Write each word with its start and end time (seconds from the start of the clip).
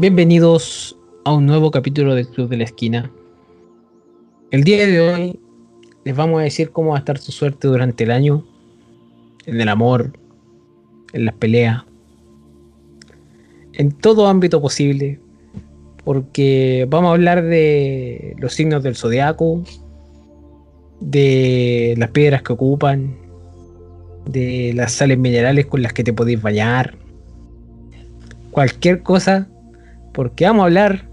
Bienvenidos 0.00 0.96
a 1.26 1.34
un 1.34 1.44
nuevo 1.44 1.70
capítulo 1.70 2.14
del 2.14 2.26
Club 2.26 2.48
de 2.48 2.56
la 2.56 2.64
Esquina. 2.64 3.10
El 4.50 4.64
día 4.64 4.86
de 4.86 4.98
hoy 4.98 5.38
les 6.06 6.16
vamos 6.16 6.40
a 6.40 6.44
decir 6.44 6.70
cómo 6.70 6.92
va 6.92 6.96
a 6.96 7.00
estar 7.00 7.18
su 7.18 7.32
suerte 7.32 7.68
durante 7.68 8.04
el 8.04 8.10
año, 8.10 8.46
en 9.44 9.60
el 9.60 9.68
amor, 9.68 10.18
en 11.12 11.26
las 11.26 11.34
peleas, 11.34 11.82
en 13.74 13.92
todo 13.92 14.26
ámbito 14.26 14.62
posible, 14.62 15.20
porque 16.02 16.86
vamos 16.88 17.10
a 17.10 17.12
hablar 17.12 17.42
de 17.42 18.36
los 18.38 18.54
signos 18.54 18.82
del 18.82 18.96
zodiaco, 18.96 19.62
de 21.00 21.94
las 21.98 22.08
piedras 22.08 22.42
que 22.42 22.54
ocupan, 22.54 23.18
de 24.24 24.72
las 24.74 24.92
sales 24.92 25.18
minerales 25.18 25.66
con 25.66 25.82
las 25.82 25.92
que 25.92 26.04
te 26.04 26.14
podéis 26.14 26.40
bañar, 26.40 26.96
cualquier 28.50 29.02
cosa, 29.02 29.46
porque 30.12 30.44
vamos 30.44 30.62
a 30.62 30.64
hablar 30.66 31.08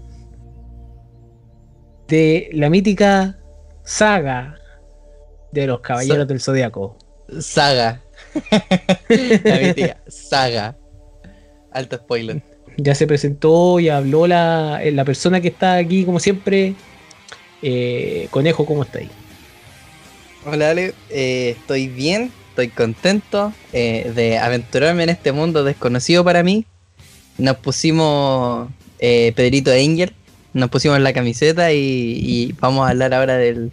de 2.08 2.48
la 2.52 2.70
mítica 2.70 3.38
saga 3.84 4.58
de 5.52 5.66
los 5.66 5.80
Caballeros 5.80 6.26
del 6.26 6.40
Zodiaco. 6.40 6.96
Saga. 7.40 8.02
la 9.44 9.58
mítica 9.60 9.96
saga. 10.08 10.76
Alto 11.72 11.96
spoiler. 11.96 12.42
Ya 12.76 12.94
se 12.94 13.06
presentó 13.06 13.80
y 13.80 13.88
habló 13.88 14.26
la, 14.26 14.80
la 14.92 15.04
persona 15.04 15.40
que 15.40 15.48
está 15.48 15.74
aquí, 15.74 16.04
como 16.04 16.20
siempre. 16.20 16.74
Eh, 17.62 18.28
Conejo, 18.30 18.64
¿cómo 18.64 18.84
estáis? 18.84 19.10
Hola 20.46 20.70
Ale, 20.70 20.94
eh, 21.10 21.56
estoy 21.58 21.88
bien, 21.88 22.32
estoy 22.50 22.68
contento 22.68 23.52
eh, 23.72 24.12
de 24.14 24.38
aventurarme 24.38 25.02
en 25.02 25.08
este 25.10 25.32
mundo 25.32 25.64
desconocido 25.64 26.24
para 26.24 26.42
mí. 26.42 26.64
Nos 27.36 27.56
pusimos 27.56 28.68
eh, 28.98 29.32
Pedrito 29.34 29.70
Angel, 29.70 30.12
nos 30.52 30.70
pusimos 30.70 30.98
la 31.00 31.12
camiseta 31.12 31.72
y, 31.72 32.54
vamos 32.60 32.86
a 32.86 32.90
hablar 32.90 33.14
ahora 33.14 33.36
del, 33.36 33.70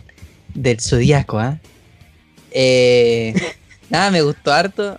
del 0.53 0.79
zodiaco. 0.79 1.39
¿ah? 1.39 1.59
nada, 3.89 4.11
me 4.11 4.21
gustó 4.21 4.53
harto. 4.53 4.97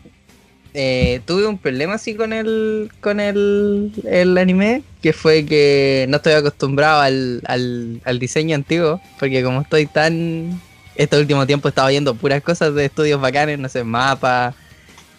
tuve 0.73 1.47
un 1.47 1.59
problema 1.59 1.95
así 1.95 2.15
con 2.15 2.33
el 2.33 2.91
con 3.01 3.21
el, 3.21 3.93
el, 4.05 4.37
anime, 4.37 4.83
que 5.03 5.13
fue 5.13 5.47
que 5.47 6.07
no 6.09 6.17
estoy 6.17 6.35
acostumbrado 6.35 7.01
al, 7.01 7.43
al, 7.47 8.01
al 8.05 8.19
diseño 8.19 8.55
antiguo, 8.55 9.01
porque 9.19 9.43
como 9.43 9.63
estoy 9.63 9.87
tan 9.87 10.61
este 10.97 11.19
último 11.19 11.47
tiempo 11.47 11.69
he 11.69 11.71
estado 11.71 11.89
viendo 11.89 12.15
puras 12.15 12.43
cosas 12.43 12.75
de 12.75 12.87
estudios 12.87 13.21
bacanes, 13.21 13.59
no 13.59 13.69
sé, 13.69 13.85
Mapa, 13.85 14.55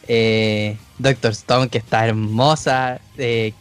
eh, 0.07 0.77
Doctor 0.97 1.31
Stone, 1.31 1.69
que 1.69 1.77
está 1.77 2.07
hermosa, 2.07 2.99
eh, 3.17 3.53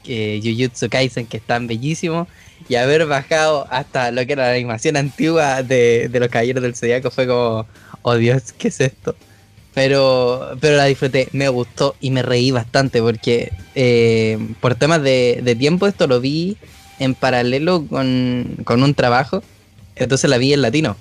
Jujutsu 0.43 0.89
Kaisen, 0.89 1.27
que 1.27 1.37
están 1.37 1.67
bellísimos, 1.67 2.29
y 2.69 2.77
haber 2.77 3.07
bajado 3.07 3.67
hasta 3.71 4.11
lo 4.11 4.27
que 4.27 4.33
era 4.33 4.47
la 4.47 4.55
animación 4.55 4.97
antigua 4.97 5.63
de, 5.63 6.11
los 6.13 6.29
Caballeros 6.29 6.63
del 6.63 6.75
Zodiaco 6.75 7.11
fue 7.11 7.27
como, 7.27 7.67
oh 8.03 8.15
Dios, 8.17 8.53
¿qué 8.57 8.69
es 8.69 8.81
esto? 8.81 9.15
Pero, 9.75 10.57
pero 10.61 10.77
la 10.77 10.87
disfruté, 10.87 11.29
me 11.33 11.49
gustó 11.49 11.95
y 12.01 12.11
me 12.11 12.23
reí 12.23 12.51
bastante 12.51 13.03
porque 13.03 13.53
eh, 13.75 14.39
por 14.61 14.75
temas 14.75 15.03
de, 15.03 15.57
tiempo 15.59 15.87
esto 15.87 16.07
lo 16.07 16.21
vi 16.21 16.57
en 16.99 17.15
paralelo 17.15 17.87
con, 17.87 18.57
con 18.65 18.83
un 18.83 18.95
trabajo, 18.95 19.43
entonces 19.95 20.31
la 20.31 20.39
vi 20.39 20.55
en 20.55 20.63
latino. 20.63 20.97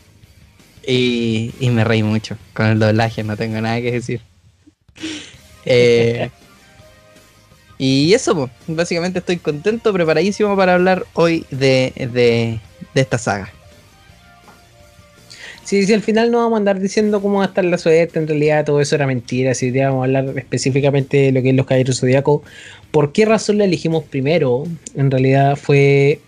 Y, 0.87 1.53
me 1.61 1.83
reí 1.83 2.03
mucho 2.03 2.37
con 2.53 2.67
el 2.67 2.79
doblaje, 2.79 3.23
no 3.23 3.35
tengo 3.35 3.59
nada 3.59 3.81
que 3.81 3.91
decir. 3.91 4.21
Eh, 5.65 6.29
y 7.77 8.13
eso, 8.13 8.35
pues, 8.35 8.51
básicamente 8.67 9.19
estoy 9.19 9.37
contento, 9.37 9.91
preparadísimo 9.91 10.55
para 10.55 10.75
hablar 10.75 11.05
hoy 11.13 11.45
de, 11.51 11.91
de, 12.13 12.59
esta 12.93 13.17
saga. 13.17 13.51
Sí, 15.63 15.85
sí, 15.85 15.93
al 15.93 16.03
final 16.03 16.31
no 16.31 16.37
vamos 16.37 16.53
a 16.53 16.57
andar 16.57 16.79
diciendo 16.79 17.21
cómo 17.21 17.39
va 17.39 17.45
a 17.45 17.47
estar 17.47 17.65
la 17.65 17.77
suerte, 17.79 18.19
en 18.19 18.27
realidad 18.27 18.65
todo 18.65 18.79
eso 18.81 18.95
era 18.95 19.07
mentira, 19.07 19.55
si 19.55 19.71
vamos 19.71 20.01
a 20.01 20.05
hablar 20.05 20.37
específicamente 20.37 21.17
de 21.17 21.31
lo 21.31 21.41
que 21.41 21.49
es 21.49 21.55
los 21.55 21.65
Caballeros 21.65 21.99
Zodíacos. 21.99 22.41
¿Por 22.91 23.11
qué 23.11 23.25
razón 23.25 23.57
la 23.57 23.65
elegimos 23.65 24.03
primero? 24.03 24.65
En 24.95 25.09
realidad 25.09 25.55
fue 25.55 26.21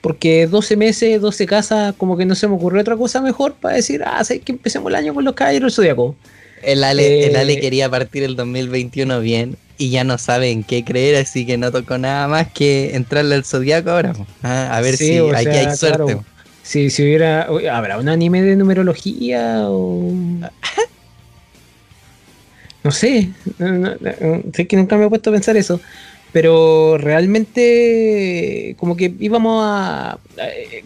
porque 0.00 0.46
12 0.46 0.76
meses, 0.76 1.20
12 1.20 1.46
casas, 1.46 1.94
como 1.96 2.16
que 2.16 2.24
no 2.24 2.34
se 2.34 2.48
me 2.48 2.54
ocurrió 2.54 2.80
otra 2.80 2.96
cosa 2.96 3.20
mejor 3.20 3.54
para 3.54 3.76
decir, 3.76 4.02
ah, 4.04 4.22
sé 4.24 4.40
que 4.40 4.52
empecemos 4.52 4.88
el 4.90 4.96
año 4.96 5.14
con 5.14 5.24
los 5.24 5.34
caballeros 5.34 5.76
zodiaco. 5.76 6.16
El 6.62 6.84
Ale, 6.84 7.26
el 7.26 7.36
Ale 7.36 7.54
eh, 7.54 7.60
quería 7.60 7.88
partir 7.88 8.22
el 8.22 8.36
2021 8.36 9.20
bien 9.20 9.56
y 9.78 9.90
ya 9.90 10.04
no 10.04 10.18
sabe 10.18 10.50
en 10.50 10.62
qué 10.62 10.84
creer, 10.84 11.16
así 11.16 11.46
que 11.46 11.56
no 11.56 11.72
tocó 11.72 11.96
nada 11.96 12.28
más 12.28 12.52
que 12.52 12.94
entrarle 12.94 13.34
al 13.34 13.44
zodiaco 13.44 13.90
ahora. 13.90 14.12
Ah, 14.42 14.76
a 14.76 14.80
ver 14.82 14.96
si 14.96 15.18
aquí 15.18 15.48
hay 15.48 15.74
suerte. 15.74 16.18
si, 16.62 16.90
si 16.90 17.02
hubiera, 17.02 17.48
¿habrá 17.72 17.98
un 17.98 18.08
anime 18.08 18.42
de 18.42 18.56
numerología 18.56 19.64
o...? 19.68 20.12
no 22.84 22.90
sé, 22.90 23.30
sé 24.54 24.66
que 24.66 24.76
nunca 24.76 24.98
me 24.98 25.06
he 25.06 25.08
puesto 25.08 25.30
a 25.30 25.32
pensar 25.32 25.56
eso. 25.56 25.80
Pero 26.32 26.96
realmente 26.98 28.76
como 28.78 28.96
que 28.96 29.12
íbamos 29.18 29.64
a... 29.66 30.18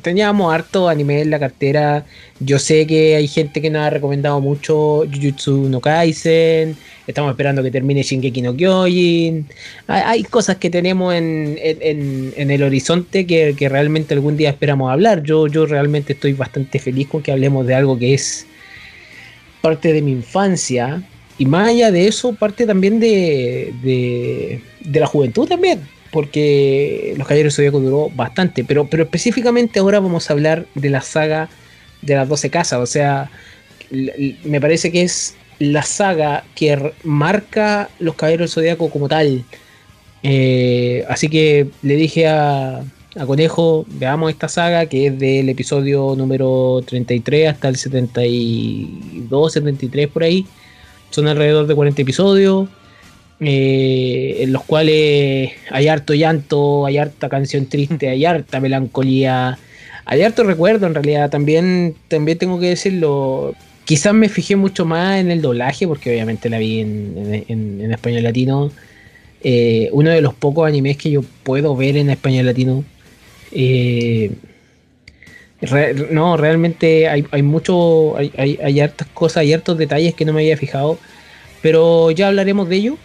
Teníamos 0.00 0.52
harto 0.52 0.88
anime 0.88 1.20
en 1.20 1.30
la 1.30 1.38
cartera. 1.38 2.06
Yo 2.40 2.58
sé 2.58 2.86
que 2.86 3.16
hay 3.16 3.28
gente 3.28 3.60
que 3.60 3.70
nos 3.70 3.82
ha 3.82 3.90
recomendado 3.90 4.40
mucho 4.40 5.04
Jujutsu 5.12 5.68
no 5.68 5.80
Kaisen. 5.80 6.76
Estamos 7.06 7.30
esperando 7.32 7.62
que 7.62 7.70
termine 7.70 8.02
Shingeki 8.02 8.40
no 8.40 8.56
Kyojin. 8.56 9.46
Hay, 9.86 10.22
cosas 10.24 10.56
que 10.56 10.70
tenemos 10.70 11.14
en, 11.14 11.58
el 12.36 12.62
horizonte 12.62 13.26
que, 13.26 13.54
realmente 13.68 14.14
algún 14.14 14.38
día 14.38 14.50
esperamos 14.50 14.90
hablar. 14.90 15.22
Yo, 15.22 15.46
yo 15.46 15.66
realmente 15.66 16.14
estoy 16.14 16.32
bastante 16.32 16.78
feliz 16.78 17.08
con 17.08 17.22
que 17.22 17.32
hablemos 17.32 17.66
de 17.66 17.74
algo 17.74 17.98
que 17.98 18.14
es 18.14 18.46
parte 19.60 19.92
de 19.92 20.00
mi 20.00 20.12
infancia 20.12 21.02
y 21.38 21.46
más 21.46 21.68
allá 21.68 21.90
de 21.90 22.06
eso, 22.06 22.34
parte 22.34 22.66
también 22.66 23.00
de, 23.00 23.72
de, 23.82 25.00
la 25.00 25.06
juventud 25.06 25.48
también, 25.48 25.80
porque 26.12 27.14
Los 27.16 27.26
Caballeros 27.26 27.56
Zodíaco 27.56 27.80
duró 27.80 28.10
bastante, 28.14 28.64
pero, 28.64 28.86
pero 28.86 29.02
específicamente 29.02 29.80
ahora 29.80 30.00
vamos 30.00 30.30
a 30.30 30.32
hablar 30.32 30.66
de 30.74 30.90
la 30.90 31.00
saga 31.00 31.48
de 32.02 32.14
las 32.14 32.28
12 32.28 32.50
casas, 32.50 32.78
o 32.78 32.86
sea, 32.86 33.30
me 34.44 34.60
parece 34.60 34.92
que 34.92 35.02
es 35.02 35.34
la 35.58 35.82
saga 35.82 36.44
que 36.54 36.92
marca 37.02 37.88
Los 37.98 38.14
Caballeros 38.14 38.54
Zodíaco 38.54 38.90
como 38.90 39.08
tal. 39.08 39.44
Eh, 40.22 41.04
así 41.08 41.28
que 41.28 41.68
le 41.82 41.96
dije 41.96 42.26
a, 42.26 42.78
a 43.16 43.26
Conejo, 43.26 43.84
veamos 43.88 44.30
esta 44.30 44.48
saga 44.48 44.86
que 44.86 45.06
es 45.06 45.18
del 45.18 45.48
episodio 45.48 46.14
número 46.16 46.82
33 46.86 47.50
hasta 47.50 47.68
el 47.68 47.76
72, 47.76 49.52
73 49.52 50.08
por 50.08 50.22
ahí. 50.22 50.46
Son 51.14 51.28
alrededor 51.28 51.68
de 51.68 51.76
40 51.76 52.02
episodios, 52.02 52.68
eh, 53.38 54.38
en 54.40 54.52
los 54.52 54.64
cuales 54.64 55.52
hay 55.70 55.86
harto 55.86 56.12
llanto, 56.12 56.86
hay 56.86 56.98
harta 56.98 57.28
canción 57.28 57.66
triste, 57.66 58.08
hay 58.10 58.24
harta 58.24 58.58
melancolía, 58.58 59.56
hay 60.06 60.22
harto 60.22 60.42
recuerdo 60.42 60.88
en 60.88 60.94
realidad. 60.94 61.30
También, 61.30 61.94
también 62.08 62.36
tengo 62.36 62.58
que 62.58 62.70
decirlo, 62.70 63.54
quizás 63.84 64.12
me 64.12 64.28
fijé 64.28 64.56
mucho 64.56 64.86
más 64.86 65.20
en 65.20 65.30
el 65.30 65.40
doblaje, 65.40 65.86
porque 65.86 66.10
obviamente 66.10 66.50
la 66.50 66.58
vi 66.58 66.80
en, 66.80 67.92
español 67.92 68.24
latino. 68.24 68.72
Eh, 69.44 69.90
uno 69.92 70.10
de 70.10 70.20
los 70.20 70.34
pocos 70.34 70.66
animes 70.66 70.96
que 70.96 71.12
yo 71.12 71.22
puedo 71.44 71.76
ver 71.76 71.96
en 71.96 72.10
español 72.10 72.46
latino. 72.46 72.84
Eh, 73.52 74.32
no, 76.10 76.36
realmente 76.36 77.08
hay, 77.08 77.26
hay 77.30 77.42
mucho, 77.42 78.16
hay, 78.16 78.58
hay, 78.62 78.80
hartas 78.80 79.08
cosas, 79.14 79.38
hay 79.38 79.52
hartos 79.52 79.78
detalles 79.78 80.14
que 80.14 80.24
no 80.24 80.32
me 80.32 80.42
había 80.42 80.56
fijado, 80.56 80.98
pero 81.62 82.10
ya 82.10 82.28
hablaremos 82.28 82.68
de 82.68 82.76
ello. 82.76 82.96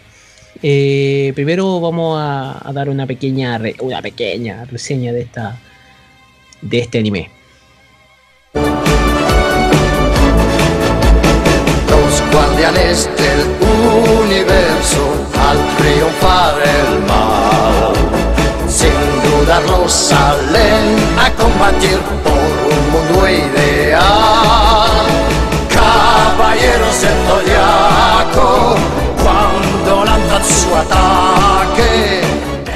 Eh, 0.62 1.32
primero 1.34 1.80
vamos 1.80 2.18
a, 2.20 2.70
dar 2.72 2.88
una 2.88 3.06
pequeña, 3.06 3.60
una 3.80 4.02
pequeña 4.02 4.64
reseña 4.64 5.12
de 5.12 5.22
esta, 5.22 5.58
de 6.60 6.78
este 6.78 6.98
anime. 6.98 7.30
Los 11.88 12.22
guardianes 12.32 13.08
del 13.16 13.40
universo 14.22 15.20
al 15.38 15.58
triunfar 15.76 16.54
el 16.62 17.00
mal, 17.06 17.49
salen 19.88 20.96
a 21.18 21.30
combatir 21.34 21.98
mundo 22.92 23.28
ideal. 23.28 25.06
Caballeros 25.68 27.00
del 27.00 27.14
Zodiaco, 27.26 28.76
cuando 29.22 30.04
lanzan 30.04 30.44
su 30.44 30.74
ataque. 30.74 32.20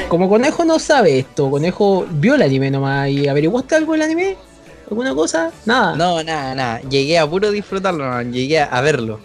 Como 0.09 0.29
Conejo 0.29 0.65
no 0.65 0.79
sabe 0.79 1.19
esto, 1.19 1.51
Conejo 1.51 2.07
vio 2.11 2.35
el 2.35 2.43
anime 2.43 2.71
nomás 2.71 3.09
y 3.09 3.29
averiguaste 3.29 3.75
algo 3.77 3.93
del 3.93 4.03
anime. 4.03 4.37
¿Alguna 4.91 5.15
cosa? 5.15 5.51
Nada. 5.65 5.97
No, 5.97 6.23
nada, 6.23 6.55
nada. 6.55 6.81
Llegué 6.83 7.19
a 7.19 7.27
puro 7.27 7.51
disfrutarlo, 7.51 8.23
llegué 8.23 8.61
a 8.61 8.81
verlo. 8.81 9.19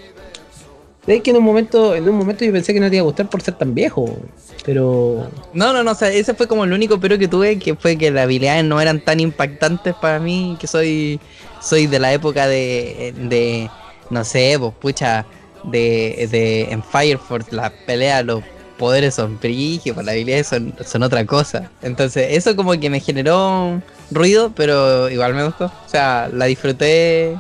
Es 1.07 1.23
que 1.23 1.31
en 1.31 1.37
un 1.37 1.43
momento, 1.43 1.95
en 1.95 2.07
un 2.07 2.15
momento 2.15 2.45
yo 2.45 2.51
pensé 2.51 2.73
que 2.73 2.79
no 2.79 2.89
te 2.89 2.97
iba 2.97 3.03
a 3.03 3.05
gustar 3.05 3.29
por 3.29 3.41
ser 3.41 3.55
tan 3.57 3.73
viejo, 3.73 4.17
pero 4.65 5.27
No, 5.53 5.73
no, 5.73 5.83
no, 5.83 5.91
o 5.91 5.95
sea, 5.95 6.09
ese 6.09 6.33
fue 6.35 6.47
como 6.47 6.65
el 6.65 6.73
único 6.73 6.99
pero 6.99 7.17
que 7.17 7.27
tuve, 7.27 7.57
que 7.57 7.75
fue 7.75 7.97
que 7.97 8.11
las 8.11 8.25
habilidades 8.25 8.63
no 8.65 8.79
eran 8.79 9.03
tan 9.03 9.19
impactantes 9.19 9.95
para 9.95 10.19
mí, 10.19 10.57
que 10.59 10.67
soy 10.67 11.19
soy 11.61 11.87
de 11.87 11.99
la 11.99 12.13
época 12.13 12.47
de, 12.47 13.13
de 13.17 13.69
no 14.09 14.23
sé, 14.23 14.55
pues 14.59 14.73
pucha, 14.79 15.25
de, 15.63 16.27
de 16.31 16.63
en 16.71 16.83
Fire 16.83 17.17
Force, 17.17 17.53
las 17.55 17.71
peleas, 17.85 18.25
los 18.25 18.43
poderes 18.77 19.15
son 19.15 19.37
brígidos, 19.39 20.03
las 20.03 20.13
habilidades 20.13 20.47
son, 20.47 20.73
son 20.85 21.03
otra 21.03 21.25
cosa. 21.25 21.69
Entonces, 21.81 22.27
eso 22.31 22.55
como 22.55 22.71
que 22.79 22.89
me 22.89 22.99
generó 23.01 23.81
ruido, 24.09 24.51
pero 24.55 25.09
igual 25.09 25.33
me 25.35 25.43
gustó. 25.45 25.65
O 25.65 25.89
sea, 25.89 26.29
la 26.33 26.45
disfruté 26.45 27.37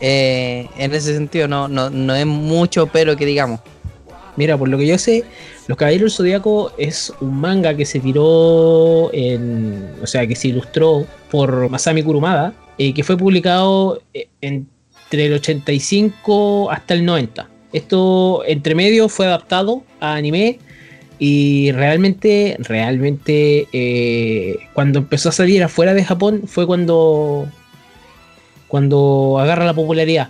eh, 0.00 0.68
en 0.76 0.94
ese 0.94 1.14
sentido, 1.14 1.48
no, 1.48 1.68
no, 1.68 1.90
no 1.90 2.14
es 2.14 2.26
mucho 2.26 2.86
pero 2.86 3.16
que 3.16 3.26
digamos. 3.26 3.60
Mira, 4.36 4.58
por 4.58 4.68
lo 4.68 4.76
que 4.76 4.86
yo 4.86 4.98
sé, 4.98 5.24
Los 5.66 5.78
Caballeros 5.78 6.12
del 6.12 6.16
Zodíaco 6.16 6.72
es 6.76 7.12
un 7.20 7.40
manga 7.40 7.74
que 7.74 7.86
se 7.86 8.00
tiró 8.00 9.10
en. 9.12 9.94
O 10.02 10.06
sea, 10.06 10.26
que 10.26 10.36
se 10.36 10.48
ilustró 10.48 11.06
por 11.30 11.70
Masami 11.70 12.02
Kurumada, 12.02 12.54
y 12.76 12.92
que 12.92 13.02
fue 13.02 13.16
publicado 13.16 14.02
eh, 14.12 14.28
entre 14.40 15.26
el 15.26 15.32
85 15.34 16.70
hasta 16.70 16.94
el 16.94 17.04
90. 17.04 17.48
Esto, 17.72 18.42
entre 18.46 18.74
medio, 18.74 19.08
fue 19.08 19.26
adaptado 19.26 19.82
a 20.00 20.14
anime. 20.14 20.58
Y 21.18 21.72
realmente, 21.72 22.56
realmente, 22.58 23.68
eh, 23.72 24.58
cuando 24.74 24.98
empezó 24.98 25.30
a 25.30 25.32
salir 25.32 25.62
afuera 25.62 25.94
de 25.94 26.04
Japón, 26.04 26.42
fue 26.46 26.66
cuando. 26.66 27.48
Cuando 28.68 29.38
agarra 29.40 29.64
la 29.64 29.74
popularidad. 29.74 30.28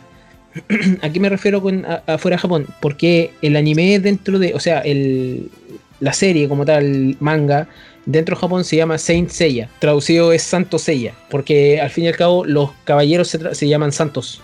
¿A 1.02 1.10
qué 1.10 1.20
me 1.20 1.28
refiero 1.28 1.60
con 1.62 1.84
afuera 2.06 2.36
de 2.36 2.40
Japón? 2.40 2.66
Porque 2.80 3.32
el 3.42 3.56
anime 3.56 3.98
dentro 4.00 4.38
de, 4.38 4.54
o 4.54 4.60
sea, 4.60 4.80
el, 4.80 5.50
la 6.00 6.12
serie 6.12 6.48
como 6.48 6.64
tal, 6.64 7.16
manga, 7.20 7.68
dentro 8.06 8.36
de 8.36 8.40
Japón 8.40 8.64
se 8.64 8.76
llama 8.76 8.98
Saint 8.98 9.30
Seiya. 9.30 9.68
Traducido 9.80 10.32
es 10.32 10.42
Santo 10.42 10.78
Seiya. 10.78 11.14
Porque 11.30 11.80
al 11.80 11.90
fin 11.90 12.04
y 12.04 12.08
al 12.08 12.16
cabo 12.16 12.44
los 12.44 12.70
caballeros 12.84 13.28
se, 13.28 13.54
se 13.54 13.68
llaman 13.68 13.92
santos. 13.92 14.40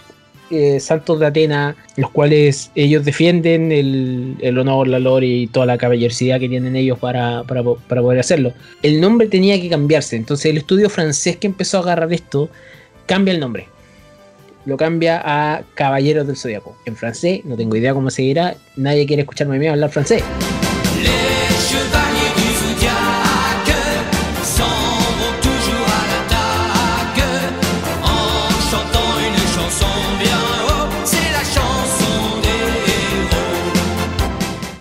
eh, 0.51 0.81
santos 0.81 1.19
de 1.21 1.27
Atena, 1.27 1.77
los 1.97 2.11
cuales 2.11 2.71
ellos 2.75 3.05
defienden 3.07 3.73
el, 3.73 4.37
el 4.41 4.59
honor, 4.59 4.87
la 4.89 4.99
gloria 4.99 5.35
y 5.35 5.47
toda 5.47 5.65
la 5.67 5.79
caballerosidad 5.79 6.41
que 6.41 6.49
tienen 6.49 6.77
ellos 6.77 6.99
para, 6.99 7.45
para 7.45 7.63
para 7.65 8.03
poder 8.03 8.21
hacerlo. 8.21 8.53
El 8.83 9.01
nombre 9.01 9.29
tenía 9.29 9.61
que 9.61 9.71
cambiarse. 9.71 10.17
Entonces 10.17 10.47
el 10.51 10.59
estudio 10.59 10.91
francés 10.91 11.39
que 11.39 11.47
empezó 11.47 11.79
a 11.79 11.81
agarrar 11.83 12.13
esto 12.13 12.51
cambia 13.07 13.33
el 13.35 13.41
nombre 13.41 13.72
lo 14.65 14.77
cambia 14.77 15.21
a 15.25 15.63
Caballeros 15.75 16.27
del 16.27 16.37
Zodiaco. 16.37 16.77
En 16.85 16.97
francés, 16.97 17.45
no 17.45 17.57
tengo 17.57 17.77
idea 17.77 17.95
cómo 17.95 18.11
se 18.11 18.23
dirá, 18.23 18.57
nadie 18.77 19.07
quiere 19.07 19.23
escucharme 19.23 19.57
a 19.57 19.59
mí 19.59 19.67
hablar 19.67 19.91
francés. 19.91 20.23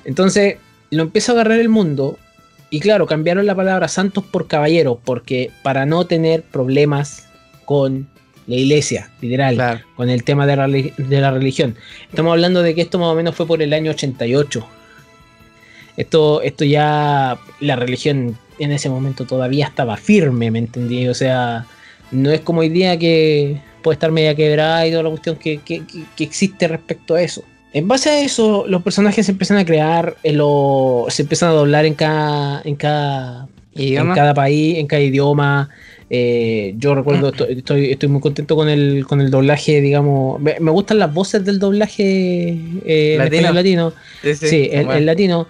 Entonces, 0.03 0.57
lo 0.89 1.03
empieza 1.03 1.31
a 1.31 1.35
agarrar 1.35 1.59
el 1.59 1.69
mundo. 1.69 2.19
Y 2.69 2.81
claro, 2.81 3.05
cambiaron 3.07 3.45
la 3.45 3.55
palabra 3.55 3.87
santos 3.87 4.25
por 4.25 4.47
caballeros, 4.47 4.97
porque 5.03 5.51
para 5.63 5.85
no 5.85 6.05
tener 6.05 6.43
problemas 6.43 7.27
con 7.65 8.09
la 8.51 8.57
iglesia, 8.57 9.09
literal, 9.21 9.55
Claro. 9.55 9.79
con 9.95 10.09
el 10.09 10.23
tema 10.23 10.45
de, 10.45 10.55
la 10.55 10.67
de 10.67 11.21
la 11.21 11.31
religión. 11.31 11.75
Estamos 12.09 12.31
hablando 12.31 12.61
de 12.61 12.75
que 12.75 12.81
esto 12.81 12.99
más 12.99 13.07
o 13.09 13.15
menos 13.15 13.35
fue 13.35 13.47
por 13.47 13.61
el 13.61 13.73
año 13.73 13.91
88. 13.91 14.65
Esto, 15.97 16.41
esto 16.41 16.63
ya, 16.65 17.37
la 17.59 17.75
religión 17.75 18.37
en 18.59 18.71
ese 18.71 18.89
momento 18.89 19.25
todavía 19.25 19.65
estaba 19.67 19.97
firme, 19.97 20.49
¿me 20.51 20.59
entendí? 20.59 21.07
O 21.07 21.13
sea, 21.13 21.65
no 22.11 22.31
es 22.31 22.41
como 22.41 22.61
hoy 22.61 22.69
día 22.69 22.97
que 22.97 23.57
puede 23.81 23.95
estar 23.95 24.11
media 24.11 24.35
quebrada 24.35 24.85
y 24.87 24.91
toda 24.91 25.03
la 25.03 25.09
cuestión 25.09 25.35
que, 25.35 25.57
que- 25.59 25.83
que- 26.15 26.23
existe 26.23 26.67
respecto 26.67 27.15
a 27.15 27.21
eso. 27.21 27.43
En 27.73 27.87
base 27.87 28.09
a 28.09 28.21
eso, 28.21 28.65
los 28.67 28.83
personajes 28.83 29.25
se 29.25 29.31
empiezan 29.31 29.57
a 29.57 29.65
crear, 29.65 30.15
en 30.23 30.37
lo- 30.37 31.05
se 31.09 31.23
empiezan 31.23 31.49
a 31.49 31.53
doblar 31.53 31.85
en 31.85 31.93
cada, 31.95 32.61
en 32.63 32.75
cada, 32.75 33.47
en 33.75 33.81
Idioma. 33.83 34.13
cada 34.15 34.33
país, 34.33 34.77
en 34.77 34.87
cada 34.87 35.01
idioma. 35.01 35.69
Eh, 36.13 36.73
yo 36.77 36.93
recuerdo, 36.93 37.29
estoy, 37.29 37.53
estoy, 37.59 37.91
estoy 37.91 38.09
muy 38.09 38.19
contento 38.19 38.57
con 38.57 38.67
el, 38.67 39.05
con 39.07 39.21
el 39.21 39.31
doblaje, 39.31 39.79
digamos. 39.79 40.41
Me, 40.41 40.59
me 40.59 40.69
gustan 40.69 40.99
las 40.99 41.13
voces 41.13 41.45
del 41.45 41.57
doblaje 41.57 42.49
eh, 42.85 43.13
en 43.13 43.17
Latino. 43.19 43.53
latino. 43.53 43.93
Sí, 44.21 44.35
Sí, 44.35 44.69
el, 44.73 44.85
bueno. 44.85 44.99
el 44.99 45.05
latino. 45.05 45.47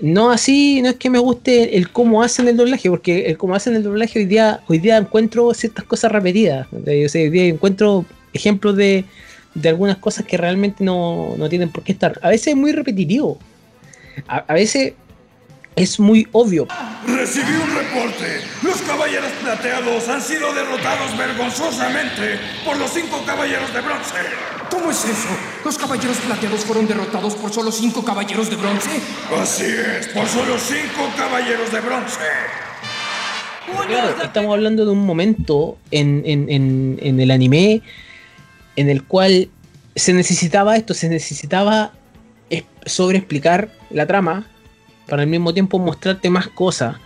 No 0.00 0.30
así, 0.30 0.80
no 0.80 0.88
es 0.88 0.94
que 0.96 1.10
me 1.10 1.18
guste 1.18 1.76
el 1.76 1.90
cómo 1.90 2.22
hacen 2.22 2.48
el 2.48 2.56
doblaje, 2.56 2.88
porque 2.88 3.26
el 3.26 3.36
cómo 3.36 3.54
hacen 3.54 3.76
el 3.76 3.82
doblaje 3.82 4.20
hoy 4.20 4.24
día, 4.24 4.60
hoy 4.68 4.78
día 4.78 4.96
encuentro 4.96 5.52
ciertas 5.52 5.84
cosas 5.84 6.10
repetidas. 6.10 6.66
O 6.72 6.82
sea, 7.10 7.20
hoy 7.22 7.28
día 7.28 7.44
encuentro 7.44 8.06
ejemplos 8.32 8.76
de, 8.76 9.04
de 9.54 9.68
algunas 9.68 9.98
cosas 9.98 10.24
que 10.24 10.38
realmente 10.38 10.82
no, 10.82 11.34
no 11.36 11.50
tienen 11.50 11.68
por 11.68 11.82
qué 11.82 11.92
estar. 11.92 12.18
A 12.22 12.30
veces 12.30 12.46
es 12.46 12.56
muy 12.56 12.72
repetitivo. 12.72 13.38
A, 14.26 14.38
a 14.38 14.54
veces 14.54 14.94
es 15.76 15.98
muy 16.00 16.26
obvio. 16.32 16.66
Recibí 17.06 17.52
un 17.52 17.74
reporte. 17.74 18.40
Los 18.62 18.82
caballeros 18.82 19.30
plateados 19.42 20.08
han 20.08 20.20
sido 20.20 20.52
derrotados 20.52 21.16
vergonzosamente 21.16 22.38
por 22.64 22.76
los 22.76 22.90
cinco 22.92 23.22
caballeros 23.24 23.72
de 23.72 23.80
bronce. 23.80 24.14
¿Cómo 24.70 24.90
es 24.90 25.04
eso? 25.04 25.28
¿Los 25.64 25.78
caballeros 25.78 26.16
plateados 26.18 26.64
fueron 26.64 26.86
derrotados 26.86 27.34
por 27.34 27.52
solo 27.52 27.72
cinco 27.72 28.04
caballeros 28.04 28.50
de 28.50 28.56
bronce? 28.56 28.90
Así 29.40 29.64
es, 29.64 30.08
por 30.08 30.26
solo 30.28 30.56
cinco 30.58 31.08
caballeros 31.16 31.72
de 31.72 31.80
bronce. 31.80 32.18
Claro, 33.86 34.22
estamos 34.22 34.52
hablando 34.54 34.84
de 34.84 34.90
un 34.92 35.04
momento 35.06 35.78
en, 35.90 36.22
en- 36.26 36.48
en- 36.50 36.98
en 37.02 37.20
el 37.20 37.30
anime 37.30 37.82
en 38.76 38.88
el 38.88 39.04
cual 39.04 39.48
se 39.96 40.12
necesitaba 40.12 40.76
esto, 40.76 40.94
se 40.94 41.08
necesitaba 41.08 41.92
es- 42.50 42.64
sobreexplicar 42.86 43.70
la 43.90 44.06
trama 44.06 44.46
para 45.10 45.22
al 45.24 45.28
mismo 45.28 45.52
tiempo 45.52 45.78
mostrarte 45.78 46.30
más 46.30 46.48
cosas. 46.48 46.96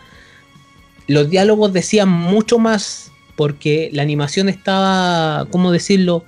Los 1.09 1.29
diálogos 1.29 1.73
decían 1.73 2.09
mucho 2.09 2.61
más 2.61 3.11
porque 3.35 3.91
la 3.93 4.03
animación 4.03 4.49
estaba, 4.49 5.47
¿cómo 5.51 5.73
decirlo? 5.73 6.25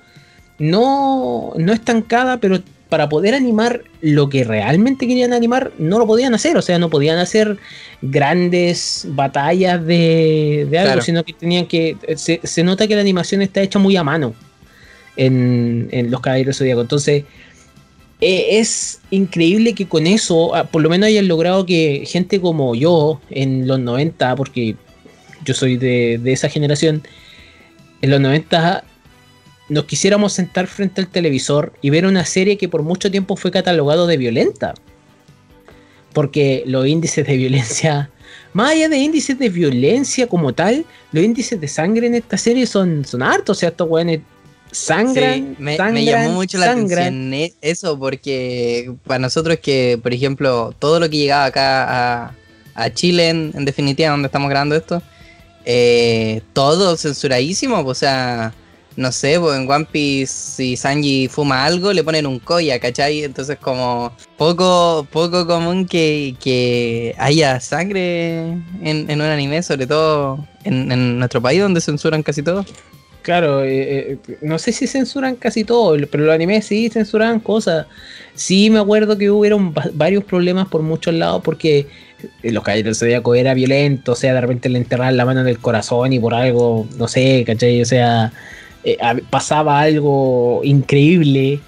No, 0.59 1.53
no 1.55 1.71
estancada, 1.71 2.37
pero 2.39 2.59
para 2.89 3.09
poder 3.09 3.33
animar 3.33 3.83
lo 4.01 4.29
que 4.29 4.43
realmente 4.43 5.07
querían 5.07 5.33
animar, 5.33 5.71
no 5.77 5.99
lo 5.99 6.07
podían 6.07 6.33
hacer. 6.33 6.57
O 6.57 6.61
sea, 6.61 6.79
no 6.79 6.89
podían 6.89 7.17
hacer 7.17 7.57
grandes 8.01 9.05
batallas 9.09 9.85
de, 9.85 10.67
de 10.69 10.77
algo, 10.79 10.89
Claro. 10.93 11.01
sino 11.01 11.23
que 11.23 11.33
tenían 11.33 11.65
que. 11.67 11.97
Se, 12.15 12.39
se 12.43 12.63
nota 12.63 12.87
que 12.87 12.95
la 12.95 13.01
animación 13.01 13.41
está 13.41 13.61
hecha 13.61 13.79
muy 13.79 13.95
a 13.97 14.03
mano 14.03 14.33
en, 15.15 15.89
en 15.91 16.11
Los 16.11 16.21
Caballeros 16.21 16.57
Zodíaco. 16.57 16.81
Entonces, 16.81 17.23
eh, 18.19 18.59
es 18.59 18.99
increíble 19.11 19.73
que 19.73 19.87
con 19.87 20.07
eso, 20.07 20.55
ah, 20.55 20.65
por 20.65 20.81
lo 20.81 20.89
menos 20.89 21.07
hayan 21.07 21.27
logrado 21.27 21.65
que 21.65 22.03
gente 22.07 22.41
como 22.41 22.73
yo 22.73 23.21
en 23.29 23.67
los 23.67 23.79
90, 23.79 24.35
porque 24.35 24.75
yo 25.45 25.53
soy 25.53 25.77
de, 25.77 26.19
esa 26.25 26.49
generación, 26.49 27.03
en 28.01 28.09
los 28.09 28.19
90 28.19 28.83
nos 29.69 29.85
quisiéramos 29.85 30.33
sentar 30.33 30.67
frente 30.67 31.01
al 31.01 31.07
televisor 31.07 31.73
y 31.81 31.89
ver 31.89 32.05
una 32.05 32.25
serie 32.25 32.57
que 32.57 32.69
por 32.69 32.83
mucho 32.83 33.11
tiempo 33.11 33.35
fue 33.35 33.51
catalogado 33.51 34.07
de 34.07 34.17
violenta. 34.17 34.73
Porque 36.13 36.63
los 36.65 36.87
índices 36.87 37.27
de 37.27 37.37
violencia, 37.37 38.09
más 38.53 38.71
allá 38.71 38.89
de 38.89 38.97
índices 38.97 39.37
de 39.37 39.49
violencia 39.49 40.27
como 40.27 40.53
tal, 40.53 40.85
los 41.11 41.23
índices 41.23 41.59
de 41.59 41.67
sangre 41.67 42.07
en 42.07 42.15
esta 42.15 42.37
serie 42.37 42.65
son, 42.65 43.03
son 43.05 43.21
hartos. 43.21 43.57
O 43.57 43.59
sea, 43.59 43.69
estos 43.69 43.89
weones 43.89 44.21
sangran, 44.71 45.55
Sí, 45.57 45.63
me, 45.63 46.05
llamó 46.05 46.31
mucho 46.31 46.57
la 46.57 46.65
sangran. 46.67 47.07
atención 47.07 47.33
e- 47.33 47.53
eso 47.61 47.97
porque 47.97 48.93
para 49.05 49.19
nosotros 49.19 49.57
que, 49.61 49.99
por 50.01 50.13
ejemplo, 50.13 50.73
todo 50.79 50.99
lo 50.99 51.09
que 51.09 51.17
llegaba 51.17 51.45
acá 51.45 52.25
a, 52.25 52.35
a 52.75 52.93
Chile, 52.93 53.29
en, 53.29 53.51
en 53.55 53.65
definitiva, 53.65 54.11
donde 54.11 54.27
estamos 54.27 54.49
grabando 54.49 54.75
esto, 54.75 55.01
eh, 55.65 56.41
todo 56.53 56.95
censuradísimo, 56.95 57.79
o 57.79 57.93
sea, 57.93 58.53
no 58.95 59.11
sé, 59.11 59.39
pues 59.39 59.59
en 59.59 59.69
One 59.69 59.85
Piece 59.91 60.33
si 60.33 60.75
Sanji 60.77 61.27
fuma 61.27 61.65
algo, 61.65 61.93
le 61.93 62.03
ponen 62.03 62.25
un 62.25 62.39
koya, 62.39 62.79
¿cachai? 62.79 63.23
Entonces 63.23 63.57
como 63.59 64.11
poco, 64.37 65.05
poco 65.11 65.45
común 65.45 65.85
que, 65.85 66.35
que 66.39 67.13
haya 67.19 67.59
sangre 67.59 68.39
en, 68.81 69.09
en 69.09 69.21
un 69.21 69.27
anime, 69.27 69.61
sobre 69.61 69.85
todo 69.85 70.43
en, 70.63 70.91
en 70.91 71.19
nuestro 71.19 71.41
país 71.41 71.61
donde 71.61 71.79
censuran 71.81 72.23
casi 72.23 72.41
todo. 72.41 72.65
Claro, 73.27 73.61
eh, 73.65 74.13
eh, 74.13 74.37
no 74.41 74.57
sé 74.57 74.71
si 74.71 74.87
censuran 74.87 75.35
casi 75.35 75.65
todo, 75.65 75.97
pero 76.09 76.23
los 76.23 76.33
animes 76.33 76.65
sí 76.65 76.89
censuraban 76.89 77.41
cosas. 77.41 77.85
Sí 78.35 78.69
me 78.69 78.79
acuerdo 78.79 79.17
que 79.17 79.29
hubieron 79.29 79.73
va- 79.73 79.89
varios 79.93 80.23
problemas 80.23 80.69
por 80.69 80.81
muchos 80.81 81.13
lados 81.13 81.41
porque 81.43 81.87
eh, 82.41 82.51
los 82.53 82.63
caballeros 82.63 82.85
del 82.85 82.95
Zodíaco 83.09 83.35
era 83.35 83.53
violento, 83.53 84.13
o 84.13 84.15
sea, 84.15 84.33
de 84.33 84.39
repente 84.39 84.69
le 84.69 84.77
enterraban 84.77 85.17
la 85.17 85.25
mano 85.25 85.41
en 85.41 85.47
el 85.49 85.59
corazón 85.59 86.13
y 86.13 86.19
por 86.21 86.33
algo, 86.33 86.87
no 86.97 87.09
sé, 87.09 87.43
¿cachai? 87.45 87.81
O 87.81 87.85
sea, 87.85 88.31
eh, 88.85 88.97
pasaba 89.29 89.81
algo 89.81 90.61
increíble, 90.63 91.59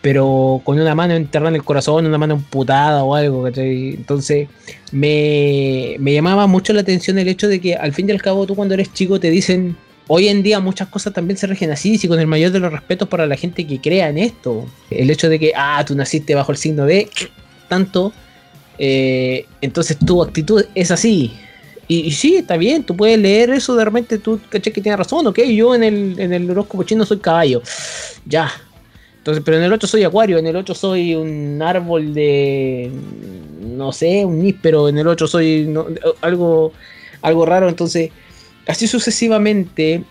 pero 0.00 0.60
con 0.64 0.78
una 0.78 0.94
mano 0.94 1.14
enterrada 1.14 1.48
en 1.50 1.56
el 1.56 1.64
corazón, 1.64 2.06
una 2.06 2.18
mano 2.18 2.34
amputada 2.34 3.02
o 3.02 3.16
algo, 3.16 3.42
¿cachai? 3.42 3.94
Entonces 3.94 4.48
me, 4.92 5.96
me 5.98 6.12
llamaba 6.12 6.46
mucho 6.46 6.72
la 6.72 6.82
atención 6.82 7.18
el 7.18 7.26
hecho 7.28 7.48
de 7.48 7.60
que 7.60 7.74
al 7.74 7.92
fin 7.92 8.08
y 8.08 8.12
al 8.12 8.22
cabo 8.22 8.46
tú 8.46 8.54
cuando 8.54 8.74
eres 8.74 8.92
chico 8.92 9.18
te 9.18 9.30
dicen, 9.30 9.76
hoy 10.08 10.28
en 10.28 10.42
día 10.42 10.58
muchas 10.58 10.88
cosas 10.88 11.12
también 11.12 11.36
se 11.36 11.46
rigen 11.46 11.70
así, 11.70 11.98
y 12.02 12.08
con 12.08 12.18
el 12.18 12.26
mayor 12.26 12.50
de 12.50 12.58
los 12.58 12.72
respetos 12.72 13.08
para 13.08 13.26
la 13.26 13.36
gente 13.36 13.66
que 13.66 13.80
crea 13.80 14.08
en 14.08 14.18
esto. 14.18 14.66
El 14.90 15.10
hecho 15.10 15.28
de 15.28 15.38
que, 15.38 15.52
ah, 15.54 15.84
tú 15.86 15.94
naciste 15.94 16.34
bajo 16.34 16.50
el 16.50 16.58
signo 16.58 16.84
de 16.84 17.08
tanto, 17.68 18.12
eh, 18.78 19.46
entonces 19.60 19.96
tu 19.98 20.22
actitud 20.22 20.64
es 20.74 20.90
así. 20.90 21.32
Y, 21.90 22.10
sí, 22.10 22.36
está 22.36 22.58
bien, 22.58 22.84
tú 22.84 22.94
puedes 22.94 23.18
leer 23.18 23.48
eso, 23.48 23.74
de 23.74 23.82
repente 23.82 24.18
tú 24.18 24.38
caché 24.50 24.72
que 24.72 24.82
tienes 24.82 24.98
razón, 24.98 25.26
ok, 25.26 25.40
yo 25.44 25.74
en 25.74 25.82
el, 25.82 26.20
en 26.20 26.34
el 26.34 26.50
horóscopo 26.50 26.82
chino 26.82 27.06
soy 27.06 27.18
caballo, 27.18 27.62
ya. 28.26 28.50
Entonces, 29.16 29.42
pero 29.42 29.56
en 29.56 29.62
el 29.62 29.72
otro 29.72 29.88
soy 29.88 30.04
acuario, 30.04 30.36
en 30.36 30.46
el 30.46 30.56
otro 30.56 30.74
soy 30.74 31.14
un 31.14 31.60
árbol 31.62 32.12
de, 32.12 32.90
no 33.62 33.90
sé, 33.92 34.22
un 34.24 34.42
níspero, 34.42 34.90
en 34.90 34.98
el 34.98 35.06
otro 35.06 35.26
soy 35.26 35.66
no- 35.66 35.86
algo, 36.20 36.72
algo 37.22 37.46
raro, 37.46 37.70
entonces, 37.70 38.10
así 38.68 38.86
sucesivamente, 38.86 40.04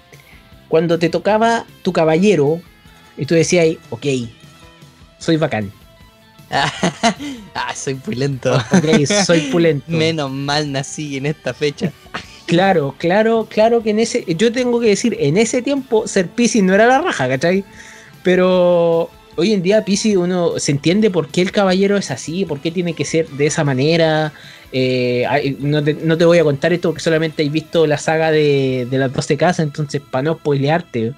cuando 0.67 0.99
te 0.99 1.07
tocaba 1.07 1.65
tu 1.83 1.93
caballero, 1.93 2.61
y 3.17 3.25
tú 3.25 3.35
decías, 3.35 3.77
ok, 3.89 4.05
soy 5.19 5.37
bacán, 5.37 5.71
ah, 6.51 7.73
soy 7.75 7.95
pulento. 7.95 8.55
ok, 8.55 9.05
soy 9.25 9.41
pulento. 9.51 9.85
Menos 9.91 10.31
mal 10.31 10.71
nací 10.71 11.17
en 11.17 11.25
esta 11.25 11.53
fecha. 11.53 11.91
Claro, 12.47 12.95
claro, 12.97 13.45
claro 13.49 13.83
que 13.83 13.89
en 13.89 13.99
ese. 13.99 14.23
Yo 14.25 14.53
tengo 14.53 14.79
que 14.79 14.87
decir, 14.87 15.17
en 15.19 15.35
ese 15.35 15.61
tiempo 15.61 16.07
ser 16.07 16.29
Pisces 16.29 16.63
no 16.63 16.73
era 16.73 16.85
la 16.85 17.01
raja, 17.01 17.27
¿cachai? 17.27 17.65
Pero 18.23 19.09
hoy 19.37 19.53
en 19.53 19.61
día 19.61 19.85
Pisces 19.85 20.17
uno 20.17 20.59
se 20.59 20.71
entiende 20.71 21.09
por 21.09 21.29
qué 21.29 21.41
el 21.41 21.51
caballero 21.51 21.95
es 21.95 22.11
así, 22.11 22.43
por 22.43 22.59
qué 22.59 22.71
tiene 22.71 22.93
que 22.93 23.05
ser 23.05 23.29
de 23.29 23.45
esa 23.45 23.63
manera. 23.63 24.33
Eh, 24.73 25.55
no, 25.59 25.83
te, 25.83 26.25
voy 26.25 26.39
a 26.39 26.43
contar 26.43 26.73
esto 26.73 26.89
porque 26.89 27.03
solamente 27.03 27.43
he 27.43 27.49
visto 27.49 27.87
la 27.87 27.97
saga 27.97 28.31
de, 28.31 28.87
de 28.89 28.97
las 28.97 29.13
12 29.13 29.37
casas, 29.37 29.65
entonces 29.65 30.01
para 30.01 30.23
no 30.23 30.33
spoilearte 30.33 31.13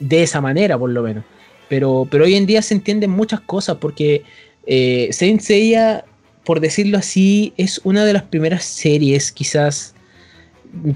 de 0.00 0.22
esa 0.22 0.40
manera, 0.40 0.76
por 0.76 0.90
lo 0.90 1.02
menos. 1.02 1.24
Pero, 1.68 2.06
pero 2.10 2.24
hoy 2.24 2.34
en 2.34 2.46
día 2.46 2.60
se 2.60 2.74
entienden 2.74 3.10
muchas 3.10 3.40
cosas 3.40 3.76
porque 3.76 4.24
eh, 4.66 5.08
Saint 5.12 5.40
Seiya, 5.40 6.04
por 6.44 6.60
decirlo 6.60 6.98
así, 6.98 7.52
es 7.56 7.80
una 7.84 8.04
de 8.04 8.12
las 8.12 8.22
primeras 8.24 8.64
series, 8.64 9.32
quizás 9.32 9.94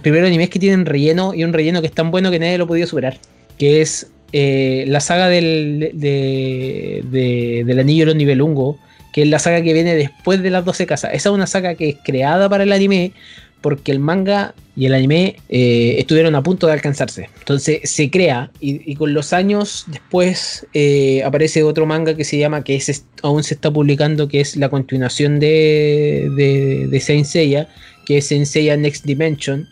primeros 0.03 0.27
animes 0.27 0.51
que 0.51 0.59
tienen 0.59 0.87
relleno 0.87 1.35
y 1.35 1.45
un 1.45 1.53
relleno 1.53 1.81
que 1.81 1.87
es 1.87 1.95
tan 1.95 2.11
bueno 2.11 2.31
que 2.31 2.39
nadie 2.39 2.59
lo 2.59 2.67
podido 2.67 2.87
superar. 2.87 3.19
Que 3.59 3.81
es 3.81 4.11
eh, 4.33 4.85
la 4.89 5.01
saga 5.01 5.29
del, 5.29 5.91
de- 5.95 7.03
de- 7.11 7.65
del 7.67 7.79
Anillo 7.79 8.03
de 8.03 8.07
los 8.07 8.17
Nivelungo, 8.17 8.79
que 9.13 9.23
es 9.23 9.29
la 9.29 9.39
saga 9.39 9.63
que 9.63 9.73
viene 9.73 9.95
después 9.95 10.43
de 10.43 10.51
las 10.51 10.65
12 10.65 10.87
casas. 10.87 11.11
Esa 11.15 11.29
es 11.29 11.35
una 11.35 11.47
saga 11.47 11.75
que 11.75 11.91
es 11.91 11.97
creada 12.03 12.49
para 12.49 12.63
el 12.65 12.73
anime 12.73 13.13
porque 13.61 13.93
el 13.93 14.01
manga 14.01 14.55
y 14.75 14.87
el 14.87 14.95
anime 14.95 15.37
eh, 15.49 15.95
estuvieron 15.99 16.35
a 16.35 16.43
punto 16.43 16.67
de 16.67 16.73
alcanzarse. 16.73 17.29
Entonces 17.39 17.81
se 17.85 18.11
crea 18.11 18.51
y, 18.59 18.91
y 18.91 18.97
con 18.97 19.15
los 19.15 19.33
años 19.33 19.85
después 19.87 20.67
eh, 20.75 21.23
aparece 21.25 21.63
otro 21.63 21.87
manga 21.87 22.17
que 22.17 22.25
se 22.25 22.39
llama, 22.39 22.65
que 22.65 22.75
es, 22.75 23.05
aún 23.23 23.45
se 23.45 23.55
está 23.55 23.71
publicando, 23.71 24.27
que 24.29 24.41
es 24.41 24.57
la 24.57 24.69
continuación 24.69 25.39
de, 25.39 26.29
de, 26.37 26.89
de 26.89 27.01
Saint 27.01 27.25
Seiya, 27.27 27.69
que 28.07 28.19
es 28.19 28.27
Saint 28.27 28.47
Seiya 28.47 28.77
Next 28.77 29.05
Dimension. 29.05 29.69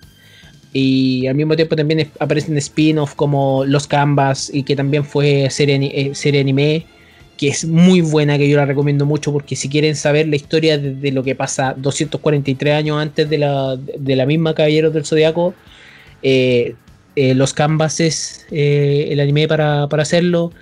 Y 0.72 1.26
al 1.26 1.34
mismo 1.34 1.56
tiempo 1.56 1.74
también 1.74 2.10
aparecen 2.20 2.56
spin-off 2.58 3.14
como 3.14 3.64
Los 3.64 3.86
Canvas 3.86 4.50
y 4.52 4.62
que 4.62 4.76
también 4.76 5.04
fue 5.04 5.48
serie, 5.50 5.76
eh, 5.92 6.14
serie 6.14 6.40
anime, 6.40 6.86
que 7.36 7.48
es 7.48 7.64
muy 7.64 8.02
buena, 8.02 8.38
que 8.38 8.48
yo 8.48 8.56
la 8.56 8.66
recomiendo 8.66 9.04
mucho 9.04 9.32
porque 9.32 9.56
si 9.56 9.68
quieren 9.68 9.96
saber 9.96 10.28
la 10.28 10.36
historia 10.36 10.78
de, 10.78 11.10
lo 11.10 11.24
que 11.24 11.34
pasa 11.34 11.74
243 11.76 12.74
años 12.74 12.98
antes 13.00 13.28
de 13.28 13.38
la, 13.38 13.76
de 13.76 14.16
la 14.16 14.26
misma 14.26 14.54
Caballeros 14.54 14.92
del 14.94 15.04
Zodiaco, 15.04 15.54
eh, 16.22 16.74
eh, 17.16 17.34
Los 17.34 17.52
Canvas 17.52 17.98
es 17.98 18.46
el 18.50 19.18
anime 19.18 19.48
para, 19.48 19.88
para 19.88 20.02
hacerlo. 20.02 20.52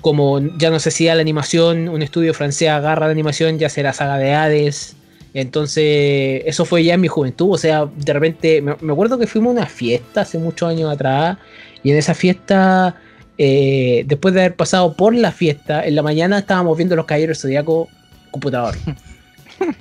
Como 0.00 0.40
ya 0.58 0.70
no 0.70 0.80
se 0.80 0.88
hacía 0.88 1.14
la 1.14 1.20
animación, 1.20 1.88
un 1.88 2.02
estudio 2.02 2.32
francés 2.34 2.68
agarra 2.68 3.06
la 3.06 3.12
animación, 3.12 3.58
ya 3.58 3.68
será 3.68 3.92
saga 3.92 4.16
de 4.18 4.32
Hades. 4.32 4.96
Entonces, 5.34 6.42
eso 6.46 6.64
fue 6.64 6.84
ya 6.84 6.94
en 6.94 7.00
mi 7.00 7.08
juventud. 7.08 7.52
O 7.52 7.58
sea, 7.58 7.86
de 7.86 8.12
repente, 8.12 8.62
me, 8.62 8.74
me 8.80 8.92
acuerdo 8.92 9.18
que 9.18 9.26
fuimos 9.26 9.50
a 9.50 9.60
una 9.60 9.66
fiesta 9.66 10.22
hace 10.22 10.38
muchos 10.38 10.68
años 10.68 10.90
atrás. 10.92 11.38
Y 11.82 11.90
en 11.90 11.96
esa 11.96 12.14
fiesta, 12.14 12.96
eh, 13.36 14.04
después 14.06 14.34
de 14.34 14.40
haber 14.40 14.56
pasado 14.56 14.94
por 14.94 15.14
la 15.14 15.30
fiesta, 15.30 15.86
en 15.86 15.94
la 15.94 16.02
mañana 16.02 16.38
estábamos 16.38 16.76
viendo 16.76 16.96
los 16.96 17.06
caballeros 17.06 17.40
zodiaco 17.40 17.88
computador. 18.30 18.76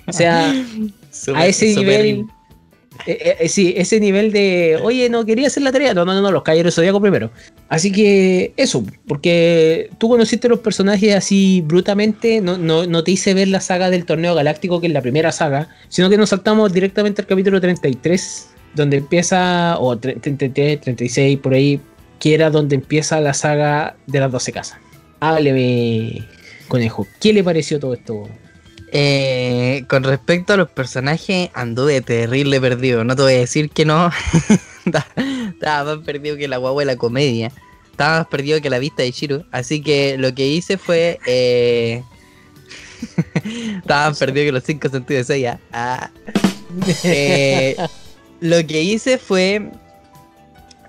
O 0.07 0.13
sea, 0.13 0.53
a 1.35 1.47
ese 1.47 1.75
nivel. 1.75 2.25
Eh, 3.05 3.37
eh, 3.39 3.49
sí, 3.49 3.73
ese 3.77 3.99
nivel 3.99 4.31
de, 4.31 4.79
oye, 4.81 5.09
no 5.09 5.25
quería 5.25 5.47
hacer 5.47 5.63
la 5.63 5.71
tarea. 5.71 5.93
No, 5.93 6.05
no, 6.05 6.13
no, 6.13 6.21
no, 6.21 6.31
los 6.31 6.43
caballeros 6.43 6.75
zodiaco 6.75 6.99
primero. 6.99 7.31
Así 7.69 7.91
que 7.91 8.53
eso, 8.57 8.83
porque 9.07 9.89
tú 9.97 10.09
conociste 10.09 10.49
los 10.49 10.59
personajes 10.59 11.15
así 11.15 11.61
brutamente, 11.65 12.41
no, 12.41 12.57
no, 12.57 12.85
no 12.85 13.03
te 13.03 13.11
hice 13.11 13.33
ver 13.33 13.49
la 13.49 13.61
saga 13.61 13.89
del 13.89 14.05
torneo 14.05 14.35
galáctico, 14.35 14.79
que 14.79 14.87
es 14.87 14.93
la 14.93 15.01
primera 15.01 15.31
saga, 15.31 15.69
sino 15.89 16.09
que 16.09 16.17
nos 16.17 16.29
saltamos 16.29 16.73
directamente 16.73 17.21
al 17.21 17.27
capítulo 17.27 17.59
33, 17.61 18.49
donde 18.75 18.97
empieza, 18.97 19.77
o 19.79 19.97
33, 19.97 20.81
36, 20.81 21.39
por 21.39 21.53
ahí, 21.53 21.79
que 22.19 22.33
era 22.33 22.49
donde 22.49 22.75
empieza 22.75 23.19
la 23.21 23.33
saga 23.33 23.95
de 24.07 24.19
las 24.19 24.31
12 24.31 24.51
casas. 24.51 24.79
Hábleme, 25.19 26.25
conejo, 26.67 27.07
¿qué 27.19 27.33
le 27.33 27.43
pareció 27.43 27.79
todo 27.79 27.93
esto? 27.93 28.27
Eh, 28.91 29.83
con 29.87 30.03
respecto 30.03 30.53
a 30.53 30.57
los 30.57 30.69
personajes, 30.69 31.49
anduve 31.53 32.01
terrible 32.01 32.61
perdido. 32.61 33.03
No 33.03 33.15
te 33.15 33.21
voy 33.21 33.33
a 33.33 33.39
decir 33.39 33.69
que 33.69 33.85
no. 33.85 34.11
Estaba 34.85 35.95
más 35.95 36.05
perdido 36.05 36.37
que 36.37 36.47
la 36.47 36.57
guagua 36.57 36.83
de 36.83 36.85
la 36.85 36.95
comedia. 36.95 37.51
Estaba 37.91 38.19
más 38.19 38.27
perdido 38.27 38.61
que 38.61 38.69
la 38.69 38.79
vista 38.79 39.03
de 39.03 39.11
Shiro. 39.11 39.45
Así 39.51 39.81
que 39.81 40.17
lo 40.17 40.33
que 40.33 40.47
hice 40.47 40.77
fue. 40.77 41.19
Eh... 41.25 42.03
Estaba 43.77 44.09
más 44.09 44.19
perdido 44.19 44.45
que 44.45 44.51
los 44.51 44.63
cinco 44.63 44.89
sentidos 44.89 45.27
de 45.27 45.33
Seiya. 45.33 45.59
Ah. 45.71 46.09
Eh, 47.03 47.75
lo 48.39 48.65
que 48.67 48.81
hice 48.81 49.17
fue. 49.17 49.69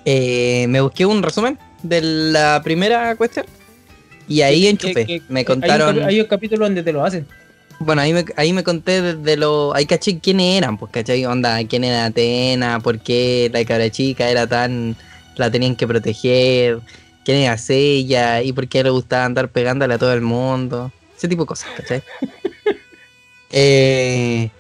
eh, 0.05 0.67
me 0.69 0.81
busqué 0.81 1.07
un 1.07 1.23
resumen 1.23 1.59
de 1.83 2.01
la 2.01 2.61
primera 2.63 3.17
cuestión. 3.17 3.47
Y 4.29 4.43
ahí 4.43 4.67
enchufé. 4.67 5.23
Me 5.29 5.41
hay 5.41 5.45
un 5.45 5.45
contaron. 5.45 6.03
Hay 6.03 6.21
un 6.21 6.27
capítulo 6.27 6.67
donde 6.67 6.83
te 6.83 6.93
lo 6.93 7.05
hacen. 7.05 7.27
Bueno, 7.81 8.03
ahí 8.03 8.13
me, 8.13 8.25
ahí 8.37 8.53
me 8.53 8.65
conté 8.65 9.15
de, 9.15 9.37
lo... 9.37 9.75
Ahí 9.75 9.87
caché 9.87 10.19
quiénes 10.19 10.59
eran, 10.59 10.79
pues, 10.79 10.91
¿cachai? 10.91 11.25
Onda, 11.27 11.63
quién 11.65 11.85
era 11.85 12.07
Atena, 12.07 12.81
por 12.81 12.99
qué 12.99 13.51
la 13.53 13.65
cabra 13.65 13.91
chica 13.91 14.29
era 14.29 14.47
tan... 14.47 14.97
La 15.37 15.51
tenían 15.51 15.77
que 15.77 15.87
proteger, 15.87 16.81
quién 17.25 17.39
era 17.39 17.57
ella 17.69 18.43
y 18.43 18.53
por 18.53 18.67
qué 18.67 18.83
le 18.83 18.91
gustaba 18.91 19.25
andar 19.25 19.51
pegándole 19.51 19.95
a 19.95 19.99
todo 19.99 20.13
el 20.13 20.21
mundo. 20.21 20.91
Ese 21.17 21.29
tipo 21.29 21.43
de 21.43 21.47
cosas, 21.47 21.69
¿cachai? 21.77 22.03
Eh, 23.51 24.51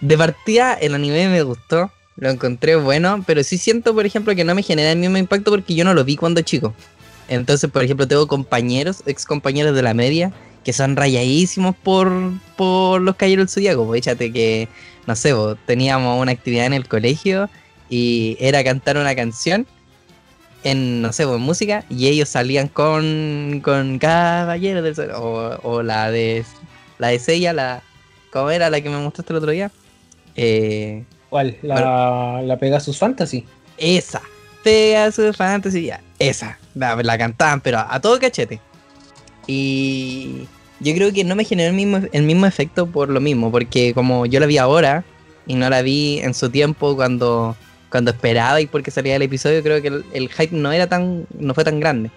de 0.00 0.16
partida, 0.16 0.72
el 0.72 0.94
anime 0.94 1.28
me 1.28 1.42
gustó, 1.42 1.92
lo 2.16 2.30
encontré 2.30 2.76
bueno, 2.76 3.22
pero 3.26 3.44
sí 3.44 3.58
siento, 3.58 3.94
por 3.94 4.06
ejemplo, 4.06 4.34
que 4.34 4.42
no 4.42 4.54
me 4.54 4.62
genera 4.62 4.90
el 4.92 4.98
mismo 4.98 5.18
impacto 5.18 5.50
porque 5.50 5.74
yo 5.74 5.84
no 5.84 5.92
lo 5.92 6.02
vi 6.02 6.16
cuando 6.16 6.40
chico. 6.40 6.72
Entonces, 7.28 7.70
por 7.70 7.84
ejemplo, 7.84 8.08
tengo 8.08 8.26
compañeros, 8.26 9.02
ex 9.04 9.26
compañeros 9.26 9.74
de 9.74 9.82
la 9.82 9.92
media, 9.92 10.32
que 10.68 10.74
son 10.74 10.96
rayadísimos 10.96 11.74
por, 11.76 12.12
por 12.54 13.00
los 13.00 13.16
caballeros 13.16 13.46
del 13.46 13.48
Zodíaco. 13.48 13.86
Pues 13.86 14.00
échate 14.00 14.30
que, 14.30 14.68
no 15.06 15.16
sé, 15.16 15.32
vos, 15.32 15.56
teníamos 15.64 16.20
una 16.20 16.32
actividad 16.32 16.66
en 16.66 16.74
el 16.74 16.86
colegio 16.86 17.48
y 17.88 18.36
era 18.38 18.62
cantar 18.62 18.98
una 18.98 19.14
canción 19.14 19.66
en, 20.64 21.00
no 21.00 21.10
sé, 21.14 21.24
pues, 21.24 21.36
en 21.36 21.42
música 21.42 21.84
y 21.88 22.08
ellos 22.08 22.28
salían 22.28 22.68
con, 22.68 23.62
con 23.64 23.98
Caballeros 23.98 24.94
del. 24.94 25.12
O, 25.12 25.58
o 25.62 25.82
la 25.82 26.10
de 26.10 26.44
la 26.98 27.08
de 27.08 27.18
Seiya, 27.18 27.54
la, 27.54 27.82
¿cómo 28.30 28.50
era 28.50 28.68
la 28.68 28.82
que 28.82 28.90
me 28.90 28.98
mostraste 28.98 29.32
el 29.32 29.38
otro 29.38 29.52
día? 29.52 29.70
Eh, 30.36 31.02
¿Cuál? 31.30 31.56
La, 31.62 32.42
la 32.44 32.58
Pegasus 32.58 32.98
Fantasy. 32.98 33.46
esa. 33.78 34.20
Pegasus 34.62 35.34
Fantasy, 35.34 35.86
ya. 35.86 36.02
Esa. 36.18 36.58
La, 36.74 36.94
la 36.96 37.16
cantaban, 37.16 37.62
pero 37.62 37.78
a, 37.78 37.94
a 37.94 37.98
todo 38.02 38.18
cachete. 38.18 38.60
Y 39.46 40.46
yo 40.80 40.94
creo 40.94 41.12
que 41.12 41.24
no 41.24 41.34
me 41.34 41.44
generó 41.44 41.70
el 41.70 41.76
mismo, 41.76 42.00
el 42.12 42.22
mismo 42.22 42.46
efecto 42.46 42.86
por 42.86 43.08
lo 43.08 43.20
mismo, 43.20 43.50
porque 43.50 43.92
como 43.94 44.26
yo 44.26 44.40
la 44.40 44.46
vi 44.46 44.58
ahora 44.58 45.04
y 45.46 45.54
no 45.54 45.68
la 45.68 45.82
vi 45.82 46.20
en 46.20 46.34
su 46.34 46.50
tiempo 46.50 46.94
cuando, 46.94 47.56
cuando 47.90 48.10
esperaba 48.10 48.60
y 48.60 48.66
porque 48.66 48.90
salía 48.90 49.16
el 49.16 49.22
episodio, 49.22 49.62
creo 49.62 49.82
que 49.82 50.02
el, 50.12 50.28
hype 50.28 50.54
no 50.54 50.70
era 50.70 50.86
tan, 50.86 51.26
no 51.38 51.54
fue 51.54 51.64
tan 51.64 51.80
grande. 51.80 52.10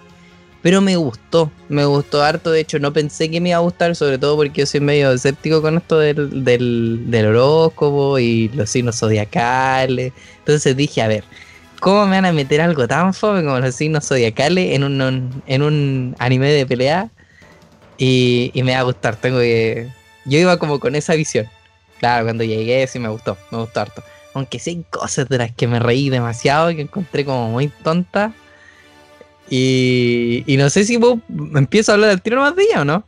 Pero 0.62 0.80
me 0.80 0.96
gustó, 0.96 1.52
me 1.70 1.86
gustó 1.86 2.22
harto, 2.22 2.52
de 2.52 2.60
hecho 2.60 2.78
no 2.78 2.94
pensé 2.94 3.32
que 3.32 3.42
me 3.42 3.50
iba 3.50 3.58
a 3.58 3.62
gustar, 3.62 3.96
sobre 3.96 4.20
todo 4.20 4.36
porque 4.36 4.62
yo 4.62 4.66
soy 4.68 4.80
medio 4.80 5.12
escéptico 5.12 5.60
con 5.60 5.78
esto 5.78 5.98
del, 5.98 6.44
del, 6.44 7.06
del 7.08 7.26
horóscopo 7.28 8.20
y 8.20 8.50
los 8.50 8.70
signos 8.70 9.00
zodiacales. 9.00 10.14
Entonces 10.38 10.78
dije, 10.78 11.02
a 11.02 11.08
ver, 11.08 11.24
¿cómo 11.80 12.06
me 12.06 12.18
van 12.18 12.26
a 12.26 12.32
meter 12.32 12.62
algo 12.62 12.88
tan 12.88 13.12
fome 13.16 13.44
como 13.44 13.60
los 13.60 13.74
signos 13.74 14.08
zodiacales 14.08 14.76
en 14.76 14.84
un, 14.84 15.42
en 15.48 15.62
un 15.64 16.16
anime 16.20 16.52
de 16.52 16.68
pelea? 16.68 17.10
Y, 17.98 18.52
y 18.54 18.64
me 18.64 18.74
va 18.74 18.80
a 18.80 18.84
gustar, 18.84 19.16
tengo 19.16 19.40
que... 19.40 19.90
Yo 20.26 20.38
iba 20.38 20.58
como 20.58 20.80
con 20.80 20.96
esa 20.96 21.14
visión. 21.16 21.48
Claro, 22.00 22.26
cuando 22.26 22.44
llegué 22.44 22.88
sí 22.88 23.00
me 23.00 23.10
gustó, 23.10 23.38
me 23.52 23.60
gustó 23.60 23.82
harto. 23.82 24.04
Aunque 24.34 24.60
sí 24.60 24.72
hay 24.72 24.86
cosas 24.90 25.28
de 25.30 25.38
las 25.38 25.52
que 25.52 25.68
me 25.68 25.80
reí 25.80 26.10
demasiado, 26.10 26.70
que 26.70 26.82
encontré 26.82 27.26
como 27.26 27.50
muy 27.50 27.68
tontas. 27.68 28.32
Y, 29.50 30.44
y 30.48 30.58
no 30.58 30.70
sé 30.70 30.86
si 30.86 30.98
vos 30.98 31.20
empiezo 31.56 31.92
a 31.92 31.96
hablar 31.96 32.10
del 32.10 32.22
tiro 32.22 32.42
más 32.42 32.56
de 32.56 32.66
o 32.78 32.86
no. 32.86 33.04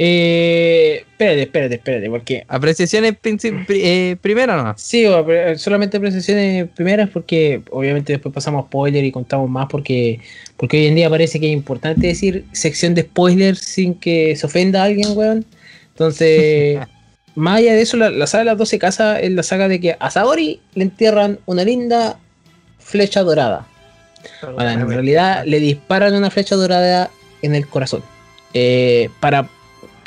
Eh, 0.00 1.04
espérate, 1.10 1.42
espérate, 1.42 1.74
espérate, 1.74 2.08
porque 2.08 2.44
Apreciaciones 2.46 3.16
pri- 3.18 3.82
eh, 3.82 4.16
primero 4.20 4.56
no. 4.62 4.72
Sí, 4.78 5.04
pre- 5.26 5.58
solamente 5.58 5.96
apreciaciones 5.96 6.68
primeras 6.70 7.10
porque 7.10 7.62
obviamente 7.70 8.12
después 8.12 8.32
pasamos 8.32 8.64
a 8.64 8.66
spoiler 8.68 9.04
y 9.04 9.10
contamos 9.10 9.50
más 9.50 9.66
porque, 9.68 10.20
porque 10.56 10.78
hoy 10.78 10.86
en 10.86 10.94
día 10.94 11.10
parece 11.10 11.40
que 11.40 11.46
es 11.48 11.52
importante 11.52 12.06
decir 12.06 12.44
sección 12.52 12.94
de 12.94 13.02
spoilers 13.02 13.58
sin 13.58 13.94
que 13.94 14.36
se 14.36 14.46
ofenda 14.46 14.82
a 14.82 14.84
alguien, 14.84 15.08
weón. 15.16 15.44
Entonces, 15.90 16.78
más 17.34 17.58
allá 17.58 17.74
de 17.74 17.82
eso, 17.82 17.96
la, 17.96 18.10
la 18.10 18.28
saga 18.28 18.42
de 18.44 18.50
las 18.50 18.58
12 18.58 18.78
casas 18.78 19.18
es 19.20 19.32
la 19.32 19.42
saga 19.42 19.66
de 19.66 19.80
que 19.80 19.96
a 19.98 20.10
Saori 20.12 20.60
le 20.74 20.84
entierran 20.84 21.40
una 21.46 21.64
linda 21.64 22.20
flecha 22.78 23.22
dorada. 23.22 23.66
Bueno, 24.42 24.70
en 24.70 24.88
realidad 24.88 25.44
le 25.44 25.58
disparan 25.58 26.14
una 26.14 26.30
flecha 26.30 26.54
dorada 26.54 27.10
en 27.42 27.56
el 27.56 27.66
corazón. 27.66 28.02
Eh, 28.54 29.10
para, 29.20 29.48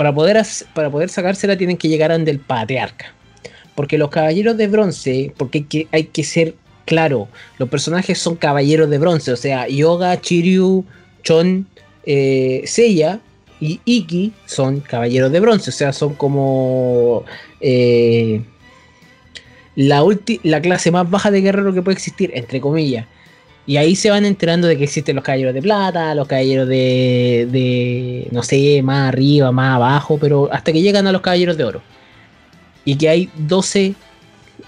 para, 0.01 0.15
poder 0.15 0.43
para 0.73 0.89
poder 0.89 1.09
sacársela 1.09 1.55
tienen 1.55 1.77
que 1.77 1.87
llegar 1.87 2.11
ante 2.11 2.31
el 2.31 2.39
patriarca. 2.39 3.13
Porque 3.75 3.99
los 3.99 4.09
caballeros 4.09 4.57
de 4.57 4.65
bronce, 4.65 5.31
porque 5.37 5.59
hay 5.59 5.63
que, 5.65 5.87
hay 5.91 6.03
que 6.05 6.23
ser 6.23 6.55
claro, 6.85 7.27
los 7.59 7.69
personajes 7.69 8.17
son 8.17 8.35
caballeros 8.35 8.89
de 8.89 8.97
bronce, 8.97 9.31
o 9.31 9.35
sea, 9.35 9.67
Yoga, 9.67 10.19
Chiryu, 10.19 10.85
Chon, 11.21 11.67
eh, 12.03 12.63
Seiya 12.65 13.19
y 13.59 13.79
Iki 13.85 14.33
son 14.47 14.79
caballeros 14.79 15.31
de 15.31 15.39
bronce, 15.39 15.69
o 15.69 15.73
sea, 15.73 15.93
son 15.93 16.15
como 16.15 17.23
eh, 17.59 18.41
la, 19.75 20.03
la 20.41 20.61
clase 20.63 20.89
más 20.89 21.07
baja 21.11 21.29
de 21.29 21.41
guerrero 21.41 21.75
que 21.75 21.83
puede 21.83 21.93
existir, 21.93 22.31
entre 22.33 22.59
comillas. 22.59 23.05
Y 23.71 23.77
ahí 23.77 23.95
se 23.95 24.09
van 24.09 24.25
enterando 24.25 24.67
de 24.67 24.77
que 24.77 24.83
existen 24.83 25.15
los 25.15 25.23
caballeros 25.23 25.53
de 25.53 25.61
plata, 25.61 26.13
los 26.13 26.27
caballeros 26.27 26.67
de, 26.67 27.47
de, 27.49 28.27
no 28.31 28.43
sé, 28.43 28.81
más 28.83 29.07
arriba, 29.07 29.49
más 29.53 29.75
abajo, 29.77 30.17
pero 30.19 30.49
hasta 30.51 30.73
que 30.73 30.81
llegan 30.81 31.07
a 31.07 31.13
los 31.13 31.21
caballeros 31.21 31.55
de 31.55 31.63
oro. 31.63 31.81
Y 32.83 32.97
que 32.97 33.07
hay 33.07 33.29
12, 33.37 33.95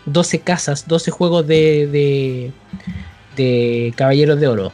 12 0.05 0.39
casas, 0.39 0.87
12 0.87 1.11
juegos 1.11 1.45
de, 1.45 1.87
de, 1.87 2.51
de 3.35 3.93
caballeros 3.97 4.39
de 4.39 4.47
oro. 4.47 4.71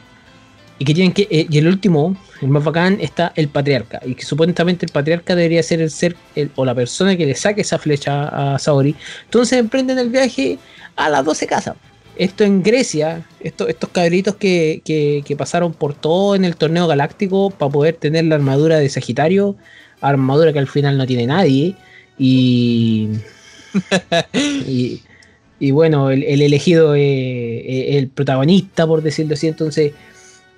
Y 0.78 0.84
que 0.84 0.94
tienen 0.94 1.12
que, 1.12 1.26
eh, 1.28 1.48
y 1.50 1.58
el 1.58 1.66
último, 1.66 2.16
el 2.40 2.50
más 2.50 2.62
bacán, 2.62 2.98
está 3.00 3.32
el 3.34 3.48
patriarca. 3.48 4.00
Y 4.06 4.14
que 4.14 4.24
supuestamente 4.24 4.86
el 4.86 4.92
patriarca 4.92 5.34
debería 5.34 5.64
ser 5.64 5.80
el 5.80 5.90
ser 5.90 6.16
el- 6.36 6.52
o 6.54 6.64
la 6.64 6.76
persona 6.76 7.16
que 7.16 7.26
le 7.26 7.34
saque 7.34 7.62
esa 7.62 7.80
flecha 7.80 8.54
a 8.54 8.60
Saori. 8.60 8.94
Entonces 9.24 9.58
emprenden 9.58 9.98
el 9.98 10.08
viaje 10.08 10.60
a 10.94 11.08
las 11.08 11.24
12 11.24 11.48
casas. 11.48 11.74
Esto 12.20 12.44
en 12.44 12.62
Grecia, 12.62 13.24
esto- 13.40 13.66
estos 13.68 13.90
cabritos 13.90 14.34
que, 14.36 14.82
que- 14.84 15.22
que 15.26 15.36
pasaron 15.36 15.72
por 15.72 15.94
todo 15.94 16.34
en 16.34 16.44
el 16.44 16.56
torneo 16.56 16.86
galáctico 16.86 17.50
para 17.50 17.72
poder 17.72 17.94
tener 17.96 18.24
la 18.26 18.34
armadura 18.36 18.78
de 18.78 18.88
Sagitario, 18.90 19.56
armadura 20.02 20.52
que 20.52 20.58
al 20.60 20.68
final 20.68 20.98
no 20.98 21.06
tiene 21.06 21.26
nadie. 21.26 21.76
Y, 22.18 23.08
y, 24.66 25.02
y 25.58 25.70
bueno, 25.70 26.10
el, 26.10 26.22
el 26.24 26.42
elegido 26.42 26.94
es 26.94 27.02
es 27.66 27.96
el 27.96 28.08
protagonista, 28.08 28.86
por 28.86 29.02
decirlo 29.02 29.34
así. 29.34 29.48
Entonces, 29.48 29.92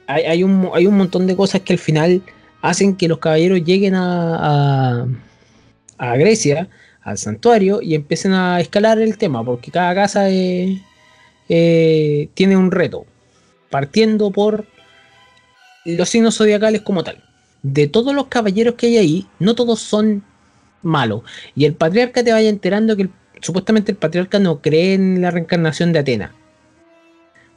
hay, 0.06 0.24
hay 0.24 0.42
un, 0.44 0.70
hay 0.74 0.86
un 0.86 0.96
montón 0.96 1.26
de 1.26 1.36
cosas 1.36 1.62
que 1.62 1.72
al 1.74 1.78
final 1.78 2.22
hacen 2.62 2.96
que 2.96 3.08
los 3.08 3.18
caballeros 3.18 3.64
lleguen 3.64 3.94
a, 3.94 5.02
a, 5.02 5.06
a 5.98 6.16
Grecia, 6.16 6.68
al 7.02 7.18
santuario, 7.18 7.80
y 7.82 7.94
empiecen 7.94 8.32
a 8.32 8.60
escalar 8.60 8.98
el 9.00 9.18
tema, 9.18 9.44
porque 9.44 9.70
cada 9.70 9.94
casa 9.94 10.28
es- 10.30 10.80
eh, 11.48 12.28
tiene 12.34 12.56
un 12.56 12.70
reto, 12.70 13.06
partiendo 13.70 14.30
por 14.30 14.66
los 15.84 16.08
signos 16.08 16.36
zodiacales 16.36 16.82
como 16.82 17.04
tal. 17.04 17.22
De 17.62 17.86
todos 17.86 18.14
los 18.14 18.26
caballeros 18.26 18.74
que 18.74 18.86
hay 18.86 18.96
ahí, 18.98 19.26
no 19.38 19.54
todos 19.54 19.80
son 19.80 20.24
malos. 20.82 21.22
Y 21.54 21.64
el 21.64 21.74
patriarca 21.74 22.22
te 22.24 22.32
vaya 22.32 22.48
enterando 22.48 22.96
que 22.96 23.08
supuestamente 23.40 23.92
el 23.92 23.98
patriarca 23.98 24.38
no 24.38 24.60
cree 24.60 24.94
en 24.94 25.20
la 25.20 25.30
reencarnación 25.30 25.92
de 25.92 26.00
Atena. 26.00 26.34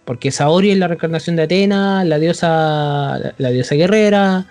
Porque 0.05 0.31
Saori 0.31 0.71
es 0.71 0.77
la 0.77 0.87
reencarnación 0.87 1.35
de 1.35 1.43
Atena, 1.43 2.03
la 2.03 2.19
diosa, 2.19 3.33
la, 3.37 3.49
diosa 3.49 3.75
guerrera, 3.75 4.45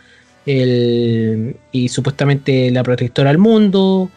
y 0.46 1.88
supuestamente 1.88 2.70
la 2.70 2.82
protectora 2.82 3.30
del 3.30 3.38
mundo. 3.38 4.10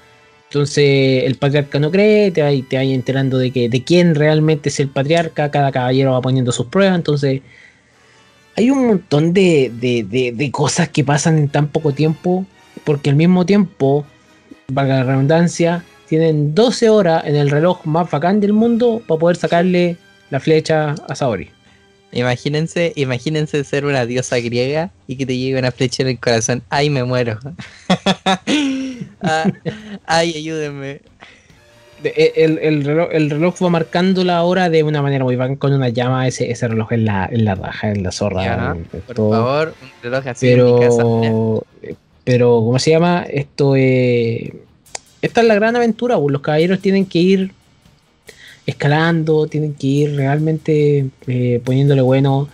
Entonces 0.49 1.23
el 1.25 1.35
patriarca 1.35 1.77
no 1.79 1.91
cree, 1.91 2.31
te 2.31 2.41
vas 2.41 2.53
te 2.69 2.77
enterando 2.77 3.37
de 3.37 3.51
que 3.51 3.67
de 3.67 3.83
quién 3.83 4.15
realmente 4.15 4.69
es 4.69 4.79
el 4.79 4.87
patriarca, 4.87 5.51
cada 5.51 5.71
caballero 5.71 6.13
va 6.13 6.21
poniendo 6.21 6.51
sus 6.53 6.67
pruebas, 6.67 6.95
entonces 6.95 7.41
hay 8.55 8.71
un 8.71 8.87
montón 8.87 9.33
de, 9.33 9.71
de- 9.79 10.03
de- 10.03 10.31
de 10.31 10.51
cosas 10.51 10.89
que 10.89 11.03
pasan 11.03 11.37
en 11.37 11.49
tan 11.49 11.67
poco 11.67 11.91
tiempo, 11.91 12.45
porque 12.85 13.09
al 13.09 13.15
mismo 13.15 13.45
tiempo, 13.45 14.05
valga 14.69 14.95
la 14.97 15.03
redundancia, 15.03 15.83
tienen 16.07 16.55
12 16.55 16.89
horas 16.89 17.23
en 17.25 17.35
el 17.35 17.49
reloj 17.49 17.85
más 17.85 18.09
bacán 18.09 18.39
del 18.39 18.53
mundo 18.53 19.01
para 19.05 19.19
poder 19.19 19.35
sacarle 19.37 19.97
la 20.29 20.39
flecha 20.39 20.95
a 21.07 21.15
Saori. 21.15 21.49
Imagínense, 22.13 22.93
imagínense 22.95 23.63
ser 23.65 23.85
una 23.85 24.05
diosa 24.05 24.37
griega 24.39 24.91
y 25.07 25.17
que 25.17 25.25
te 25.25 25.37
llegue 25.37 25.59
una 25.59 25.71
flecha 25.71 26.03
en 26.03 26.09
el 26.09 26.19
corazón. 26.19 26.63
¡Ay, 26.69 26.89
me 26.89 27.03
muero! 27.03 27.37
Ah, 29.21 29.51
¡Ay, 30.05 30.33
ayúdenme! 30.35 31.01
De- 32.03 32.13
e- 32.15 32.33
El, 32.43 32.59
el 32.59 32.83
reloj, 32.83 33.09
el 33.11 33.29
reloj 33.29 33.55
va 33.63 33.69
marcando 33.69 34.23
la 34.23 34.43
hora 34.43 34.69
de 34.69 34.83
una 34.83 35.01
manera 35.01 35.23
muy 35.23 35.35
bacán 35.35 35.55
con 35.55 35.73
una 35.73 35.89
llama, 35.89 36.27
ese, 36.27 36.51
ese 36.51 36.67
reloj 36.67 36.91
en 36.93 37.05
la, 37.05 37.27
en 37.31 37.43
la 37.45 37.55
raja, 37.55 37.89
en 37.91 38.03
la 38.03 38.11
zorra. 38.11 38.43
Ya, 38.43 38.71
en- 38.75 38.87
en 38.93 39.01
Por 39.01 39.15
todo. 39.15 39.31
favor, 39.31 39.73
un 39.81 39.89
reloj 40.03 40.27
así 40.27 40.47
en 40.49 40.63
mi 40.65 40.79
casa. 40.79 40.97
pero, 40.97 41.63
pero, 42.23 42.49
¿cómo 42.61 42.77
se 42.77 42.91
llama? 42.91 43.25
Esto 43.27 43.75
eh, 43.75 44.53
esta 45.21 45.41
es 45.41 45.47
la 45.47 45.55
gran 45.55 45.75
aventura, 45.75 46.17
pues, 46.19 46.31
los 46.31 46.41
caballeros 46.41 46.79
tienen 46.79 47.05
que 47.07 47.19
ir 47.19 47.51
escalando, 48.65 49.47
tienen 49.47 49.73
que 49.73 49.87
ir 49.87 50.15
realmente 50.15 51.07
eh, 51.27 51.61
poniéndole 51.63 52.01
bueno. 52.01 52.47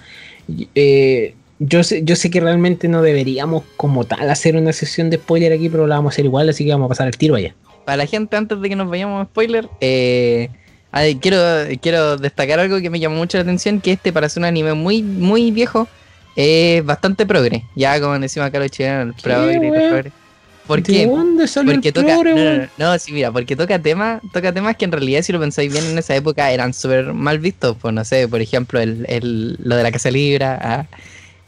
Eh, 0.75 1.33
yo 1.65 1.83
sé, 1.83 2.03
yo 2.03 2.15
sé 2.15 2.29
que 2.29 2.39
realmente 2.39 2.87
no 2.87 3.01
deberíamos 3.01 3.63
como 3.77 4.03
tal 4.05 4.29
hacer 4.29 4.55
una 4.55 4.73
sesión 4.73 5.09
de 5.09 5.17
spoiler 5.17 5.53
aquí, 5.53 5.69
pero 5.69 5.87
la 5.87 5.95
vamos 5.95 6.11
a 6.11 6.15
hacer 6.15 6.25
igual, 6.25 6.49
así 6.49 6.65
que 6.65 6.71
vamos 6.71 6.85
a 6.85 6.89
pasar 6.89 7.07
el 7.07 7.17
tiro 7.17 7.35
allá. 7.35 7.55
Para 7.85 7.97
la 7.97 8.05
gente, 8.05 8.35
antes 8.37 8.59
de 8.61 8.69
que 8.69 8.75
nos 8.75 8.89
vayamos 8.89 9.21
a 9.21 9.25
spoiler, 9.25 9.67
eh, 9.81 10.49
ay, 10.91 11.15
quiero, 11.15 11.37
quiero 11.81 12.17
destacar 12.17 12.59
algo 12.59 12.79
que 12.81 12.89
me 12.89 12.99
llamó 12.99 13.15
mucho 13.17 13.37
la 13.37 13.43
atención, 13.43 13.81
que 13.81 13.93
este 13.93 14.11
para 14.13 14.29
ser 14.29 14.41
un 14.41 14.45
anime 14.45 14.73
muy, 14.73 15.03
muy 15.03 15.51
viejo, 15.51 15.87
es 16.35 16.83
bastante 16.85 17.25
progre. 17.25 17.63
Ya 17.75 17.99
como 17.99 18.17
decimos 18.19 18.47
acá 18.47 18.59
los 18.59 18.71
chilenos, 18.71 19.15
el 19.15 19.21
progre, 19.21 19.55
el 19.55 19.73
progre. 19.89 20.11
¿Por 20.65 20.81
¿De 20.81 20.93
qué? 20.93 21.05
dónde 21.07 21.45
salió 21.47 21.73
Porque 21.73 21.89
el 21.89 21.93
toca. 21.93 22.07
progre, 22.07 22.31
no, 22.31 22.37
no, 22.37 22.45
weón? 22.51 22.69
no, 22.77 22.91
no, 22.93 22.99
sí, 22.99 23.11
mira, 23.11 23.31
porque 23.33 23.55
toca 23.57 23.79
temas, 23.79 24.21
toca 24.31 24.53
temas 24.53 24.77
que 24.77 24.85
en 24.85 24.93
realidad, 24.93 25.21
si 25.21 25.33
lo 25.33 25.39
pensáis 25.41 25.69
bien, 25.71 25.83
en 25.85 25.97
esa 25.97 26.15
época 26.15 26.49
eran 26.51 26.73
súper 26.73 27.13
mal 27.13 27.39
vistos. 27.39 27.75
Pues 27.81 27.93
no 27.93 28.05
sé, 28.05 28.27
por 28.29 28.39
ejemplo, 28.41 28.79
el, 28.79 29.05
el- 29.09 29.57
lo 29.61 29.75
de 29.75 29.83
la 29.83 29.91
Casa 29.91 30.09
Libra, 30.09 30.57
ah, 30.61 30.85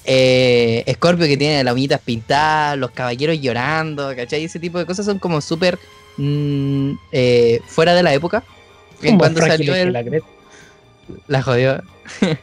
eh, 0.06 0.84
Scorpio 0.94 1.28
que 1.28 1.38
tiene 1.38 1.64
las 1.64 1.74
uñitas 1.74 2.00
pintadas, 2.02 2.78
los 2.78 2.92
caballeros 2.92 3.40
llorando, 3.40 4.16
¿cachai? 4.16 4.44
Ese 4.44 4.60
tipo 4.60 4.78
de 4.78 4.86
cosas 4.86 5.06
son 5.06 5.20
como 5.20 5.42
súper 5.42 5.80
mm, 6.18 6.92
eh, 7.12 7.60
fuera 7.68 7.94
de 7.94 8.04
la 8.04 8.14
época. 8.14 8.44
En 9.02 9.18
cuando 9.18 9.42
salió 9.42 9.76
el, 9.76 9.94
la 9.94 10.04
la 11.28 11.42
jodió. 11.42 11.84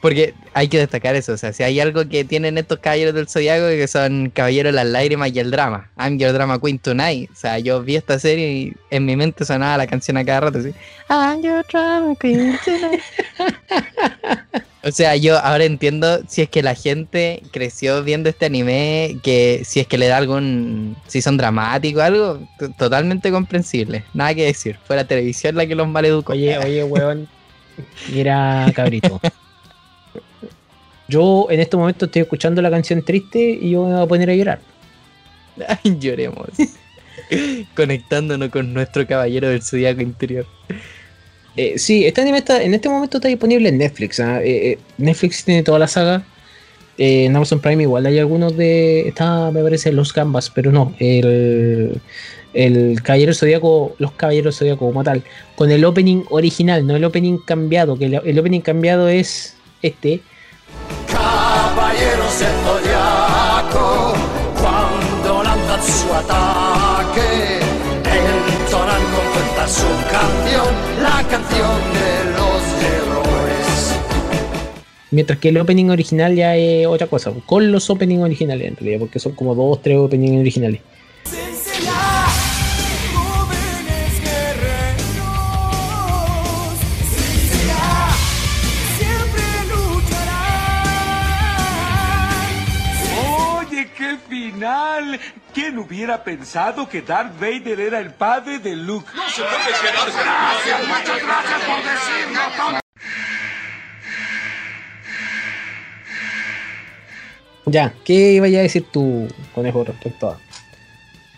Porque 0.00 0.34
hay 0.52 0.68
que 0.68 0.78
destacar 0.78 1.16
eso, 1.16 1.32
o 1.32 1.36
sea, 1.36 1.52
si 1.52 1.62
hay 1.62 1.80
algo 1.80 2.08
que 2.08 2.24
tienen 2.24 2.58
estos 2.58 2.78
caballeros 2.78 3.14
del 3.14 3.28
zodiaco 3.28 3.66
que 3.66 3.88
son 3.88 4.30
caballeros 4.30 4.72
de 4.72 4.76
las 4.76 4.86
lágrimas 4.86 5.32
y 5.34 5.40
el 5.40 5.50
drama. 5.50 5.90
I'm 5.98 6.18
your 6.18 6.32
drama 6.32 6.60
queen 6.60 6.78
tonight. 6.78 7.30
O 7.32 7.34
sea, 7.34 7.58
yo 7.58 7.82
vi 7.82 7.96
esta 7.96 8.18
serie 8.18 8.52
y 8.52 8.72
en 8.90 9.04
mi 9.04 9.16
mente 9.16 9.44
sonaba 9.44 9.78
la 9.78 9.86
canción 9.86 10.16
a 10.16 10.24
cada 10.24 10.40
rato 10.40 10.58
así. 10.58 10.72
I'm 11.08 11.42
your 11.42 11.64
drama 11.68 12.14
queen 12.20 12.56
tonight. 12.64 13.02
o 14.86 14.92
sea, 14.92 15.16
yo 15.16 15.36
ahora 15.38 15.64
entiendo 15.64 16.20
si 16.28 16.42
es 16.42 16.48
que 16.48 16.62
la 16.62 16.76
gente 16.76 17.42
creció 17.50 18.04
viendo 18.04 18.28
este 18.28 18.46
anime, 18.46 19.18
que 19.24 19.62
si 19.64 19.80
es 19.80 19.88
que 19.88 19.98
le 19.98 20.06
da 20.06 20.16
algún, 20.16 20.96
si 21.08 21.20
son 21.20 21.36
dramáticos 21.36 22.02
o 22.02 22.04
algo, 22.04 22.48
totalmente 22.78 23.32
comprensible. 23.32 24.04
Nada 24.14 24.32
que 24.32 24.44
decir. 24.44 24.78
Fue 24.84 24.94
la 24.94 25.04
televisión 25.04 25.56
la 25.56 25.66
que 25.66 25.74
los 25.74 25.88
maleducó. 25.88 26.34
Oye, 26.34 26.56
oye, 26.64 26.84
weón. 26.84 27.28
Mira, 28.12 28.70
cabrito. 28.76 29.20
Yo 31.08 31.48
en 31.50 31.58
este 31.58 31.76
momento 31.76 32.04
estoy 32.04 32.22
escuchando 32.22 32.62
la 32.62 32.70
canción 32.70 33.02
triste 33.02 33.58
y 33.60 33.70
yo 33.70 33.86
me 33.86 33.94
voy 33.94 34.04
a 34.04 34.06
poner 34.06 34.30
a 34.30 34.34
llorar. 34.36 34.60
Ay, 35.66 35.98
lloremos. 35.98 36.48
Conectándonos 37.74 38.50
con 38.50 38.72
nuestro 38.72 39.04
caballero 39.04 39.48
del 39.48 39.62
zodiaco 39.62 40.00
interior. 40.00 40.46
Eh, 41.56 41.78
sí, 41.78 42.04
este 42.04 42.20
anime 42.20 42.38
está, 42.38 42.62
en 42.62 42.74
este 42.74 42.88
momento 42.88 43.18
está 43.18 43.28
disponible 43.28 43.68
en 43.68 43.78
Netflix. 43.78 44.20
¿ah? 44.20 44.42
Eh, 44.42 44.72
eh, 44.72 44.78
Netflix 44.98 45.44
tiene 45.44 45.62
toda 45.62 45.78
la 45.78 45.88
saga. 45.88 46.24
En 46.98 47.36
Amazon 47.36 47.60
Prime 47.60 47.82
igual 47.82 48.06
hay 48.06 48.18
algunos 48.18 48.56
de. 48.56 49.08
Está, 49.08 49.50
me 49.50 49.62
parece, 49.62 49.92
los 49.92 50.14
Gambas, 50.14 50.50
pero 50.50 50.72
no. 50.72 50.94
El, 50.98 52.00
el 52.56 53.02
Caballero 53.02 53.34
Zodíaco, 53.34 53.94
los 53.98 54.12
Caballeros 54.12 54.58
Zodíaco 54.58 54.86
como 54.86 55.04
tal. 55.04 55.22
Con 55.54 55.70
el 55.70 55.84
opening 55.84 56.24
original, 56.30 56.86
no 56.86 56.96
el 56.96 57.04
opening 57.04 57.38
cambiado. 57.38 57.98
Que 57.98 58.06
el, 58.06 58.38
opening 58.38 58.60
cambiado 58.60 59.08
es 59.08 59.56
este. 59.82 60.22
Caballeros 61.06 62.38
del 62.38 62.52
Zodiaco, 62.64 64.14
cuando 64.60 65.42
lanzan 65.42 65.82
su 65.82 66.12
ataque, 66.14 67.60
entonan 68.64 69.02
con 69.02 69.24
fuerza 69.32 69.68
su 69.68 69.86
canción, 70.10 70.95
canción 71.28 71.80
de 71.92 72.32
los 72.32 72.62
héroes. 72.82 73.96
Mientras 75.10 75.38
que 75.38 75.48
el 75.50 75.58
opening 75.58 75.90
original 75.90 76.34
ya 76.34 76.56
es 76.56 76.86
otra 76.86 77.06
cosa. 77.06 77.32
Con 77.46 77.70
los 77.72 77.88
openings 77.90 78.22
originales 78.22 78.68
en 78.68 78.76
realidad, 78.76 79.00
porque 79.00 79.18
son 79.18 79.32
como 79.32 79.54
dos, 79.54 79.82
tres 79.82 79.98
openings 79.98 80.40
originales. 80.40 80.80
¿Quién 95.56 95.78
hubiera 95.78 96.22
pensado 96.22 96.86
que 96.86 97.00
Darth 97.00 97.40
Vader 97.40 97.80
era 97.80 97.98
el 97.98 98.12
padre 98.12 98.58
de 98.58 98.76
Luke? 98.76 99.08
No 99.16 99.26
se 99.30 99.40
puede 99.40 99.54
Gracias, 99.54 100.86
muchas 100.86 101.22
gracias 101.22 101.60
por 101.62 101.78
decirlo, 101.82 102.40
Tom. 102.58 102.80
Ya, 107.64 107.94
¿qué 108.04 108.32
iba 108.32 108.44
a 108.44 108.50
decir 108.50 108.84
tu 108.92 109.28
conejo 109.54 109.82
respecto 109.82 110.28
a.? 110.28 110.38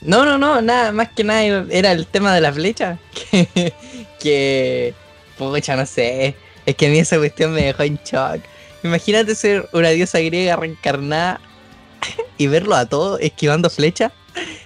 No, 0.01 0.25
no, 0.25 0.37
no, 0.37 0.61
nada, 0.63 0.91
más 0.91 1.11
que 1.11 1.23
nada 1.23 1.65
era 1.71 1.93
el 1.93 2.05
tema 2.09 2.35
de 2.35 2.41
la 2.41 2.53
flecha. 2.53 2.99
Que, 3.31 3.73
que 4.19 4.95
pucha, 5.39 5.77
no 5.77 5.87
sé. 5.87 6.35
Es 6.67 6.75
que 6.75 6.89
a 6.89 6.91
mí 6.91 6.99
esa 6.99 7.19
cuestión 7.19 7.53
me 7.53 7.63
dejó 7.63 7.85
en 7.85 8.01
shock. 8.05 8.41
Imagínate 8.83 9.37
ser 9.37 9.69
una 9.73 9.91
diosa 9.91 10.19
griega 10.19 10.57
reencarnada 10.57 11.41
y 12.39 12.47
verlo 12.47 12.75
a 12.75 12.87
todos 12.87 13.21
esquivando 13.21 13.71
flecha. 13.71 14.13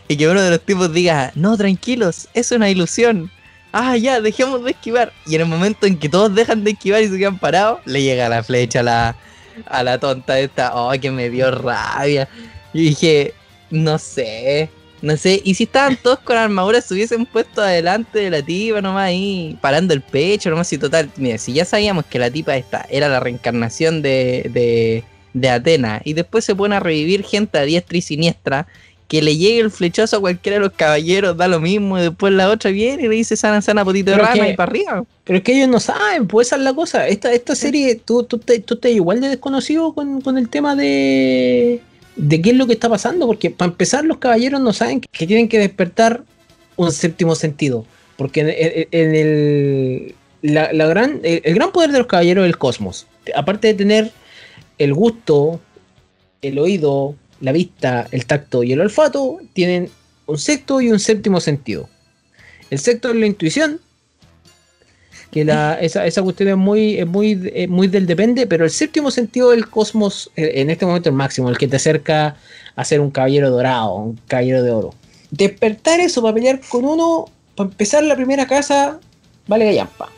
Y 0.09 0.16
que 0.16 0.29
uno 0.29 0.42
de 0.42 0.51
los 0.51 0.61
tipos 0.61 0.92
diga, 0.92 1.33
no, 1.35 1.57
tranquilos, 1.57 2.29
es 2.35 2.53
una 2.53 2.68
ilusión. 2.68 3.31
Ah, 3.73 3.97
ya, 3.97 4.21
dejemos 4.21 4.62
de 4.64 4.73
esquivar. 4.73 5.12
Y 5.27 5.35
en 5.35 5.42
el 5.42 5.47
momento 5.47 5.87
en 5.87 5.99
que 5.99 6.09
todos 6.09 6.35
dejan 6.35 6.62
de 6.64 6.73
esquivar 6.73 7.03
y 7.03 7.09
se 7.09 7.18
quedan 7.18 7.38
parados, 7.38 7.81
le 7.87 8.03
llega 8.03 8.29
la 8.29 8.42
flecha 8.42 8.81
a 8.81 8.83
la, 8.83 9.16
a 9.66 9.83
la 9.83 9.99
tonta 9.99 10.38
esta. 10.38 10.75
Oh, 10.75 10.92
que 11.01 11.11
me 11.11 11.31
dio 11.31 11.51
rabia. 11.51 12.29
Y 12.75 12.88
dije, 12.88 13.33
no 13.71 13.99
sé, 13.99 14.68
no 15.01 15.16
sé. 15.16 15.40
Y 15.45 15.55
si 15.55 15.64
estaban 15.64 15.97
todos 15.97 16.21
con 16.21 16.37
armadura, 16.37 16.81
se 16.81 16.92
hubiesen 16.95 17.27
puesto 17.27 17.62
adelante 17.62 18.18
de 18.18 18.31
la 18.31 18.42
tipa 18.42 18.81
nomás 18.83 19.07
ahí, 19.07 19.59
parando 19.61 19.95
el 19.95 20.03
pecho 20.03 20.51
nomás. 20.51 20.73
Y 20.73 20.79
total, 20.79 21.11
mira, 21.16 21.38
si 21.38 21.53
ya 21.55 21.64
sabíamos 21.64 22.05
que 22.07 22.18
la 22.18 22.31
tipa 22.31 22.57
esta 22.57 22.87
era 22.90 23.09
la 23.09 23.21
reencarnación 23.21 24.03
de, 24.03 25.03
de 25.35 25.49
Atena, 25.51 26.01
y 26.05 26.12
después 26.12 26.45
se 26.45 26.55
pone 26.55 26.77
a 26.77 26.81
revivir 26.81 27.25
gente 27.25 27.59
a 27.59 27.62
diestra 27.62 27.97
y 27.99 28.03
siniestra. 28.03 28.66
Que 29.09 29.21
le 29.21 29.37
llegue 29.37 29.61
el 29.61 29.71
flechazo 29.71 30.16
a 30.16 30.21
cualquiera 30.21 30.57
de 30.57 30.61
los 30.61 30.73
caballeros, 30.73 31.37
da 31.37 31.47
lo 31.47 31.61
mismo, 31.61 31.99
y 31.99 32.03
después 32.03 32.33
la 32.33 32.49
otra 32.49 32.71
viene 32.71 33.03
y 33.03 33.09
le 33.09 33.14
dice 33.16 33.37
sana, 33.37 33.61
sana, 33.61 33.85
potito 33.85 34.11
de 34.11 34.16
que- 34.16 34.51
y 34.53 34.57
para 34.57 34.71
arriba. 34.71 35.05
Pero 35.25 35.37
es 35.37 35.45
que 35.45 35.53
ellos 35.55 35.68
no 35.68 35.81
saben, 35.81 36.27
pues 36.27 36.47
esa 36.47 36.57
es 36.57 36.62
la 36.62 36.73
cosa. 36.73 37.07
Esta, 37.07 37.31
esta 37.31 37.55
serie, 37.55 37.97
tú, 37.97 38.23
tú, 38.23 38.38
te- 38.38 38.61
tú 38.61 38.73
estás 38.75 38.90
igual 38.90 39.21
de 39.21 39.29
desconocido 39.29 39.92
con, 39.92 40.23
con 40.23 40.38
el 40.38 40.49
tema 40.49 40.75
de, 40.77 41.81
de 42.16 42.40
qué 42.40 42.51
es 42.51 42.57
lo 42.57 42.66
que 42.66 42.73
está 42.73 42.88
pasando. 42.88 43.27
Porque 43.27 43.51
para 43.51 43.71
empezar, 43.71 44.03
los 44.07 44.16
caballeros 44.16 44.62
no 44.62 44.73
saben 44.73 45.03
que 45.03 45.27
tienen 45.27 45.47
que 45.47 45.59
despertar 45.59 46.23
un 46.77 46.90
séptimo 46.90 47.35
sentido. 47.35 47.85
Porque 48.16 48.40
en, 48.92 49.14
el, 49.14 50.14
la, 50.40 50.73
la 50.73 50.87
gran, 50.87 51.21
el, 51.23 51.42
el 51.45 51.55
gran 51.55 51.71
poder 51.71 51.92
de 51.92 51.99
los 51.99 52.07
caballeros 52.07 52.45
es 52.45 52.49
el 52.49 52.57
cosmos. 52.57 53.07
Aparte 53.35 53.68
de 53.68 53.75
tener 53.75 54.11
el 54.83 54.95
gusto, 54.95 55.61
el 56.40 56.59
oído, 56.59 57.14
la 57.40 57.53
vista, 57.53 58.09
el 58.11 58.27
tacto 58.27 58.62
y 58.62 58.73
el 58.73 58.81
olfato, 58.81 59.38
tienen 59.53 59.90
un 60.27 60.38
sexto 60.38 60.81
y 60.81 60.90
un 60.90 60.99
séptimo 60.99 61.40
sentido. 61.40 61.88
El 62.71 62.79
sexto 62.79 63.11
es 63.11 63.16
la 63.16 63.27
intuición, 63.27 63.81
que 65.31 65.45
la, 65.45 65.75
esa, 65.81 66.07
esa 66.07 66.23
cuestión 66.23 66.51
es 66.51 66.57
muy, 66.57 66.99
es 66.99 67.07
muy, 67.07 67.53
es 67.55 67.68
muy 67.68 67.87
del 67.87 68.07
depende, 68.07 68.47
pero 68.47 68.64
el 68.64 68.71
séptimo 68.71 69.11
sentido 69.11 69.51
del 69.51 69.68
cosmos, 69.68 70.31
eh, 70.37 70.53
en 70.57 70.71
este 70.71 70.85
momento 70.85 71.09
el 71.09 71.14
máximo, 71.14 71.49
el 71.49 71.59
que 71.59 71.68
te 71.68 71.77
acerca 71.77 72.37
a 72.77 72.85
ser 72.85 73.01
un 73.01 73.11
caballero 73.11 73.51
dorado, 73.51 73.95
un 73.95 74.21
caballero 74.27 74.62
de 74.62 74.71
oro. 74.71 74.95
Despertar 75.31 76.01
eso 76.01 76.23
para 76.23 76.35
pelear 76.35 76.61
con 76.68 76.85
uno, 76.85 77.27
para 77.55 77.71
empezar 77.71 78.03
la 78.03 78.16
primera 78.16 78.47
casa, 78.47 79.01
vale 79.47 79.64
gallampa. 79.64 80.11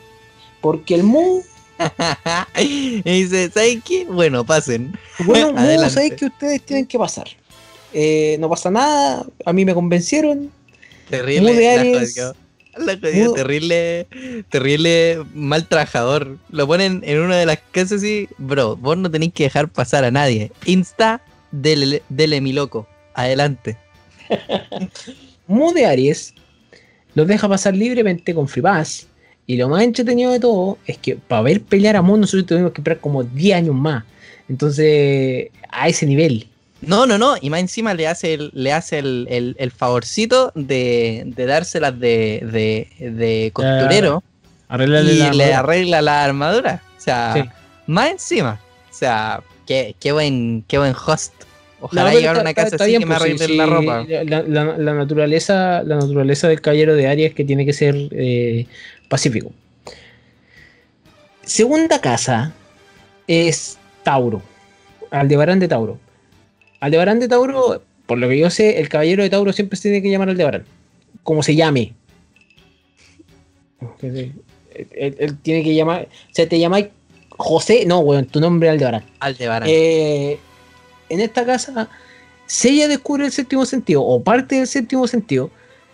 Porque 0.59 0.95
el 0.95 1.03
Mu, 1.03 1.41
y 2.59 3.01
dice, 3.01 3.49
¿sabes 3.51 3.79
qué? 3.83 4.05
Bueno, 4.05 4.45
pasen. 4.45 4.97
bueno, 5.25 5.57
Adelante. 5.57 5.93
sabéis 5.93 6.13
que 6.13 6.25
ustedes 6.25 6.61
tienen 6.61 6.85
que 6.85 6.97
pasar. 6.97 7.27
Eh, 7.93 8.37
no 8.39 8.49
pasa 8.49 8.71
nada, 8.71 9.25
a 9.45 9.53
mí 9.53 9.65
me 9.65 9.73
convencieron. 9.73 10.51
Terrible. 11.09 11.53
La 11.53 11.99
jodió. 11.99 12.35
La 12.77 12.97
jodió, 12.97 13.33
terrible, 13.33 14.07
terrible 14.49 15.23
mal 15.33 15.67
trabajador. 15.67 16.37
Lo 16.49 16.67
ponen 16.67 17.01
en 17.05 17.19
una 17.21 17.37
de 17.37 17.45
las 17.45 17.59
casas 17.71 18.03
y, 18.03 18.27
bro, 18.37 18.75
vos 18.75 18.97
no 18.97 19.09
tenéis 19.09 19.33
que 19.33 19.43
dejar 19.43 19.69
pasar 19.69 20.03
a 20.03 20.11
nadie. 20.11 20.51
Insta, 20.65 21.21
dele, 21.51 22.03
dele 22.09 22.41
mi 22.41 22.51
loco. 22.51 22.87
Adelante. 23.13 23.77
Mu 25.47 25.71
de 25.71 25.85
Aries 25.85 26.33
los 27.13 27.27
deja 27.27 27.47
pasar 27.47 27.75
libremente 27.75 28.35
con 28.35 28.47
Free 28.47 28.61
Pass. 28.61 29.07
Y 29.47 29.57
lo 29.57 29.69
más 29.69 29.83
entretenido 29.83 30.31
de 30.31 30.39
todo 30.39 30.77
es 30.87 30.97
que 30.97 31.15
para 31.15 31.41
ver 31.43 31.61
pelear 31.61 31.95
a 31.95 32.01
Mu 32.01 32.17
nosotros 32.17 32.45
tuvimos 32.47 32.71
que 32.71 32.81
esperar 32.81 32.99
como 32.99 33.23
10 33.23 33.57
años 33.57 33.75
más. 33.75 34.03
Entonces, 34.49 35.49
a 35.69 35.87
ese 35.87 36.05
nivel. 36.05 36.47
No, 36.81 37.05
no, 37.05 37.17
no. 37.17 37.35
Y 37.41 37.49
más 37.49 37.59
encima 37.61 37.93
le 37.93 38.07
hace 38.07 38.33
el, 38.35 38.51
le 38.53 38.71
hace 38.73 38.99
el, 38.99 39.27
el- 39.29 39.55
el 39.59 39.71
favorcito 39.71 40.51
de, 40.55 41.23
de 41.25 41.45
dárselas 41.45 41.99
de, 41.99 42.87
de, 42.99 43.09
de 43.11 43.51
costurero 43.53 44.23
y 44.69 45.17
la 45.17 45.33
le 45.33 45.53
arregla 45.53 46.01
la 46.01 46.23
armadura. 46.23 46.81
O 46.97 47.01
sea, 47.01 47.33
Sí. 47.35 47.49
más 47.87 48.11
encima. 48.11 48.59
O 48.91 48.93
sea, 48.93 49.41
qué, 49.67 49.95
qué 49.99 50.11
buen, 50.11 50.63
qué 50.67 50.77
buen 50.77 50.93
host. 50.93 51.33
Ojalá 51.81 52.11
No, 52.11 52.17
llegar 52.17 52.37
a 52.37 52.41
una 52.41 52.49
está- 52.51 52.63
casa 52.63 52.75
está 52.75 52.83
así 52.85 52.93
que 52.97 53.05
me 53.05 53.15
pues, 53.15 53.41
sí, 53.41 53.55
la 53.57 53.65
ropa. 53.65 54.05
La, 54.07 54.41
la- 54.43 54.77
la 54.77 54.93
naturaleza, 54.93 55.83
la 55.83 55.95
naturaleza 55.97 56.47
del 56.47 56.61
caballero 56.61 56.95
de 56.95 57.07
Aries 57.07 57.33
que 57.33 57.43
tiene 57.43 57.65
que 57.65 57.73
ser 57.73 57.95
eh, 58.11 58.65
pacífico. 59.09 59.51
Segunda 61.43 61.99
casa 62.01 62.53
es 63.27 63.77
Tauro. 64.03 64.41
Aldebarán 65.11 65.59
de 65.59 65.67
Tauro. 65.67 65.99
Aldebarán 66.79 67.19
de 67.19 67.27
Tauro, 67.27 67.83
por 68.05 68.17
lo 68.17 68.27
que 68.29 68.37
yo 68.39 68.49
sé, 68.49 68.79
el 68.79 68.89
caballero 68.89 69.21
de 69.23 69.29
Tauro 69.29 69.53
siempre 69.53 69.77
se 69.77 69.83
tiene 69.89 70.01
que 70.01 70.09
llamar 70.09 70.29
Aldebarán. 70.29 70.63
Como 71.23 71.43
se 71.43 71.55
llame. 71.55 71.93
Él, 74.01 74.33
él- 74.91 75.15
él 75.19 75.37
tiene 75.39 75.63
que 75.63 75.73
llamar. 75.75 76.07
O 76.31 76.33
sea, 76.33 76.47
te 76.47 76.59
llamáis 76.59 76.87
José. 77.29 77.85
No, 77.85 77.99
weón, 77.99 78.25
tu 78.25 78.39
nombre 78.39 78.67
es 78.69 78.73
Aldebarán. 78.73 79.03
Aldebarán. 79.19 79.69
Eh, 79.71 80.37
en 81.09 81.19
esta 81.19 81.45
casa, 81.45 81.89
si 82.45 82.69
ella 82.69 82.87
descubre 82.87 83.25
el 83.25 83.31
séptimo 83.31 83.65
sentido 83.65 84.03
o 84.03 84.21
parte 84.21 84.55
del 84.55 84.67
séptimo 84.67 85.07
sentido, 85.07 85.49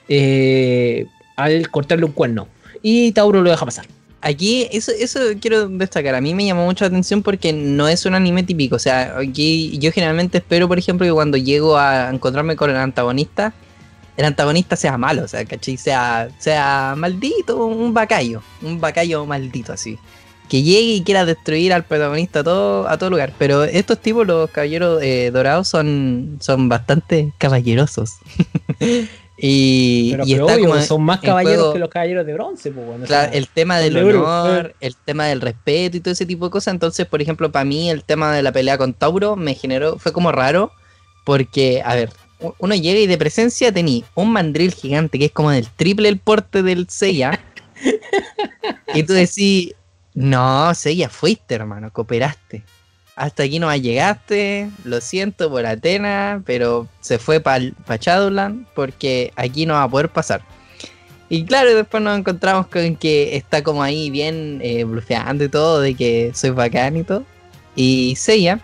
eh, 0.07 1.07
al 1.35 1.69
cortarle 1.69 2.05
un 2.05 2.11
cuerno. 2.11 2.47
Y 2.81 3.11
Tauro 3.11 3.41
lo 3.41 3.49
deja 3.49 3.65
pasar. 3.65 3.85
Aquí, 4.21 4.67
eso, 4.71 4.91
eso 4.91 5.19
quiero 5.39 5.67
destacar. 5.67 6.13
A 6.13 6.21
mí 6.21 6.35
me 6.35 6.45
llamó 6.45 6.65
mucho 6.65 6.83
la 6.83 6.89
atención 6.89 7.23
porque 7.23 7.53
no 7.53 7.87
es 7.87 8.05
un 8.05 8.13
anime 8.13 8.43
típico. 8.43 8.75
O 8.75 8.79
sea, 8.79 9.17
aquí 9.17 9.77
yo 9.79 9.91
generalmente 9.91 10.37
espero, 10.39 10.67
por 10.67 10.77
ejemplo, 10.77 11.07
que 11.07 11.13
cuando 11.13 11.37
llego 11.37 11.77
a 11.77 12.09
encontrarme 12.09 12.55
con 12.55 12.69
el 12.69 12.75
antagonista, 12.75 13.53
el 14.17 14.25
antagonista 14.25 14.75
sea 14.75 14.97
malo, 14.97 15.23
o 15.23 15.27
sea, 15.27 15.43
¿cachai? 15.45 15.77
Sea, 15.77 16.29
sea 16.37 16.93
maldito, 16.95 17.65
un 17.65 17.93
bacayo. 17.93 18.43
Un 18.61 18.79
bacayo 18.79 19.25
maldito 19.25 19.73
así. 19.73 19.97
Que 20.51 20.63
llegue 20.63 20.95
y 20.95 21.01
quiera 21.01 21.23
destruir 21.23 21.71
al 21.71 21.85
protagonista 21.85 22.41
a 22.41 22.43
todo, 22.43 22.85
a 22.89 22.97
todo 22.97 23.09
lugar. 23.09 23.31
Pero 23.37 23.63
estos 23.63 23.99
tipos, 24.01 24.27
los 24.27 24.49
caballeros 24.51 25.01
eh, 25.01 25.31
dorados, 25.31 25.69
son, 25.69 26.39
son 26.41 26.67
bastante 26.67 27.31
caballerosos. 27.37 28.15
y, 29.37 30.11
Pero, 30.11 30.23
y 30.25 30.33
pero 30.33 30.45
está 30.45 30.57
obvio, 30.57 30.69
como 30.71 30.81
son 30.81 31.03
más 31.03 31.21
caballeros 31.21 31.57
juego- 31.57 31.73
que 31.73 31.79
los 31.79 31.89
caballeros 31.89 32.25
de 32.25 32.33
bronce. 32.33 32.69
Pues, 32.69 32.85
bueno, 32.85 33.05
o 33.05 33.07
sea, 33.07 33.27
el 33.27 33.47
tema 33.47 33.79
del 33.79 33.93
de 33.93 34.03
honor, 34.03 34.75
el 34.81 34.97
tema 34.97 35.27
del 35.27 35.39
respeto 35.39 35.95
y 35.95 36.01
todo 36.01 36.11
ese 36.11 36.25
tipo 36.25 36.43
de 36.43 36.51
cosas. 36.51 36.73
Entonces, 36.73 37.07
por 37.07 37.21
ejemplo, 37.21 37.49
para 37.49 37.63
mí 37.63 37.89
el 37.89 38.03
tema 38.03 38.33
de 38.33 38.43
la 38.43 38.51
pelea 38.51 38.77
con 38.77 38.93
Tauro 38.93 39.37
me 39.37 39.55
generó, 39.55 39.99
fue 39.99 40.11
como 40.11 40.33
raro, 40.33 40.73
porque, 41.23 41.81
a 41.85 41.95
ver, 41.95 42.09
uno 42.59 42.75
llega 42.75 42.99
y 42.99 43.07
de 43.07 43.17
presencia 43.17 43.71
tenía 43.71 44.03
un 44.15 44.33
mandril 44.33 44.73
gigante 44.73 45.17
que 45.17 45.25
es 45.27 45.31
como 45.31 45.51
del 45.51 45.69
triple 45.69 46.09
el 46.09 46.19
porte 46.19 46.61
del 46.61 46.89
Seiya. 46.89 47.39
y 48.93 49.03
tú 49.03 49.13
decís, 49.13 49.75
no, 50.13 50.73
Seiya, 50.75 51.09
fuiste, 51.09 51.55
hermano, 51.55 51.91
cooperaste. 51.91 52.63
hasta 53.15 53.43
aquí 53.43 53.59
no 53.59 53.73
llegaste, 53.75 54.69
lo 54.83 54.99
siento 55.01 55.49
por 55.49 55.65
Atenas, 55.65 56.41
pero 56.45 56.87
se 57.01 57.19
fue 57.19 57.39
para 57.39 57.71
pa 57.85 57.97
Shadowland 57.97 58.65
porque 58.73 59.31
aquí 59.35 59.65
no 59.65 59.73
va 59.75 59.83
a 59.83 59.89
poder 59.89 60.09
pasar. 60.09 60.41
Y 61.29 61.45
claro, 61.45 61.73
después 61.73 62.03
nos 62.03 62.19
encontramos 62.19 62.67
con 62.67 62.95
que 62.97 63.37
está 63.37 63.63
como 63.63 63.83
ahí 63.83 64.09
bien 64.09 64.59
eh, 64.63 64.83
blufeando 64.83 65.45
y 65.45 65.49
todo, 65.49 65.79
de 65.79 65.95
que 65.95 66.31
soy 66.33 66.49
bacán 66.49 66.97
y 66.97 67.03
todo. 67.03 67.23
Y 67.75 68.15
Seiya, 68.17 68.59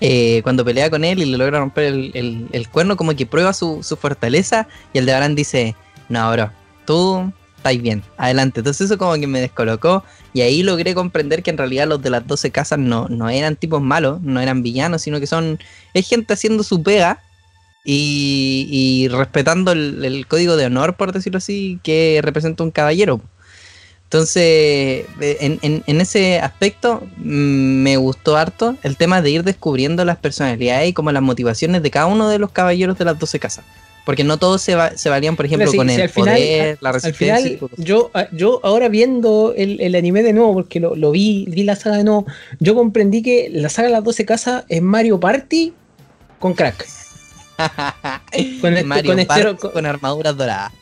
eh, 0.00 0.40
cuando 0.44 0.64
pelea 0.64 0.88
con 0.88 1.04
él 1.04 1.18
y 1.18 1.26
le 1.26 1.36
logra 1.36 1.58
romper 1.58 1.84
el, 2.14 2.68
cuerno, 2.72 2.96
como 2.96 3.14
que 3.14 3.26
prueba 3.26 3.52
su, 3.52 3.82
su 3.82 3.96
fortaleza 3.96 4.66
y 4.94 4.98
el 4.98 5.06
de 5.06 5.12
Baran 5.12 5.34
dice, 5.34 5.76
no, 6.08 6.30
bro, 6.32 6.50
tú 6.86 7.32
estáis 7.58 7.82
bien, 7.82 8.02
adelante. 8.16 8.60
Entonces 8.60 8.86
eso 8.86 8.96
como 8.98 9.14
que 9.14 9.26
me 9.26 9.40
descolocó 9.40 10.04
y 10.32 10.40
ahí 10.40 10.62
logré 10.62 10.94
comprender 10.94 11.42
que 11.42 11.50
en 11.50 11.58
realidad 11.58 11.86
los 11.86 12.00
de 12.02 12.10
las 12.10 12.26
12 12.26 12.50
casas 12.50 12.78
no, 12.78 13.08
no 13.08 13.28
eran 13.28 13.56
tipos 13.56 13.82
malos, 13.82 14.20
no 14.22 14.40
eran 14.40 14.62
villanos, 14.62 15.02
sino 15.02 15.20
que 15.20 15.26
son, 15.26 15.58
es 15.94 16.08
gente 16.08 16.32
haciendo 16.34 16.62
su 16.62 16.82
pega 16.82 17.20
y, 17.84 19.08
respetando 19.10 19.72
el, 19.72 20.26
código 20.28 20.56
de 20.56 20.66
honor, 20.66 20.96
por 20.96 21.12
decirlo 21.12 21.38
así, 21.38 21.80
que 21.82 22.20
representa 22.22 22.62
un 22.62 22.70
caballero. 22.70 23.20
Entonces, 24.04 24.42
eh, 25.20 25.36
en, 25.40 25.58
en- 25.62 25.82
en 25.86 26.00
ese 26.00 26.40
aspecto 26.40 27.02
mm, 27.18 27.82
me 27.82 27.96
gustó 27.98 28.36
harto 28.36 28.76
el 28.82 28.96
tema 28.96 29.20
de 29.22 29.30
ir 29.30 29.44
descubriendo 29.44 30.04
las 30.04 30.18
personalidades 30.18 30.88
y 30.88 30.92
como 30.94 31.12
las 31.12 31.22
motivaciones 31.22 31.82
de 31.82 31.90
cada 31.90 32.06
uno 32.06 32.28
de 32.28 32.38
los 32.38 32.50
caballeros 32.52 32.96
de 32.98 33.04
las 33.04 33.18
12 33.18 33.38
casas. 33.38 33.64
Porque 34.08 34.24
no 34.24 34.38
todos 34.38 34.62
se, 34.62 34.74
va- 34.74 34.96
se 34.96 35.10
valían, 35.10 35.36
por 35.36 35.44
ejemplo, 35.44 35.70
sí, 35.70 35.76
con 35.76 35.86
sí, 35.90 35.94
el 35.96 36.00
al 36.00 36.08
final- 36.08 36.34
poder, 36.34 36.78
la 36.80 36.88
Al 36.88 36.94
resistencia. 36.94 37.40
y 37.40 37.56
final, 37.58 37.70
yo, 37.76 38.10
yo 38.32 38.58
ahora 38.62 38.88
viendo 38.88 39.52
el, 39.54 39.82
el 39.82 39.94
anime 39.94 40.22
de 40.22 40.32
nuevo, 40.32 40.54
porque 40.54 40.80
lo, 40.80 40.96
lo 40.96 41.10
vi, 41.10 41.44
vi 41.50 41.62
la 41.62 41.76
saga 41.76 41.98
de 41.98 42.04
nuevo, 42.04 42.24
yo 42.58 42.74
comprendí 42.74 43.20
que 43.20 43.50
la 43.52 43.68
saga 43.68 43.88
de 43.88 43.92
las 43.92 44.02
12 44.04 44.24
casas 44.24 44.64
es 44.70 44.80
Mario 44.80 45.20
Party 45.20 45.74
con 46.38 46.54
crack. 46.54 46.86
con 48.62 48.72
este- 48.72 48.84
Mario 48.84 49.10
con 49.10 49.18
este- 49.18 49.56
con- 49.56 49.70
con 49.72 49.84
armaduras 49.84 50.34
doradas. 50.36 50.72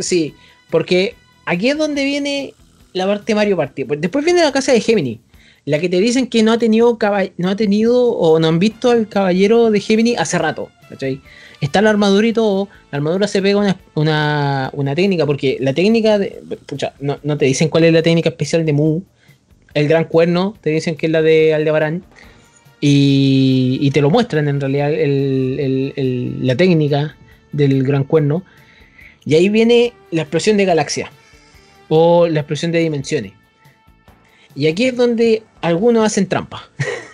Sí, 0.00 0.34
porque 0.68 1.14
aquí 1.46 1.68
es 1.70 1.78
donde 1.78 2.04
viene 2.04 2.52
la 2.94 3.06
parte 3.06 3.34
Mario 3.36 3.56
Party. 3.56 3.84
Pues 3.84 4.00
después 4.00 4.24
viene 4.24 4.42
la 4.42 4.50
casa 4.50 4.72
de 4.72 4.80
Gemini, 4.80 5.20
la 5.66 5.78
que 5.78 5.88
te 5.88 6.00
dicen 6.00 6.26
que 6.26 6.42
no 6.42 6.50
ha 6.52 6.58
tenido 6.58 6.98
no 7.36 7.48
ha 7.48 7.54
tenido 7.56 8.08
o 8.10 8.40
no 8.40 8.48
han 8.48 8.58
visto 8.58 8.90
al 8.90 9.08
caballero 9.08 9.70
de 9.70 9.78
Gemini 9.78 10.16
hace 10.16 10.36
rato. 10.38 10.68
Está 11.60 11.82
la 11.82 11.90
armadura 11.90 12.26
y 12.26 12.32
todo. 12.32 12.68
La 12.90 12.96
armadura 12.96 13.26
se 13.26 13.40
pega 13.42 13.58
una, 13.58 13.76
una, 13.94 14.70
una 14.72 14.94
técnica, 14.94 15.26
porque 15.26 15.58
la 15.60 15.72
técnica. 15.72 16.18
Pucha, 16.66 16.94
no, 17.00 17.18
te 17.38 17.44
dicen 17.44 17.68
cuál 17.68 17.84
es 17.84 17.92
la 17.92 18.02
técnica 18.02 18.30
especial 18.30 18.64
de 18.64 18.72
Mu. 18.72 19.02
El 19.74 19.88
gran 19.88 20.04
cuerno, 20.04 20.54
te 20.60 20.70
dicen 20.70 20.96
que 20.96 21.06
es 21.06 21.12
la 21.12 21.22
de 21.22 21.54
Aldebarán. 21.54 22.04
Y, 22.80 23.90
te 23.92 24.00
lo 24.00 24.10
muestran 24.10 24.48
en 24.48 24.60
realidad 24.60 24.90
la 24.90 26.56
técnica 26.56 27.16
del 27.52 27.84
gran 27.84 28.04
cuerno. 28.04 28.42
Y 29.24 29.36
ahí 29.36 29.48
viene 29.48 29.92
la 30.10 30.22
explosión 30.22 30.56
de 30.56 30.64
galaxia. 30.64 31.10
O 31.88 32.26
la 32.26 32.40
explosión 32.40 32.72
de 32.72 32.80
dimensiones. 32.80 33.32
Y 34.54 34.66
aquí 34.66 34.86
es 34.86 34.96
donde 34.96 35.42
algunos 35.60 36.04
hacen 36.04 36.26
trampa. 36.26 36.68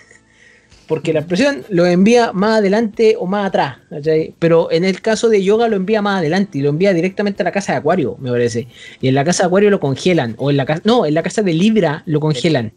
Porque 0.89 1.13
la 1.13 1.19
explosión 1.19 1.63
lo 1.69 1.85
envía 1.85 2.33
más 2.33 2.57
adelante 2.57 3.15
o 3.17 3.27
más 3.27 3.47
atrás. 3.47 3.77
¿cachai? 3.89 4.33
Pero 4.39 4.71
en 4.71 4.83
el 4.83 4.99
caso 5.01 5.29
de 5.29 5.43
Yoga 5.43 5.67
lo 5.69 5.75
envía 5.75 6.01
más 6.01 6.19
adelante 6.19 6.57
y 6.57 6.61
lo 6.61 6.69
envía 6.69 6.93
directamente 6.93 7.43
a 7.43 7.45
la 7.45 7.51
casa 7.51 7.71
de 7.73 7.77
Acuario, 7.77 8.17
me 8.19 8.31
parece. 8.31 8.67
Y 8.99 9.07
en 9.07 9.15
la 9.15 9.23
casa 9.23 9.43
de 9.43 9.47
Acuario 9.47 9.69
lo 9.69 9.79
congelan. 9.79 10.33
O 10.37 10.49
en 10.49 10.57
la 10.57 10.65
casa. 10.65 10.81
No, 10.83 11.05
en 11.05 11.13
la 11.13 11.21
casa 11.23 11.43
de 11.43 11.53
Libra 11.53 12.01
lo 12.07 12.19
congelan. 12.19 12.73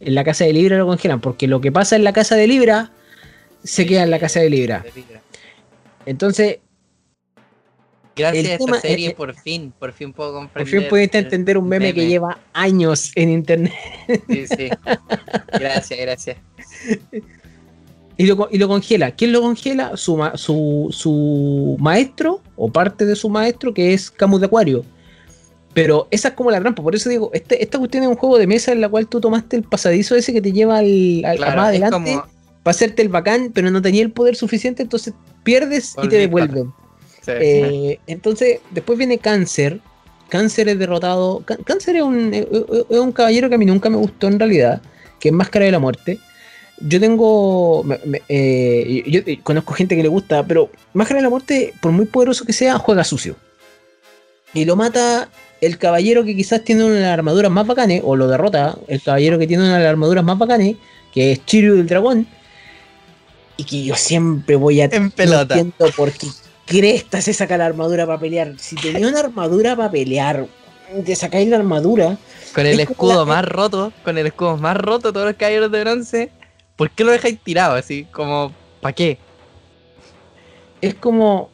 En 0.00 0.14
la 0.14 0.24
casa 0.24 0.44
de 0.44 0.52
Libra 0.52 0.76
lo 0.78 0.86
congelan. 0.86 1.20
Porque 1.20 1.46
lo 1.46 1.60
que 1.60 1.70
pasa 1.72 1.96
en 1.96 2.04
la 2.04 2.12
casa 2.12 2.34
de 2.34 2.48
Libra 2.48 2.90
se 3.62 3.86
queda 3.86 4.02
en 4.02 4.10
la 4.10 4.18
casa 4.18 4.40
de 4.40 4.50
Libra. 4.50 4.84
Entonces, 6.06 6.58
Gracias 8.16 8.46
a 8.46 8.52
esta 8.54 8.64
tema- 8.64 8.80
serie, 8.80 9.08
eh, 9.10 9.14
por 9.14 9.32
fin, 9.32 9.72
por 9.78 9.92
fin 9.92 10.12
puedo 10.12 10.32
por 10.32 10.40
comprender. 10.42 10.80
fin 10.80 10.88
pudiste 10.88 11.18
entender 11.18 11.56
un 11.56 11.68
meme, 11.68 11.94
que 11.94 12.06
lleva 12.08 12.38
años 12.52 13.12
en 13.14 13.30
internet. 13.30 13.72
Sí, 14.28 14.46
sí. 14.48 14.68
Gracias, 15.52 16.00
gracias. 16.00 16.36
Y 18.20 18.26
lo, 18.26 18.36
co- 18.36 18.48
y 18.50 18.58
lo 18.58 18.66
congela. 18.66 19.12
¿Quién 19.12 19.30
lo 19.30 19.40
congela? 19.40 19.96
Su, 19.96 20.18
su, 20.34 20.88
su 20.90 21.76
maestro, 21.78 22.40
o 22.56 22.68
parte 22.68 23.06
de 23.06 23.14
su 23.14 23.28
maestro, 23.28 23.72
que 23.72 23.94
es 23.94 24.10
Camus 24.10 24.40
de 24.40 24.46
Acuario. 24.46 24.84
Pero 25.72 26.08
esa 26.10 26.28
es 26.28 26.34
como 26.34 26.50
la 26.50 26.58
trampa. 26.58 26.82
Por 26.82 26.96
eso 26.96 27.08
digo, 27.08 27.30
este, 27.32 27.62
esta 27.62 27.78
cuestión 27.78 28.02
es 28.02 28.08
un 28.08 28.16
juego 28.16 28.36
de 28.38 28.48
mesa 28.48 28.72
en 28.72 28.80
la 28.80 28.88
cual 28.88 29.06
tú 29.06 29.20
tomaste 29.20 29.54
el 29.54 29.62
pasadizo 29.62 30.16
ese 30.16 30.32
que 30.32 30.42
te 30.42 30.50
lleva 30.50 30.78
al, 30.78 31.22
al- 31.24 31.36
Claro, 31.36 31.56
más 31.58 31.68
adelante 31.68 31.92
como- 31.94 32.22
para 32.64 32.70
hacerte 32.72 33.02
el 33.02 33.08
bacán, 33.08 33.52
pero 33.54 33.70
no 33.70 33.80
tenía 33.80 34.02
el 34.02 34.10
poder 34.10 34.34
suficiente, 34.34 34.82
entonces 34.82 35.14
pierdes 35.44 35.94
y 36.02 36.08
te 36.08 36.16
devuelven. 36.16 36.72
sí. 37.22 37.30
Eh, 37.40 38.00
entonces, 38.08 38.58
después 38.72 38.98
viene 38.98 39.18
Cáncer. 39.18 39.80
Cáncer 40.28 40.68
es 40.68 40.76
derrotado. 40.80 41.44
Cá- 41.46 41.58
Cáncer 41.64 41.94
es 41.94 42.02
un, 42.02 42.34
es 42.34 42.98
un 42.98 43.12
caballero 43.12 43.48
que 43.48 43.54
a 43.54 43.58
mí 43.58 43.64
nunca 43.64 43.88
me 43.90 43.96
gustó 43.96 44.26
en 44.26 44.40
realidad, 44.40 44.82
que 45.20 45.28
es 45.28 45.32
Máscara 45.34 45.66
de 45.66 45.70
la 45.70 45.78
Muerte. 45.78 46.18
Yo 46.80 47.00
tengo. 47.00 47.82
me- 47.84 47.98
me- 48.04 48.22
eh, 48.28 49.02
yo, 49.06 49.20
yo 49.22 49.42
conozco 49.42 49.74
gente 49.74 49.96
que 49.96 50.02
le 50.02 50.08
gusta, 50.08 50.44
pero 50.46 50.70
Máscara 50.92 51.18
de 51.18 51.24
la 51.24 51.30
Muerte, 51.30 51.74
por 51.80 51.90
muy 51.92 52.06
poderoso 52.06 52.44
que 52.44 52.52
sea, 52.52 52.78
juega 52.78 53.02
sucio. 53.04 53.36
Y 54.54 54.64
lo 54.64 54.76
mata 54.76 55.28
el 55.60 55.76
caballero 55.76 56.24
que 56.24 56.36
quizás 56.36 56.62
tiene 56.62 56.84
una 56.84 56.94
de 56.94 57.00
las 57.00 57.12
armaduras 57.12 57.50
más 57.50 57.66
bacanes, 57.66 58.02
o 58.04 58.14
lo 58.16 58.28
derrota 58.28 58.78
el 58.86 59.02
caballero 59.02 59.38
que 59.38 59.46
tiene 59.46 59.64
una 59.64 59.76
de 59.78 59.82
las 59.82 59.90
armaduras 59.90 60.24
más 60.24 60.38
bacanes, 60.38 60.76
que 61.12 61.32
es 61.32 61.44
Chiryu 61.44 61.74
del 61.76 61.86
Dragón. 61.86 62.26
Y 63.56 63.64
que 63.64 63.82
yo 63.84 63.96
siempre 63.96 64.54
voy 64.56 64.80
a. 64.80 64.84
En 64.92 65.10
pelota. 65.10 65.56
No 65.56 65.60
entiendo 65.62 65.94
por 65.96 66.12
qué 66.12 66.28
cresta 66.64 67.20
se 67.20 67.32
saca 67.34 67.58
la 67.58 67.66
armadura 67.66 68.06
para 68.06 68.20
pelear. 68.20 68.54
Si 68.58 68.76
tenía 68.76 69.08
una 69.08 69.18
armadura 69.20 69.74
para 69.74 69.90
pelear, 69.90 70.46
te 71.04 71.16
sacáis 71.16 71.48
la 71.48 71.56
armadura. 71.56 72.16
Con 72.54 72.66
el 72.66 72.78
es 72.78 72.88
escudo 72.88 73.24
la- 73.26 73.32
más 73.34 73.44
roto, 73.44 73.92
con 74.04 74.16
el 74.16 74.26
escudo 74.28 74.56
más 74.58 74.76
roto, 74.76 75.12
todos 75.12 75.26
los 75.26 75.34
caballeros 75.36 75.72
de 75.72 75.80
bronce. 75.80 76.30
¿Por 76.78 76.90
qué 76.92 77.04
lo 77.04 77.12
dejáis 77.12 77.38
tirado 77.40 77.74
así? 77.74 78.06
Como, 78.12 78.54
¿para 78.80 78.94
qué? 78.94 79.18
Es 80.80 80.94
como. 80.94 81.50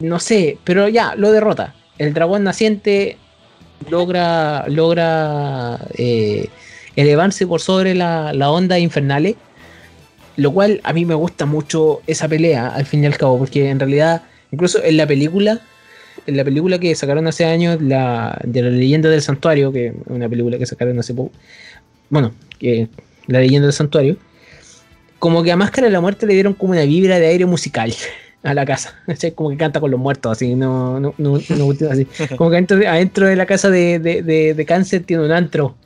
No 0.00 0.18
sé, 0.18 0.58
pero 0.64 0.88
ya, 0.88 1.14
lo 1.14 1.30
derrota. 1.30 1.74
El 1.98 2.14
dragón 2.14 2.42
naciente 2.42 3.18
logra. 3.88 4.64
logra. 4.66 5.78
eh, 5.96 6.48
elevarse 6.96 7.46
por 7.46 7.60
sobre 7.60 7.94
la, 7.94 8.32
la 8.32 8.50
onda 8.50 8.78
infernales. 8.78 9.36
Lo 10.36 10.52
cual 10.52 10.80
a 10.82 10.92
mí 10.92 11.04
me 11.04 11.14
gusta 11.14 11.46
mucho 11.46 12.00
esa 12.06 12.26
pelea, 12.26 12.68
al 12.68 12.86
fin 12.86 13.04
y 13.04 13.06
al 13.06 13.16
cabo, 13.16 13.38
porque 13.38 13.70
en 13.70 13.78
realidad, 13.78 14.22
incluso 14.50 14.82
en 14.82 14.96
la 14.96 15.06
película, 15.06 15.60
en 16.26 16.36
la 16.36 16.42
película 16.42 16.80
que 16.80 16.92
sacaron 16.96 17.28
hace 17.28 17.44
años, 17.44 17.80
la, 17.80 18.40
de 18.42 18.62
la 18.62 18.70
leyenda 18.70 19.08
del 19.10 19.22
santuario, 19.22 19.70
que 19.70 19.88
es 19.88 19.94
una 20.06 20.28
película 20.28 20.58
que 20.58 20.66
sacaron 20.66 20.98
hace 20.98 21.14
poco, 21.14 21.30
bueno, 22.10 22.32
que 22.58 22.88
la 23.28 23.38
leyenda 23.38 23.66
del 23.66 23.74
santuario, 23.74 24.16
como 25.24 25.42
que 25.42 25.50
a 25.50 25.56
Máscara 25.56 25.86
de 25.86 25.90
la 25.90 26.02
Muerte 26.02 26.26
le 26.26 26.34
dieron 26.34 26.52
como 26.52 26.72
una 26.72 26.82
vibra 26.82 27.18
de 27.18 27.28
aire 27.28 27.46
musical 27.46 27.94
a 28.42 28.52
la 28.52 28.66
casa, 28.66 28.94
¿cachai? 29.06 29.32
como 29.32 29.48
que 29.48 29.56
canta 29.56 29.80
con 29.80 29.90
los 29.90 29.98
muertos, 29.98 30.32
así, 30.32 30.54
no, 30.54 31.00
no, 31.00 31.14
no, 31.16 31.38
no 31.48 31.70
así. 31.90 32.06
como 32.36 32.50
que 32.50 32.56
adentro 32.56 32.76
de, 32.76 32.86
adentro 32.86 33.26
de 33.26 33.34
la 33.34 33.46
casa 33.46 33.70
de, 33.70 33.98
de, 34.00 34.20
de, 34.20 34.52
de 34.52 34.66
cáncer 34.66 35.04
tiene 35.04 35.24
un 35.24 35.32
antro. 35.32 35.76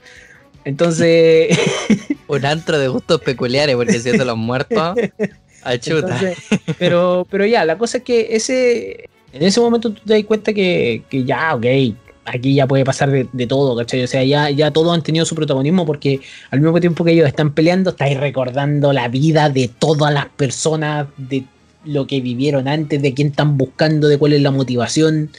Entonces, 0.64 1.56
Un 2.26 2.44
antro 2.46 2.80
de 2.80 2.88
gustos 2.88 3.20
peculiares, 3.20 3.76
porque 3.76 4.00
si 4.00 4.08
eso 4.10 4.24
los 4.24 4.36
muertos, 4.36 4.76
a 5.62 5.78
chuta. 5.78 6.18
Entonces, 6.18 6.38
pero, 6.76 7.24
pero 7.30 7.46
ya, 7.46 7.64
la 7.64 7.78
cosa 7.78 7.98
es 7.98 8.02
que 8.02 8.30
ese 8.32 9.08
en 9.32 9.44
ese 9.44 9.60
momento 9.60 9.92
tú 9.92 10.02
te 10.04 10.14
das 10.14 10.24
cuenta 10.24 10.52
que, 10.52 11.04
que 11.08 11.22
ya, 11.22 11.54
ok, 11.54 11.64
aquí 12.32 12.54
ya 12.54 12.66
puede 12.66 12.84
pasar 12.84 13.10
de, 13.10 13.28
de 13.32 13.46
todo, 13.46 13.76
¿cachai? 13.76 14.02
O 14.02 14.06
sea, 14.06 14.22
ya, 14.24 14.50
ya 14.50 14.70
todos 14.70 14.94
han 14.94 15.02
tenido 15.02 15.24
su 15.24 15.34
protagonismo 15.34 15.84
porque 15.86 16.20
al 16.50 16.60
mismo 16.60 16.80
tiempo 16.80 17.04
que 17.04 17.12
ellos 17.12 17.26
están 17.26 17.52
peleando, 17.52 17.90
estáis 17.90 18.18
recordando 18.18 18.92
la 18.92 19.08
vida 19.08 19.48
de 19.50 19.68
todas 19.68 20.12
las 20.12 20.26
personas, 20.26 21.06
de 21.16 21.44
lo 21.84 22.06
que 22.06 22.20
vivieron 22.20 22.68
antes, 22.68 23.00
de 23.00 23.14
quién 23.14 23.28
están 23.28 23.56
buscando, 23.56 24.08
de 24.08 24.18
cuál 24.18 24.32
es 24.34 24.42
la 24.42 24.50
motivación. 24.50 25.30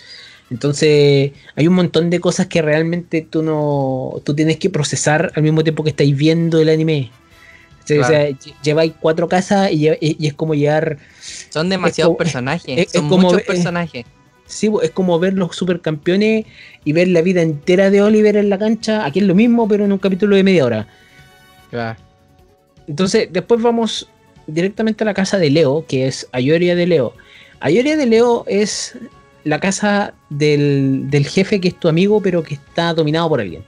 Entonces, 0.49 1.31
hay 1.55 1.67
un 1.67 1.75
montón 1.75 2.09
de 2.09 2.19
cosas 2.19 2.47
que 2.47 2.61
realmente 2.61 3.21
tú 3.21 3.43
no. 3.43 4.19
tú 4.23 4.33
tienes 4.33 4.57
que 4.57 4.69
procesar 4.69 5.31
al 5.35 5.43
mismo 5.43 5.63
tiempo 5.63 5.83
que 5.83 5.91
estáis 5.91 6.15
viendo 6.17 6.59
el 6.59 6.69
anime. 6.69 7.11
O 7.83 7.87
sea, 7.87 8.29
lle- 8.29 8.53
lleváis 8.63 8.93
cuatro 8.99 9.27
casas 9.27 9.71
y, 9.71 9.77
lle- 9.85 9.97
y- 10.01 10.15
y 10.19 10.27
es 10.27 10.33
como 10.33 10.55
llevar. 10.55 10.97
Son 11.49 11.69
demasiados 11.69 12.15
personajes, 12.17 12.77
es- 12.79 12.85
es 12.87 12.91
son 12.93 13.09
como 13.09 13.23
muchos 13.27 13.37
ve- 13.37 13.43
personajes. 13.45 14.05
Sí, 14.49 14.67
bo, 14.67 14.81
es 14.81 14.91
como 14.91 15.19
ver 15.19 15.33
los 15.35 15.55
supercampeones 15.55 16.45
y 16.83 16.93
ver 16.93 17.07
la 17.09 17.21
vida 17.21 17.41
entera 17.41 17.89
de 17.91 18.01
Oliver 18.01 18.35
en 18.37 18.49
la 18.49 18.57
cancha. 18.57 19.05
Aquí 19.05 19.19
es 19.19 19.25
lo 19.25 19.35
mismo, 19.35 19.67
pero 19.67 19.85
en 19.85 19.91
un 19.91 19.99
capítulo 19.99 20.35
de 20.35 20.43
media 20.43 20.65
hora. 20.65 20.87
Entonces, 22.87 23.29
después 23.31 23.61
vamos 23.61 24.09
directamente 24.47 25.03
a 25.03 25.05
la 25.05 25.13
casa 25.13 25.37
de 25.37 25.49
Leo, 25.51 25.85
que 25.87 26.07
es 26.07 26.27
Ayoria 26.31 26.75
de 26.75 26.87
Leo. 26.87 27.13
Ayoria 27.59 27.95
de 27.97 28.05
Leo 28.07 28.43
es 28.47 28.97
la 29.43 29.59
casa 29.59 30.15
del, 30.29 31.09
del 31.09 31.25
jefe 31.27 31.61
que 31.61 31.69
es 31.69 31.79
tu 31.79 31.87
amigo, 31.87 32.21
pero 32.21 32.43
que 32.43 32.55
está 32.55 32.93
dominado 32.93 33.29
por 33.29 33.41
alguien. 33.41 33.63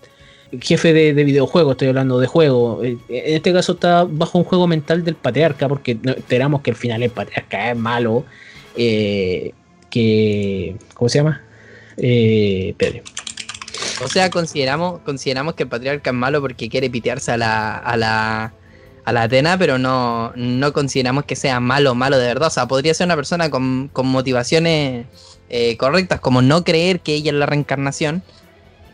jefe 0.61 0.93
de, 0.93 1.13
de 1.13 1.23
videojuego, 1.23 1.71
estoy 1.71 1.89
hablando 1.89 2.19
de 2.19 2.27
juego. 2.27 2.83
Eh, 2.83 2.97
En 3.09 3.35
este 3.35 3.53
caso 3.53 3.73
está 3.73 4.05
bajo 4.05 4.37
un 4.39 4.43
juego 4.45 4.67
mental 4.67 5.03
del 5.03 5.15
patriarca, 5.15 5.67
porque 5.69 5.99
esperamos 6.17 6.61
que 6.61 6.71
al 6.71 6.77
final 6.77 7.03
el 7.03 7.11
patriarca 7.11 7.71
es 7.71 7.77
malo. 7.77 8.25
eh, 8.75 9.53
que. 9.91 10.75
¿Cómo 10.95 11.09
se 11.09 11.19
llama? 11.19 11.43
Eh, 11.97 12.73
Pedro. 12.77 13.03
O 14.03 14.07
sea, 14.07 14.31
consideramos, 14.31 15.01
consideramos 15.01 15.53
que 15.53 15.63
el 15.63 15.69
patriarca 15.69 16.09
es 16.09 16.15
malo 16.15 16.41
porque 16.41 16.69
quiere 16.69 16.89
pitearse 16.89 17.31
a 17.31 17.37
la, 17.37 17.77
a 17.77 17.95
la, 17.97 18.53
a 19.05 19.13
la 19.13 19.23
Atena, 19.23 19.57
pero 19.59 19.77
no, 19.77 20.31
no 20.35 20.73
consideramos 20.73 21.25
que 21.25 21.35
sea 21.35 21.59
malo, 21.59 21.93
malo 21.93 22.17
de 22.17 22.25
verdad. 22.25 22.47
O 22.47 22.51
sea, 22.51 22.67
podría 22.67 22.95
ser 22.95 23.05
una 23.05 23.15
persona 23.15 23.51
con, 23.51 23.89
con 23.89 24.07
motivaciones 24.07 25.05
eh, 25.49 25.77
correctas, 25.77 26.19
como 26.19 26.41
no 26.41 26.63
creer 26.63 27.01
que 27.01 27.13
ella 27.13 27.31
es 27.31 27.37
la 27.37 27.45
reencarnación, 27.45 28.23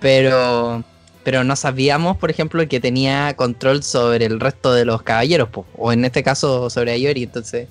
pero, 0.01 0.83
pero 1.23 1.43
no 1.43 1.55
sabíamos, 1.55 2.17
por 2.17 2.29
ejemplo, 2.29 2.67
que 2.67 2.79
tenía 2.79 3.33
control 3.38 3.83
sobre 3.83 4.25
el 4.25 4.39
resto 4.39 4.73
de 4.73 4.83
los 4.83 5.03
caballeros, 5.03 5.49
po, 5.49 5.65
o 5.77 5.93
en 5.93 6.03
este 6.03 6.23
caso 6.23 6.69
sobre 6.69 6.91
Ayori. 6.91 7.23
Entonces, 7.23 7.69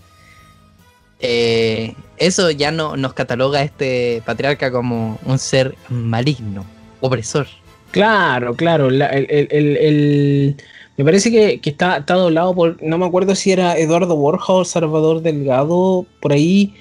eh, 1.20 1.94
eso 2.18 2.50
ya 2.50 2.70
no 2.70 2.96
nos 2.96 3.12
cataloga 3.14 3.60
a 3.60 3.62
este 3.62 4.22
patriarca 4.24 4.70
como 4.70 5.18
un 5.24 5.38
ser 5.38 5.74
maligno, 5.88 6.64
opresor. 7.00 7.46
Claro, 7.90 8.54
claro. 8.54 8.90
la- 8.90 9.06
el, 9.06 9.26
el- 9.50 10.56
me 10.98 11.04
parece 11.04 11.30
que, 11.30 11.60
está, 11.62 11.98
está 11.98 12.14
doblado 12.14 12.54
por. 12.54 12.82
No 12.82 12.96
me 12.98 13.06
acuerdo 13.06 13.34
si 13.34 13.52
era 13.52 13.76
Eduardo 13.78 14.16
Borja 14.16 14.52
o 14.52 14.64
Salvador 14.64 15.20
Delgado, 15.22 16.06
por 16.20 16.32
ahí. 16.32 16.74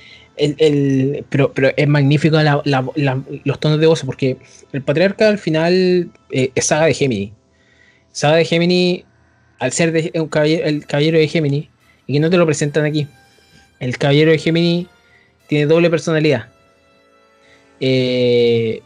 Pero, 1.30 1.54
pero 1.54 1.69
es 1.78 1.88
magnífico 1.88 2.38
los 3.45 3.60
tonos 3.60 3.80
de 3.80 3.88
voz, 3.88 4.04
porque 4.06 4.38
el 4.74 4.82
patriarca 4.82 5.30
al 5.30 5.38
final 5.38 6.10
eh, 6.32 6.52
es 6.56 6.65
saga 6.65 6.86
de 6.88 6.93
Gemini. 6.93 7.32
Saga 8.12 8.36
de 8.38 8.45
Gemini, 8.45 9.06
al 9.60 9.71
ser 9.71 9.91
de- 9.93 10.12
el 10.13 10.86
caballero 10.86 11.17
de 11.17 11.28
Gemini, 11.28 11.69
y 12.08 12.13
que 12.13 12.19
no 12.19 12.30
te 12.30 12.38
lo 12.38 12.45
presentan 12.45 12.84
aquí. 12.86 13.08
El 13.79 13.97
caballero 13.97 14.31
de 14.31 14.38
Gemini 14.38 14.88
tiene 15.47 15.65
doble 15.65 15.89
personalidad. 15.89 16.47
Eh, 17.79 18.81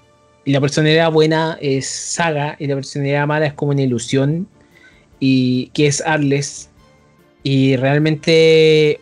y 0.46 0.52
la 0.52 0.62
personalidad 0.62 1.12
buena 1.12 1.58
es 1.62 1.88
Saga 1.88 2.56
y 2.60 2.68
la 2.68 2.76
personalidad 2.76 3.28
mala 3.28 3.46
es 3.46 3.54
como 3.54 3.72
una 3.72 3.82
ilusión 3.82 4.48
y 5.20 5.68
que 5.68 5.88
es 5.88 6.02
Arles 6.02 6.70
y 7.44 7.76
realmente 7.76 8.92
eh, 8.92 9.02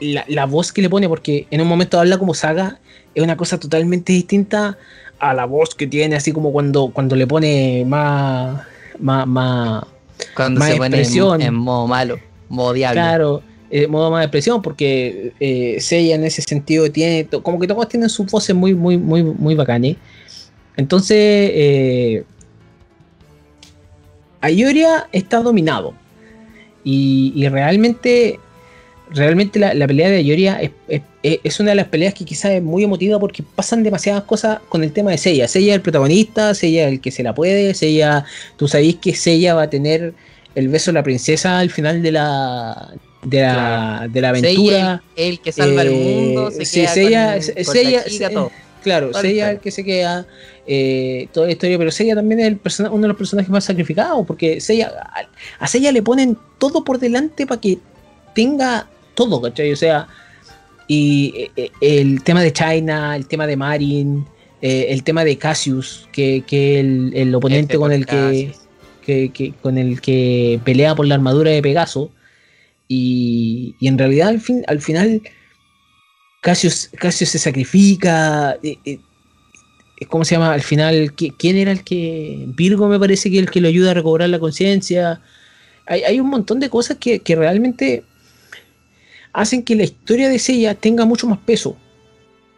la, 0.00 0.24
la 0.28 0.46
voz 0.46 0.72
que 0.72 0.80
le 0.80 0.88
pone 0.88 1.08
porque 1.08 1.46
en 1.50 1.60
un 1.60 1.68
momento 1.68 2.00
habla 2.00 2.18
como 2.18 2.32
Saga 2.32 2.78
es 3.14 3.22
una 3.22 3.36
cosa 3.36 3.58
totalmente 3.58 4.12
distinta 4.12 4.78
a 5.18 5.34
la 5.34 5.44
voz 5.44 5.74
que 5.74 5.86
tiene 5.86 6.16
así 6.16 6.32
como 6.32 6.52
cuando 6.52 6.88
cuando 6.88 7.16
le 7.16 7.26
pone 7.26 7.84
más 7.86 8.62
más, 8.98 9.26
más 9.26 9.84
Cuando 10.34 10.60
Más 10.60 10.70
se 10.70 10.76
pone 10.76 11.02
en, 11.02 11.42
en 11.42 11.54
modo 11.54 11.86
malo, 11.86 12.18
modo 12.48 12.72
diablo. 12.72 13.00
Claro, 13.00 13.42
eh, 13.70 13.86
modo 13.86 14.10
más 14.10 14.20
de 14.20 14.24
expresión, 14.26 14.62
porque 14.62 15.32
eh, 15.40 15.78
en 15.90 16.24
ese 16.24 16.42
sentido 16.42 16.90
tiene, 16.90 17.26
como 17.42 17.58
que 17.58 17.66
todos 17.66 17.88
tienen 17.88 18.08
sus 18.08 18.26
voces 18.30 18.54
muy, 18.54 18.74
muy, 18.74 18.96
muy, 18.96 19.22
muy 19.22 19.54
bacanes. 19.54 19.96
Entonces, 20.76 21.16
eh, 21.18 22.24
Ayoria 24.40 25.08
está 25.12 25.40
dominado. 25.40 25.94
Y, 26.84 27.48
realmente, 27.48 28.38
realmente 29.10 29.58
la, 29.58 29.74
la 29.74 29.88
pelea 29.88 30.08
de 30.08 30.16
Ayoria 30.18 30.60
es, 30.60 30.70
es- 31.22 31.58
una 31.58 31.70
de 31.70 31.76
las 31.76 31.88
peleas 31.88 32.14
que 32.14 32.24
quizás 32.24 32.52
es 32.52 32.62
muy 32.62 32.84
emotiva 32.84 33.18
porque 33.18 33.42
pasan 33.42 33.82
demasiadas 33.82 34.22
cosas 34.24 34.60
con 34.68 34.84
el 34.84 34.92
tema 34.92 35.10
de 35.10 35.18
Seiya. 35.18 35.48
Seiya 35.48 35.72
es 35.72 35.76
el 35.76 35.82
protagonista, 35.82 36.54
Seiya 36.54 36.86
es 36.86 36.92
el 36.92 37.00
que 37.00 37.10
se 37.10 37.24
la 37.24 37.34
puede, 37.34 37.74
Seiya, 37.74 38.24
tú 38.56 38.68
sabés 38.68 38.96
que 38.96 39.14
Seiya 39.14 39.54
va 39.54 39.62
a 39.62 39.70
tener 39.70 40.14
el 40.54 40.68
beso 40.68 40.90
de 40.92 40.94
la 40.94 41.02
princesa 41.02 41.58
al 41.58 41.70
final 41.70 42.02
de 42.02 42.12
la, 42.12 42.94
de 43.28 43.40
la, 43.42 44.08
de 44.10 44.20
la 44.20 44.28
aventura. 44.30 45.02
el, 45.16 45.24
el 45.32 45.40
que 45.40 45.52
salva 45.52 45.82
el 45.82 45.88
Eh, 45.88 45.92
mundo, 45.92 46.50
se 46.50 46.64
sí, 46.64 46.80
queda 46.80 46.94
Seiya- 46.94 47.32
con, 47.34 47.42
Se- 47.42 47.64
con 47.64 47.74
Seiya- 47.74 47.98
la 48.04 48.04
chica, 48.10 48.28
Se- 48.28 48.34
todo. 48.34 48.50
Claro, 48.82 49.10
historia. 49.10 49.50
el 49.50 49.58
que 49.60 49.70
se 49.72 49.82
queda, 49.84 50.26
eh, 50.66 51.26
toda 51.32 51.46
la 51.46 51.52
historia, 51.52 51.76
pero 51.76 51.90
Seiya 51.90 52.14
también 52.14 52.38
es 52.40 52.46
el 52.46 52.56
persona- 52.56 52.90
uno 52.90 53.02
de 53.02 53.08
los 53.08 53.16
personajes 53.16 53.50
más 53.50 53.64
sacrificados, 53.64 54.24
porque 54.26 54.60
a, 54.82 55.26
a 55.58 55.66
le 55.90 56.02
ponen 56.02 56.36
todo 56.58 56.84
por 56.84 57.00
delante 57.00 57.46
para 57.48 57.60
que 57.60 57.78
tenga 58.32 58.86
todo, 59.16 59.42
¿cachai? 59.42 59.72
O 59.72 59.76
sea, 59.76 60.06
y 60.86 61.32
eh, 61.36 61.50
eh, 61.56 61.70
el 61.80 62.22
tema 62.22 62.42
de 62.42 62.52
China, 62.52 63.16
el 63.16 63.26
tema 63.26 63.46
de 63.48 63.56
Marin, 63.56 64.24
el 64.90 65.02
tema 65.02 65.24
de 65.24 65.36
Cassius, 65.36 66.08
que, 66.12 66.44
que 66.46 66.78
el, 66.78 67.10
el 67.14 67.34
oponente 67.34 67.72
F 67.74 67.78
con 67.80 67.90
el 67.92 68.06
que, 68.06 68.52
que, 69.04 69.30
que- 69.32 69.52
con 69.60 69.78
el 69.78 70.00
que 70.00 70.60
pelea 70.64 70.94
por 70.94 71.06
la 71.08 71.16
armadura 71.16 71.50
de 71.50 71.60
Pegaso. 71.60 72.10
Y, 72.88 73.74
y 73.80 73.88
en 73.88 73.98
realidad 73.98 74.28
al, 74.28 74.40
fin, 74.40 74.62
al 74.68 74.80
final 74.80 75.22
Cassius, 76.40 76.90
Cassius 76.98 77.30
se 77.30 77.38
sacrifica. 77.38 78.56
eh, 78.62 78.78
eh, 78.84 78.98
¿Cómo 80.08 80.24
se 80.24 80.34
llama? 80.34 80.52
Al 80.52 80.60
final, 80.62 81.14
¿qui- 81.16 81.34
¿quién 81.36 81.56
era 81.56 81.72
el 81.72 81.82
que... 81.82 82.44
Virgo 82.48 82.86
me 82.88 82.98
parece 82.98 83.30
que 83.30 83.38
es 83.38 83.42
el 83.42 83.50
que 83.50 83.60
lo 83.60 83.68
ayuda 83.68 83.92
a 83.92 83.94
recobrar 83.94 84.28
la 84.28 84.38
conciencia. 84.38 85.20
Hay, 85.86 86.02
hay 86.02 86.20
un 86.20 86.28
montón 86.28 86.60
de 86.60 86.68
cosas 86.68 86.98
que, 86.98 87.20
que 87.20 87.34
realmente 87.34 88.04
hacen 89.32 89.62
que 89.62 89.74
la 89.74 89.84
historia 89.84 90.28
de 90.28 90.38
Seiya 90.38 90.74
tenga 90.74 91.04
mucho 91.06 91.26
más 91.26 91.38
peso. 91.38 91.76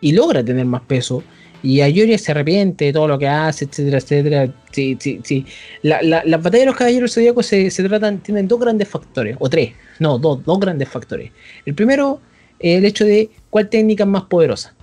Y 0.00 0.12
logra 0.12 0.44
tener 0.44 0.64
más 0.64 0.82
peso. 0.82 1.22
Y 1.62 1.80
Ayoria 1.80 2.16
se 2.18 2.30
arrepiente 2.30 2.86
de 2.86 2.92
todo 2.92 3.08
lo 3.08 3.18
que 3.18 3.26
hace, 3.26 3.64
etcétera, 3.64 3.98
etcétera. 3.98 4.54
Sí, 4.70 4.96
sí, 5.00 5.20
sí. 5.24 5.44
La, 5.82 6.00
la, 6.02 6.22
las 6.24 6.40
batallas 6.42 6.62
de 6.62 6.66
los 6.66 6.76
caballeros 6.76 7.12
zodíacos 7.14 7.46
se, 7.46 7.70
se 7.70 7.82
tratan, 7.82 8.18
tienen 8.18 8.46
dos 8.46 8.60
grandes 8.60 8.88
factores, 8.88 9.36
o 9.40 9.48
tres, 9.50 9.72
no, 9.98 10.18
dos, 10.18 10.44
dos 10.44 10.60
grandes 10.60 10.88
factores. 10.88 11.32
El 11.66 11.74
primero, 11.74 12.20
el 12.60 12.84
hecho 12.84 13.04
de 13.04 13.30
cuál 13.50 13.68
técnica 13.68 14.04
es 14.04 14.08
más 14.08 14.22
poderosa. 14.24 14.74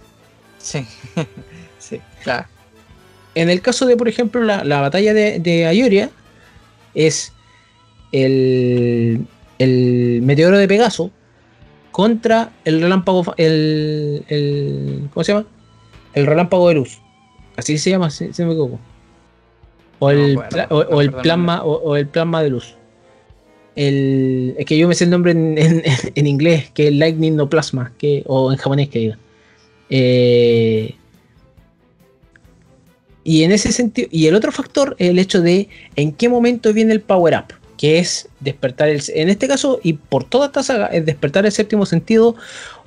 Sí. 0.57 0.85
sí, 1.79 2.01
claro. 2.23 2.47
En 3.35 3.49
el 3.49 3.61
caso 3.61 3.85
de, 3.85 3.95
por 3.97 4.07
ejemplo, 4.09 4.41
la, 4.43 4.63
la 4.63 4.81
batalla 4.81 5.13
de, 5.13 5.39
de 5.39 5.65
Ayoria, 5.65 6.09
es 6.93 7.31
el, 8.11 9.25
el 9.59 10.21
meteoro 10.23 10.57
de 10.57 10.67
Pegaso 10.67 11.11
contra 11.91 12.51
el 12.65 12.81
relámpago, 12.81 13.33
el, 13.37 14.23
el- 14.27 15.09
¿cómo 15.13 15.23
se 15.23 15.33
llama? 15.33 15.45
El 16.15 16.25
relámpago 16.25 16.67
de 16.69 16.75
luz. 16.75 16.99
Así 17.57 17.77
se 17.77 17.89
llama, 17.91 18.09
si, 18.09 18.25
me 18.25 18.29
equivoco. 18.51 18.79
O 19.99 20.11
No 20.11 20.17
el, 20.17 20.35
pla- 20.49 20.67
o, 20.69 20.77
o 20.79 21.01
plasma, 21.21 21.63
o, 21.63 21.73
o 21.75 21.95
el 21.95 22.07
plasma 22.07 22.41
de 22.43 22.49
luz. 22.49 22.75
El, 23.75 24.55
es 24.57 24.65
que 24.65 24.77
yo 24.77 24.87
me 24.87 24.95
sé 24.95 25.03
el 25.03 25.09
nombre 25.09 25.31
en, 25.31 25.57
en- 25.57 25.83
en 26.15 26.27
inglés, 26.27 26.71
que 26.71 26.87
es 26.87 26.93
Lightning 26.93 27.35
no 27.35 27.49
Plasma, 27.49 27.93
que, 27.97 28.23
o 28.25 28.51
en 28.51 28.57
japonés 28.57 28.89
que 28.89 28.99
diga. 28.99 29.17
Eh, 29.89 30.95
y 33.23 33.43
en 33.43 33.51
ese 33.51 33.71
sentido, 33.71 34.07
y 34.11 34.27
el 34.27 34.35
otro 34.35 34.51
factor 34.51 34.95
es 34.99 35.09
el 35.09 35.19
hecho 35.19 35.41
de 35.41 35.67
en 35.95 36.11
qué 36.11 36.29
momento 36.29 36.71
viene 36.73 36.93
el 36.93 37.01
power 37.01 37.35
up, 37.35 37.53
que 37.77 37.99
es 37.99 38.27
despertar 38.39 38.89
el, 38.89 39.01
en 39.13 39.29
este 39.29 39.47
caso 39.47 39.79
y 39.83 39.93
por 39.93 40.23
toda 40.23 40.47
esta 40.47 40.63
saga 40.63 40.87
es 40.87 41.05
despertar 41.05 41.45
el 41.45 41.51
séptimo 41.51 41.85
sentido 41.85 42.35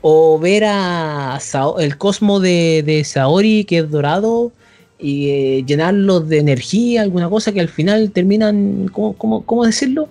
o 0.01 0.39
ver 0.39 0.65
a 0.67 1.39
el 1.79 1.99
cosmo 1.99 2.41
de, 2.41 2.83
de 2.85 3.05
Saori 3.05 3.65
que 3.65 3.79
es 3.79 3.91
dorado 3.91 4.53
y 4.99 5.29
eh, 5.31 5.65
llenarlo 5.67 6.21
de 6.21 6.39
energía, 6.39 7.03
alguna 7.03 7.29
cosa 7.29 7.53
que 7.53 7.61
al 7.61 7.69
final 7.69 8.11
terminan, 8.11 8.89
¿cómo, 8.93 9.13
cómo- 9.15 9.45
cómo 9.45 9.65
decirlo? 9.65 10.09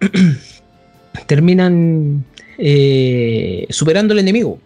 terminan 1.26 2.24
eh, 2.58 3.66
superando 3.70 4.12
al 4.12 4.20
enemigo. 4.20 4.58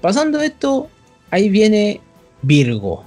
Pasando 0.00 0.40
esto, 0.40 0.88
ahí 1.30 1.48
viene 1.48 2.00
Virgo. 2.42 3.04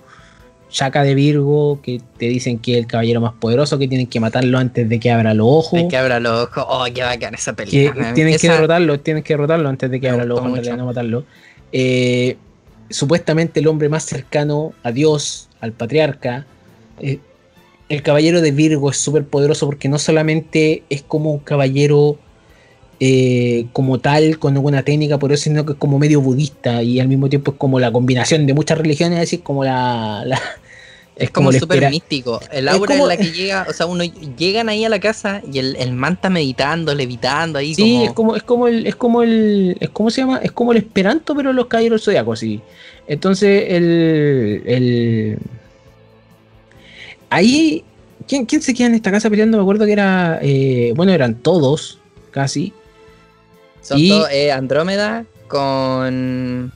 Shaka 0.77 1.03
de 1.03 1.15
Virgo, 1.15 1.79
que 1.81 2.01
te 2.17 2.25
dicen 2.27 2.59
que 2.59 2.73
es 2.73 2.79
el 2.79 2.85
caballero 2.87 3.21
más 3.21 3.31
poderoso, 3.33 3.77
que 3.79 3.87
tienen 3.87 4.07
que 4.07 4.19
matarlo 4.19 4.57
antes 4.57 4.89
de 4.89 4.99
que 4.99 5.09
abra 5.09 5.33
los 5.33 5.47
ojos. 5.47 5.79
Hay 5.79 5.87
que 5.87 5.95
abra 5.95 6.19
los 6.19 6.49
ojos. 6.49 6.65
Oh, 6.67 6.85
qué 6.93 7.01
bacán 7.01 7.33
esa 7.33 7.55
Que 7.55 7.63
película. 7.65 8.13
tienen 8.13 8.37
que 8.37 8.49
derrotarlo, 8.49 8.99
tienen 8.99 9.23
que 9.23 9.31
derrotarlo 9.33 9.69
antes 9.69 9.89
de 9.89 10.01
que 10.01 10.07
Me 10.07 10.13
abra 10.13 10.25
los 10.25 10.37
ojos, 10.39 10.49
en 10.49 10.55
realidad, 10.55 10.73
mucho. 10.73 10.81
no 10.83 10.85
matarlo. 10.87 11.23
Eh, 11.71 12.35
supuestamente 12.89 13.61
el 13.61 13.67
hombre 13.67 13.87
más 13.87 14.03
cercano 14.03 14.73
a 14.83 14.91
Dios, 14.91 15.47
al 15.61 15.71
patriarca. 15.71 16.45
eh, 16.99 17.19
el 17.87 18.01
caballero 18.01 18.41
de 18.41 18.51
Virgo 18.51 18.89
es 18.89 18.97
súper 18.97 19.23
poderoso 19.25 19.67
porque 19.67 19.87
no 19.87 19.97
solamente 19.99 20.83
es 20.89 21.03
como 21.03 21.31
un 21.31 21.39
caballero 21.39 22.17
eh, 22.99 23.67
como 23.73 23.99
tal, 23.99 24.39
con 24.39 24.55
alguna 24.55 24.81
técnica 24.83 25.19
por 25.19 25.31
eso, 25.31 25.43
sino 25.43 25.65
que 25.65 25.73
es 25.73 25.77
como 25.77 25.99
medio 25.99 26.19
budista 26.19 26.81
y 26.81 26.99
al 26.99 27.07
mismo 27.07 27.29
tiempo 27.29 27.51
es 27.51 27.57
como 27.57 27.79
la 27.79 27.91
combinación 27.91 28.45
de 28.47 28.53
muchas 28.53 28.77
religiones, 28.77 29.17
es 29.19 29.21
decir, 29.21 29.41
como 29.43 29.63
la... 29.63 30.23
la- 30.25 30.41
Es 31.17 31.31
como 31.31 31.51
súper 31.53 31.89
místico. 31.89 32.41
El 32.51 32.67
aura 32.67 32.87
como- 32.95 33.03
en 33.03 33.07
la 33.07 33.17
que 33.17 33.31
llega, 33.31 33.65
o 33.69 33.73
sea, 33.73 33.85
uno 33.85 34.03
llegan 34.03 34.67
ahí 34.67 34.83
a 34.83 34.89
la 34.89 34.99
casa 34.99 35.41
y 35.49 35.59
el, 35.59 35.77
el 35.77 35.93
man 35.93 36.13
está 36.13 36.29
meditando, 36.29 36.93
levitando 36.93 37.57
ahí 37.57 37.73
Sí, 37.73 38.05
como... 38.05 38.05
es 38.05 38.13
como, 38.13 38.35
es 38.35 38.43
como 38.43 38.67
el, 38.67 38.85
es 38.87 38.95
como 38.95 39.23
el, 39.23 39.77
es 39.79 39.89
como 39.91 40.09
se 40.09 40.21
llama, 40.21 40.39
es 40.43 40.51
como 40.51 40.71
el 40.73 40.79
esperanto, 40.79 41.33
pero 41.33 41.53
los 41.53 41.67
caballeros 41.67 42.03
zodiacos, 42.03 42.39
sí. 42.39 42.59
Entonces, 43.07 43.65
el, 43.69 44.61
el 44.65 45.37
ahí, 47.29 47.83
¿quién, 48.27 48.45
¿quién 48.45 48.61
se 48.61 48.73
queda 48.73 48.87
en 48.87 48.95
esta 48.95 49.11
casa 49.11 49.29
peleando? 49.29 49.57
Me 49.57 49.61
acuerdo 49.63 49.85
que 49.85 49.93
era, 49.93 50.39
eh, 50.41 50.91
bueno, 50.95 51.11
eran 51.13 51.35
todos, 51.35 51.99
casi. 52.31 52.73
Son 53.81 53.99
Y- 53.99 54.09
todos, 54.09 54.29
eh, 54.31 54.51
Andrómeda 54.51 55.25
con. 55.47 56.71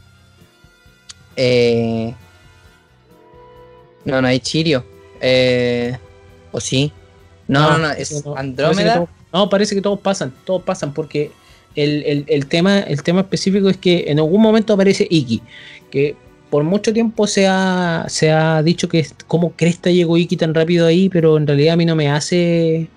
Eh, 1.35 2.13
no, 4.09 4.21
no 4.21 4.27
hay 4.27 4.39
Chirio. 4.39 4.83
Eh, 5.21 5.97
¿O 6.51 6.59
sí? 6.59 6.91
No, 7.47 7.71
no, 7.71 7.77
no, 7.79 7.87
parece 7.87 8.01
es 8.15 8.21
parece 8.23 8.39
Andrómeda. 8.39 8.93
todos- 8.95 9.09
no, 9.33 9.49
parece 9.49 9.75
que 9.75 9.81
todos 9.81 9.99
pasan, 9.99 10.33
todos 10.45 10.63
pasan, 10.63 10.93
porque 10.93 11.31
el, 11.75 12.03
el- 12.03 12.25
el 12.27 12.45
tema, 12.47 12.79
el 12.79 13.03
tema 13.03 13.21
específico 13.21 13.69
es 13.69 13.77
que 13.77 14.05
en 14.07 14.19
algún 14.19 14.41
momento 14.41 14.73
aparece 14.73 15.07
Iki, 15.09 15.41
que 15.91 16.15
por 16.49 16.63
mucho 16.63 16.91
tiempo 16.93 17.27
se 17.27 17.47
ha, 17.47 18.05
se 18.09 18.31
ha 18.31 18.63
dicho 18.63 18.89
que 18.89 18.99
es- 18.99 19.13
cómo 19.27 19.53
cresta 19.55 19.91
llegó 19.91 20.17
Iki 20.17 20.35
tan 20.37 20.53
rápido 20.55 20.87
ahí, 20.87 21.09
pero 21.09 21.37
en 21.37 21.45
realidad 21.45 21.73
a 21.73 21.77
mí 21.77 21.85
no 21.85 21.95
me 21.95 22.09
hace 22.09 22.87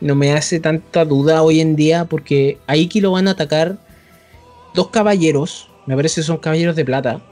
no 0.00 0.14
me 0.16 0.32
hace 0.32 0.58
tanta 0.58 1.04
duda 1.04 1.42
hoy 1.42 1.60
en 1.60 1.76
día, 1.76 2.06
porque 2.06 2.58
a 2.66 2.76
Iki 2.76 3.00
lo 3.00 3.12
van 3.12 3.28
a 3.28 3.32
atacar 3.32 3.78
dos 4.74 4.88
caballeros, 4.88 5.68
me 5.86 5.94
parece 5.94 6.20
que 6.20 6.24
son 6.26 6.38
caballeros 6.38 6.74
de 6.76 6.84
plata, 6.84 7.22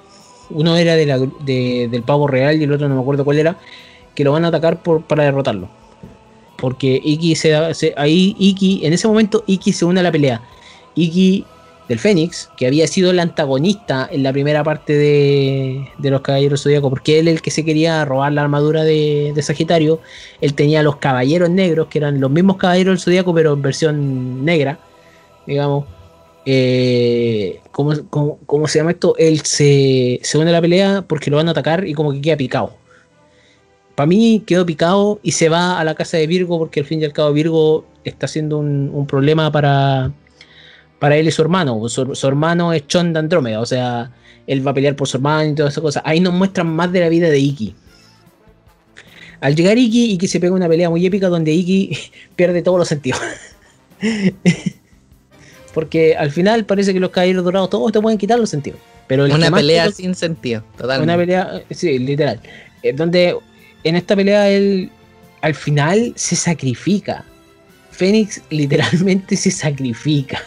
uno 0.51 0.77
era 0.77 0.97
del 0.97 2.03
pavo 2.05 2.27
real 2.27 2.61
y 2.61 2.65
el 2.65 2.73
otro 2.73 2.89
no 2.89 2.95
me 2.97 3.01
acuerdo 3.01 3.25
cuál 3.25 3.39
era, 3.39 3.57
que 4.15 4.25
lo 4.25 4.33
van 4.33 4.45
a 4.45 4.49
atacar 4.49 4.83
por, 4.83 5.03
para 5.03 5.25
derrotarlo. 5.25 5.69
Porque 6.57 7.01
Iki 7.03 7.35
se- 7.37 7.95
ahí 7.97 8.37
Iki, 8.39 8.85
en 8.85 8.93
ese 8.93 9.09
momento 9.09 9.45
Iki 9.47 9.73
se 9.73 9.85
une 9.85 10.01
a 10.01 10.03
la 10.03 10.13
pelea. 10.13 10.43
Iki 10.95 11.45
del 11.89 11.99
Fénix, 11.99 12.49
que 12.57 12.67
había 12.69 12.87
sido 12.87 13.11
el 13.11 13.19
antagonista 13.19 14.09
en 14.13 14.23
la 14.23 14.33
primera 14.33 14.63
parte 14.63 14.93
de, 14.93 15.89
de 15.99 16.11
los 16.11 16.21
Caballeros 16.21 16.63
Zodíacos, 16.63 16.89
porque 16.91 17.19
él 17.19 17.27
el 17.27 17.43
que 17.43 17.51
se 17.51 17.65
quería 17.65 18.05
robar 18.05 18.33
la 18.33 18.43
armadura 18.43 18.85
de, 18.85 19.33
de 19.35 19.43
Sagitario, 19.43 20.01
él 20.41 20.55
tenía 20.55 20.83
los 20.85 20.97
Caballeros 20.97 21.51
Negros, 21.51 21.89
que 21.89 21.99
eran 21.99 22.21
los 22.21 22.31
mismos 22.31 22.59
Caballeros 22.59 22.93
del 22.93 23.01
Zodíaco, 23.03 23.35
pero 23.35 23.55
en 23.55 23.63
versión 23.63 24.45
negra, 24.45 24.79
digamos. 25.47 25.87
Eh, 26.47 27.61
¿cómo, 27.71 28.69
se 28.69 28.79
llama 28.79 28.93
esto? 28.93 29.15
Él 29.19 29.41
se, 29.43 30.21
se 30.23 30.39
une 30.39 30.51
a 30.51 30.53
la 30.53 30.61
pelea 30.61 31.05
porque 31.07 31.31
lo 31.31 31.37
van 31.37 31.49
a 31.49 31.53
atacar 31.53 31.87
y 31.87 31.95
como 31.95 32.13
que 32.13 32.21
queda 32.21 32.37
picado. 32.37 32.75
Para 33.95 34.07
mí 34.07 34.43
quedó 34.47 34.65
picado 34.65 35.21
y 35.23 35.33
se 35.33 35.49
va 35.49 35.79
a 35.79 35.85
la 35.85 35.95
casa 35.95 36.17
de 36.17 36.27
Virgo 36.27 36.59
porque 36.59 36.81
al 36.81 36.87
fin 36.87 37.01
y 37.01 37.05
al 37.05 37.13
cabo 37.13 37.33
Virgo 37.33 37.85
está 38.05 38.27
siendo 38.29 38.59
un, 38.59 38.91
un 38.93 39.07
problema 39.07 39.53
para, 39.53 40.11
para 40.99 41.17
él 41.17 41.29
y 41.29 41.31
su 41.31 41.43
hermano. 41.43 41.89
Su, 41.89 42.15
su 42.15 42.27
hermano 42.27 42.73
es 42.73 42.87
Chon 42.87 43.13
de 43.13 43.19
Andrómeda, 43.19 43.61
o 43.61 43.67
sea, 43.67 44.11
él 44.47 44.67
va 44.67 44.71
a 44.71 44.75
pelear 44.75 44.97
por 44.97 45.09
su 45.09 45.19
hermano 45.19 45.51
y 45.51 45.55
todas 45.55 45.75
esas 45.75 45.83
cosas. 45.83 46.03
Ahí 46.07 46.21
nos 46.21 46.33
muestran 46.33 46.69
más 46.69 46.91
de 46.93 47.01
la 47.01 47.09
vida 47.09 47.29
de 47.29 47.39
Iki. 47.39 47.75
Al 49.41 49.55
llegar 49.55 49.79
Iki, 49.79 50.13
Iki 50.13 50.29
se 50.29 50.41
pega 50.41 50.55
una 50.55 50.69
pelea 50.69 50.91
muy 50.91 51.05
épica 51.05 51.29
donde 51.29 51.53
Iki 51.53 51.97
pierde 52.37 52.63
todos 52.63 52.79
los 52.79 52.89
sentidos. 52.89 53.21
Porque 55.73 56.17
al 56.17 56.31
final 56.31 56.65
parece 56.65 56.93
que 56.93 57.01
los 57.01 57.11
caballeros 57.11 57.45
dorados 57.45 57.71
todos 57.71 57.93
te 57.93 58.01
pueden 58.01 58.19
quitar 58.19 58.39
los 58.39 58.51
sentidos. 58.51 58.81
Pero 59.07 59.25
Una 59.25 59.51
pelea 59.51 59.91
sin 59.91 60.15
sentido, 60.15 60.63
totalmente. 60.77 61.05
una 61.05 61.17
pelea, 61.17 61.63
sí, 61.71 61.99
literal. 61.99 62.41
Eh, 62.83 62.93
donde 62.93 63.37
en 63.85 63.97
esta 63.97 64.15
pelea 64.15 64.49
él 64.49 64.91
al 65.41 65.55
final 65.55 66.13
se 66.17 66.37
sacrifica. 66.37 67.25
Fénix 67.91 68.41
literalmente 68.51 69.37
se 69.37 69.51
sacrifica. 69.51 70.41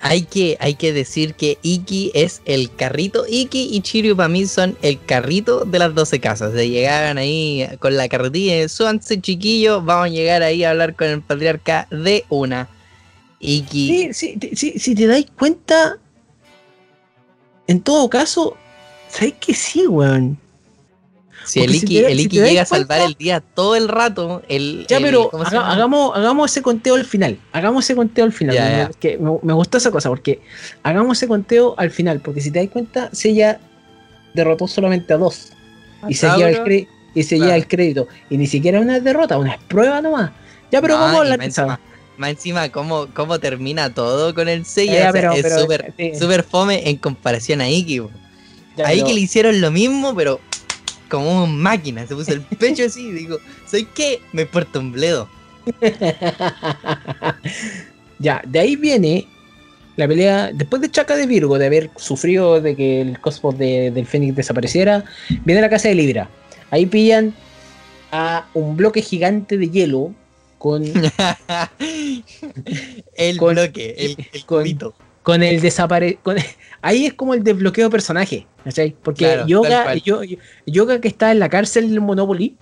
Hay 0.00 0.22
que, 0.22 0.56
hay 0.60 0.74
que 0.74 0.92
decir 0.92 1.34
que 1.34 1.58
Iki 1.62 2.12
es 2.14 2.40
el 2.44 2.72
carrito. 2.74 3.24
Iki 3.28 3.70
y 3.72 3.80
Chiryu 3.80 4.16
para 4.16 4.28
mí 4.28 4.46
son 4.46 4.76
el 4.82 5.04
carrito 5.04 5.64
de 5.64 5.80
las 5.80 5.94
12 5.94 6.20
casas. 6.20 6.52
De 6.52 6.68
llegaban 6.68 7.18
ahí 7.18 7.68
con 7.80 7.96
la 7.96 8.08
carretilla 8.08 8.56
de 8.56 8.68
súbanse 8.68 9.20
chiquillos, 9.20 9.84
vamos 9.84 10.06
a 10.06 10.08
llegar 10.10 10.42
ahí 10.42 10.62
a 10.62 10.70
hablar 10.70 10.94
con 10.94 11.08
el 11.08 11.20
patriarca 11.20 11.88
de 11.90 12.24
una. 12.28 12.68
Iki. 13.40 14.12
Sí, 14.12 14.38
sí, 14.54 14.78
si 14.78 14.94
te 14.94 15.06
dais 15.06 15.26
cuenta, 15.38 15.96
en 17.66 17.80
todo 17.80 18.08
caso, 18.08 18.56
¿sabes 19.08 19.34
que 19.40 19.54
sí, 19.54 19.86
weón? 19.86 20.38
si 21.44 21.60
el 21.60 21.70
si 21.70 21.76
Iki, 21.78 21.94
te- 22.02 22.12
el 22.12 22.20
Iki 22.20 22.40
llega 22.40 22.62
a 22.62 22.66
salvar 22.66 22.98
cuenta- 22.98 23.04
el 23.06 23.14
día 23.14 23.40
todo 23.40 23.74
el 23.76 23.88
rato. 23.88 24.42
El, 24.48 24.86
Ya, 24.88 24.98
el- 24.98 25.02
pero 25.04 25.30
hagamos, 25.46 26.14
hagamos 26.16 26.50
ese 26.50 26.60
conteo 26.62 26.94
al 26.96 27.04
final. 27.06 27.38
Hagamos 27.52 27.84
ese 27.84 27.94
conteo 27.96 28.24
al 28.26 28.32
final. 28.32 28.54
Ya, 28.54 28.64
me, 28.64 28.70
ya. 28.76 28.90
que 29.00 29.16
me, 29.18 29.38
me 29.42 29.52
gustó 29.54 29.78
esa 29.78 29.90
cosa, 29.90 30.08
porque 30.10 30.40
hagamos 30.82 31.16
ese 31.16 31.26
conteo 31.26 31.74
al 31.78 31.90
final. 31.90 32.20
Porque 32.20 32.40
si 32.42 32.50
te 32.50 32.58
das 32.60 32.68
cuenta, 32.68 33.08
Sella 33.12 33.60
derrotó 34.34 34.66
solamente 34.68 35.14
a 35.14 35.16
dos. 35.16 35.52
Y 36.08 36.14
se, 36.14 36.26
lleva 36.26 36.48
el, 36.50 36.56
Tauro. 36.56 36.70
cre- 36.70 36.88
y 37.14 37.22
se 37.22 37.36
Claro. 37.36 37.44
lleva 37.46 37.56
el 37.56 37.66
crédito. 37.68 38.08
Y 38.28 38.36
ni 38.36 38.46
siquiera 38.46 38.80
una 38.80 39.00
derrota, 39.00 39.38
una 39.38 39.58
prueba 39.68 40.02
nomás. 40.02 40.32
Ya, 40.70 40.82
pero 40.82 40.94
No, 40.94 41.00
vamos 41.00 41.14
a 41.14 41.18
y 41.18 41.20
hablar 41.22 41.38
de 41.40 41.46
esa. 41.46 41.80
Más 42.18 42.30
encima, 42.30 42.68
cómo, 42.70 43.06
cómo 43.14 43.38
termina 43.38 43.94
todo 43.94 44.34
con 44.34 44.48
el 44.48 44.64
sello. 44.66 44.92
Ya, 44.92 44.98
o 45.10 45.12
sea, 45.12 45.12
pero- 45.12 45.32
es 45.34 45.60
súper 45.60 45.94
sí. 45.96 46.12
súper 46.18 46.42
fome 46.42 46.88
en 46.90 46.96
comparación 46.96 47.60
a 47.60 47.68
Iki. 47.70 48.02
pero- 48.76 49.06
que 49.06 49.14
le 49.14 49.20
hicieron 49.20 49.60
lo 49.60 49.70
mismo, 49.70 50.14
pero 50.14 50.40
como 51.08 51.44
una 51.44 51.52
máquina. 51.52 52.06
Se 52.06 52.14
puso 52.14 52.32
el 52.32 52.40
pecho 52.58 52.84
así 52.84 53.06
y 53.08 53.12
digo, 53.12 53.38
¿soy 53.70 53.84
qué? 53.94 54.20
Me 54.32 54.42
importa 54.42 54.78
un 54.80 54.92
bledo. 54.92 55.28
ya, 58.18 58.42
de 58.46 58.58
ahí 58.58 58.76
viene 58.76 59.26
la 59.96 60.08
pelea. 60.08 60.50
Después 60.52 60.82
de 60.82 60.90
Chaca 60.90 61.16
de 61.16 61.26
Virgo, 61.26 61.58
de 61.58 61.66
haber 61.66 61.90
sufrido 61.96 62.60
de 62.60 62.74
que 62.76 63.00
el 63.00 63.20
cosmos 63.20 63.56
de- 63.58 63.90
del 63.90 64.06
Fénix 64.06 64.34
desapareciera, 64.36 65.04
viene 65.44 65.60
la 65.60 65.68
casa 65.70 65.88
de 65.88 65.94
Libra. 65.94 66.28
Ahí 66.70 66.86
pillan 66.86 67.34
a 68.10 68.46
un 68.54 68.76
bloque 68.76 69.02
gigante 69.02 69.56
de 69.56 69.68
hielo 69.70 70.12
con, 70.58 70.84
el 73.14 73.36
Con- 73.38 73.54
bloque, 73.54 73.94
el, 73.98 74.16
el 74.32 74.44
con- 74.46 74.62
cubito. 74.62 74.94
con 75.22 75.42
el 75.42 75.60
desapare 75.60 76.18
con- 76.22 76.36
Ahí 76.82 77.06
es 77.06 77.14
como 77.14 77.34
el 77.34 77.42
desbloqueo 77.42 77.86
de 77.86 77.90
personaje, 77.90 78.46
¿cachai? 78.64 78.94
Porque 79.02 79.24
Claro, 79.24 79.46
Yoga, 79.46 79.94
yo, 79.96 80.22
yo- 80.22 80.38
Yoga 80.66 81.00
que 81.00 81.08
está 81.08 81.32
en 81.32 81.40
la 81.40 81.48
cárcel 81.48 81.84
en 81.96 82.02
Monopoly, 82.02 82.56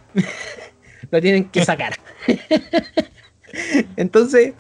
lo 1.10 1.20
tienen 1.20 1.44
que 1.50 1.64
sacar. 1.64 1.98
Entonces, 3.96 4.54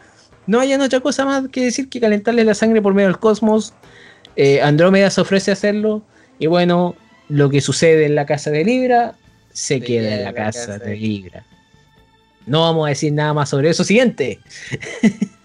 no 0.46 0.60
hayan 0.60 0.80
otra 0.82 1.00
cosa 1.00 1.24
más 1.24 1.48
que 1.48 1.62
decir 1.64 1.88
que 1.88 2.00
calentarle 2.00 2.44
la 2.44 2.54
sangre 2.54 2.82
por 2.82 2.94
medio 2.94 3.08
del 3.08 3.18
cosmos. 3.18 3.72
Eh, 4.36 4.60
Andrómeda 4.60 5.10
se 5.10 5.20
ofrece 5.22 5.50
a 5.50 5.54
hacerlo. 5.54 6.02
Y 6.38 6.46
bueno, 6.46 6.94
lo 7.28 7.48
que 7.50 7.60
sucede 7.60 8.04
en 8.06 8.14
la 8.14 8.26
casa 8.26 8.50
de 8.50 8.64
Libra 8.64 9.14
se 9.52 9.80
queda 9.80 10.16
en 10.16 10.24
la 10.24 10.32
casa 10.34 10.78
de 10.78 10.96
Libra. 10.96 11.44
No 12.46 12.60
vamos 12.62 12.86
a 12.86 12.90
decir 12.90 13.12
nada 13.12 13.34
más 13.34 13.48
sobre 13.50 13.70
eso. 13.70 13.84
Siguiente. 13.84 14.38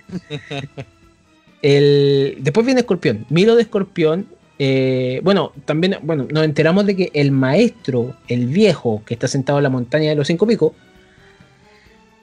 El, 1.61 2.37
después 2.39 2.65
viene 2.65 2.81
Escorpión. 2.81 3.25
Milo 3.29 3.55
de 3.55 3.63
Escorpión. 3.63 4.25
eh, 4.59 5.21
bueno, 5.23 5.51
también 5.65 5.97
bueno, 6.03 6.27
nos 6.31 6.43
enteramos 6.43 6.85
de 6.85 6.95
que 6.95 7.11
el 7.13 7.31
maestro, 7.31 8.15
el 8.27 8.47
viejo, 8.47 9.03
que 9.05 9.13
está 9.13 9.27
sentado 9.27 9.59
en 9.59 9.63
la 9.63 9.69
montaña 9.69 10.09
de 10.09 10.15
los 10.15 10.27
cinco 10.27 10.47
picos, 10.47 10.73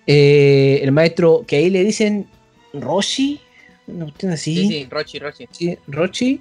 eh, 0.06 0.80
el 0.82 0.92
maestro 0.92 1.44
que 1.46 1.56
ahí 1.56 1.70
le 1.70 1.84
dicen 1.84 2.26
Roshi, 2.72 3.40
cuestión 3.86 4.32
así, 4.32 4.56
Sí, 4.56 4.68
sí, 4.68 4.86
Rochi, 4.90 5.18
Rochi. 5.18 5.48
sí, 5.50 5.78
Rochi, 5.86 6.40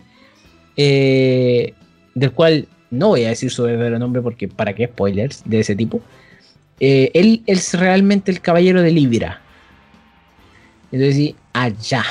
eh, 0.78 1.74
del 2.16 2.32
cual 2.32 2.68
no 2.90 3.10
voy 3.10 3.26
a 3.26 3.30
decir 3.30 3.52
su 3.52 3.64
verdadero 3.64 4.00
nombre 4.00 4.22
porque 4.22 4.48
para 4.48 4.74
qué 4.74 4.88
spoilers 4.88 5.44
de 5.46 5.60
ese 5.60 5.76
tipo. 5.76 6.02
Eh, 6.80 7.12
él, 7.14 7.44
es 7.48 7.74
realmente 7.74 8.32
el 8.32 8.42
caballero 8.42 8.82
de 8.82 8.92
Libra. 8.92 9.42
Entonces, 10.92 11.16
sí, 11.16 11.36
allá. 11.54 12.04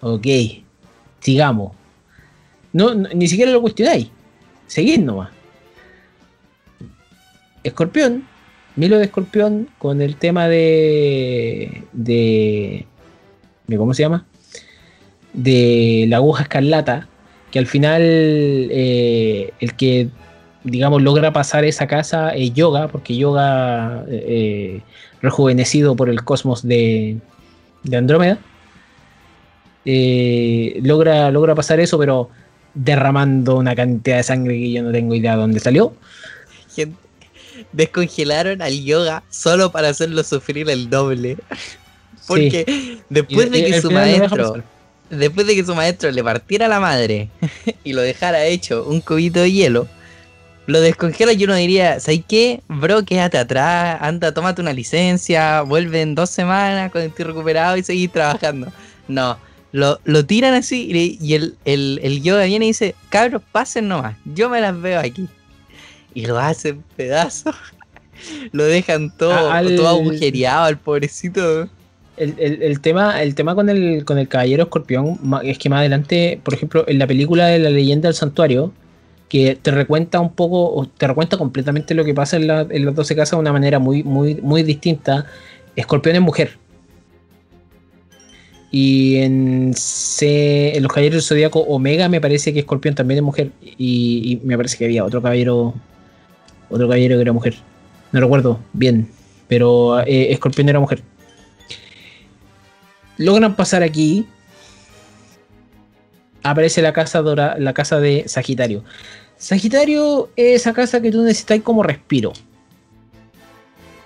Ok, 0.00 0.26
sigamos. 1.20 1.72
No, 2.72 2.94
no, 2.94 3.08
ni 3.14 3.28
siquiera 3.28 3.52
lo 3.52 3.62
cuestionáis. 3.62 4.08
Seguid 4.66 5.00
nomás. 5.00 5.30
Escorpión, 7.62 8.26
Milo 8.76 8.98
de 8.98 9.04
Escorpión 9.04 9.68
con 9.78 10.02
el 10.02 10.16
tema 10.16 10.48
de. 10.48 11.84
de. 11.92 12.86
de 13.66 13.76
¿Cómo 13.76 13.94
se 13.94 14.02
llama? 14.02 14.26
De 15.32 16.06
la 16.08 16.16
aguja 16.16 16.42
escarlata. 16.42 17.08
Que 17.50 17.60
al 17.60 17.66
final 17.66 18.02
eh, 18.02 19.52
el 19.60 19.74
que, 19.76 20.08
digamos, 20.64 21.02
logra 21.02 21.32
pasar 21.32 21.64
esa 21.64 21.86
casa 21.86 22.30
es 22.30 22.52
Yoga, 22.54 22.88
porque 22.88 23.16
Yoga, 23.16 24.04
eh, 24.08 24.80
rejuvenecido 25.22 25.94
por 25.94 26.08
el 26.08 26.24
cosmos 26.24 26.62
de, 26.66 27.18
de 27.82 27.96
Andrómeda, 27.96 28.38
eh, 29.84 30.80
logra, 30.82 31.30
logra 31.30 31.54
pasar 31.54 31.80
eso, 31.80 31.98
pero 31.98 32.30
derramando 32.74 33.56
una 33.56 33.74
cantidad 33.76 34.16
de 34.16 34.22
sangre 34.22 34.58
que 34.58 34.72
yo 34.72 34.82
no 34.82 34.90
tengo 34.92 35.14
idea 35.14 35.32
de 35.32 35.38
dónde 35.38 35.60
salió. 35.60 35.94
Gente, 36.74 36.96
descongelaron 37.72 38.62
al 38.62 38.82
yoga 38.82 39.22
solo 39.30 39.70
para 39.70 39.88
hacerlo 39.90 40.24
sufrir 40.24 40.68
el 40.70 40.88
doble. 40.90 41.36
Porque 42.26 42.98
después 43.10 43.48
Y- 43.48 43.50
de 43.50 43.64
que 43.66 43.80
su 43.82 43.90
maestro, 43.90 44.62
después 45.10 45.46
de 45.46 45.54
que 45.54 45.64
su 45.64 45.74
maestro 45.74 46.10
le 46.10 46.24
partiera 46.24 46.66
la 46.68 46.80
madre 46.80 47.28
y 47.84 47.92
lo 47.92 48.00
dejara 48.00 48.46
hecho 48.46 48.84
un 48.88 49.00
cubito 49.02 49.40
de 49.40 49.52
hielo, 49.52 49.86
lo 50.66 50.80
descongela 50.80 51.32
y 51.32 51.44
uno 51.44 51.54
diría, 51.54 52.00
¿sabes 52.00 52.22
qué? 52.26 52.60
Bro, 52.68 53.04
quédate 53.04 53.36
atrás, 53.38 53.98
anda, 54.00 54.32
tómate 54.32 54.62
una 54.62 54.72
licencia, 54.72 55.62
vuelve 55.62 56.00
en 56.02 56.14
dos 56.14 56.30
semanas 56.30 56.90
cuando 56.90 57.08
estés 57.10 57.26
recuperado 57.26 57.76
y 57.76 57.82
seguís 57.82 58.10
trabajando. 58.10 58.72
No, 59.08 59.36
lo, 59.72 60.00
lo 60.04 60.24
tiran 60.24 60.54
así 60.54 60.88
y, 60.90 61.18
y 61.24 61.34
el, 61.34 61.54
el, 61.64 62.00
el 62.02 62.22
yoga 62.22 62.44
viene 62.44 62.64
y 62.64 62.68
dice, 62.68 62.94
cabros, 63.10 63.42
pasen 63.52 63.88
nomás, 63.88 64.16
yo 64.24 64.48
me 64.48 64.60
las 64.60 64.80
veo 64.80 65.00
aquí. 65.00 65.28
Y 66.14 66.26
lo 66.26 66.38
hacen 66.38 66.82
pedazos. 66.96 67.54
lo 68.52 68.64
dejan 68.64 69.14
todo, 69.16 69.32
A- 69.32 69.58
al- 69.58 69.76
todo 69.76 69.88
agujereado 69.88 70.64
al 70.64 70.78
pobrecito. 70.78 71.68
El, 72.16 72.34
el- 72.38 72.62
el 72.62 72.80
tema, 72.80 73.20
el 73.22 73.34
tema 73.34 73.54
con 73.56 73.68
el, 73.68 74.04
con 74.04 74.16
el 74.18 74.28
caballero 74.28 74.62
escorpión 74.62 75.18
es 75.42 75.58
que 75.58 75.68
más 75.68 75.80
adelante, 75.80 76.40
por 76.42 76.54
ejemplo, 76.54 76.84
en 76.86 76.98
la 77.00 77.06
película 77.08 77.48
de 77.48 77.58
la 77.58 77.70
leyenda 77.70 78.08
del 78.08 78.14
santuario, 78.14 78.72
que 79.28 79.56
te 79.60 79.70
recuenta 79.70 80.20
un 80.20 80.32
poco, 80.32 80.72
o 80.74 80.86
te 80.86 81.06
recuenta 81.06 81.36
completamente 81.36 81.94
lo 81.94 82.04
que 82.04 82.14
pasa 82.14 82.36
en, 82.36 82.46
la- 82.46 82.64
las 82.70 82.94
12 82.94 83.16
casas 83.16 83.32
de 83.32 83.36
una 83.38 83.52
manera 83.52 83.78
muy, 83.78 84.02
muy, 84.02 84.36
muy 84.36 84.62
distinta. 84.62 85.26
Escorpión 85.76 86.16
es 86.16 86.22
mujer. 86.22 86.58
Y 88.70 89.16
en, 89.16 89.72
C- 89.74 90.76
los 90.80 90.90
caballeros 90.90 91.16
del 91.16 91.22
zodiaco 91.22 91.60
Omega 91.60 92.08
me 92.08 92.20
parece 92.20 92.52
que 92.52 92.60
Escorpión 92.60 92.94
también 92.94 93.18
es 93.18 93.24
mujer. 93.24 93.50
Y, 93.62 94.32
y 94.42 94.46
me 94.46 94.56
parece 94.56 94.76
que 94.76 94.84
había 94.84 95.04
otro 95.04 95.22
caballero. 95.22 95.74
Otro 96.70 96.86
caballero 96.88 97.16
que 97.16 97.22
era 97.22 97.32
mujer. 97.32 97.54
No 98.12 98.20
recuerdo 98.20 98.58
bien. 98.72 99.08
Pero 99.48 100.00
eh, 100.00 100.32
Escorpión 100.32 100.68
era 100.68 100.80
mujer 100.80 101.02
logran 103.16 103.54
pasar 103.54 103.82
aquí. 103.82 104.26
Aparece 106.44 106.82
la 106.82 106.92
casa 106.92 107.20
dora, 107.22 107.56
la 107.58 107.72
casa 107.72 107.98
de 107.98 108.24
Sagitario. 108.28 108.84
Sagitario 109.36 110.28
es 110.36 110.60
esa 110.60 110.72
casa 110.72 111.00
que 111.00 111.10
tú 111.10 111.22
necesitas 111.22 111.60
como 111.62 111.82
respiro. 111.82 112.32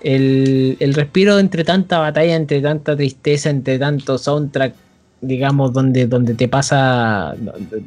El, 0.01 0.77
el 0.79 0.93
respiro 0.93 1.37
entre 1.37 1.63
tanta 1.63 1.99
batalla, 1.99 2.35
entre 2.35 2.61
tanta 2.61 2.95
tristeza, 2.95 3.49
entre 3.49 3.77
tanto 3.77 4.17
soundtrack, 4.17 4.73
digamos, 5.21 5.73
donde, 5.73 6.07
donde 6.07 6.33
te 6.33 6.47
pasa, 6.47 7.35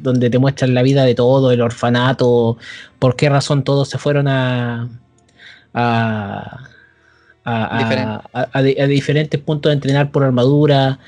donde 0.01 0.29
te 0.29 0.37
muestran 0.39 0.73
la 0.73 0.83
vida 0.83 1.03
de 1.03 1.15
todo, 1.15 1.51
el 1.51 1.61
orfanato, 1.61 2.57
por 2.99 3.15
qué 3.15 3.29
razón 3.29 3.63
todos 3.63 3.89
se 3.89 3.97
fueron 3.97 4.27
a, 4.27 4.87
a 7.43 8.61
diferentes 8.87 9.39
puntos 9.41 9.71
de 9.71 9.73
entrenar 9.73 10.11
por 10.11 10.23
armadura. 10.23 10.99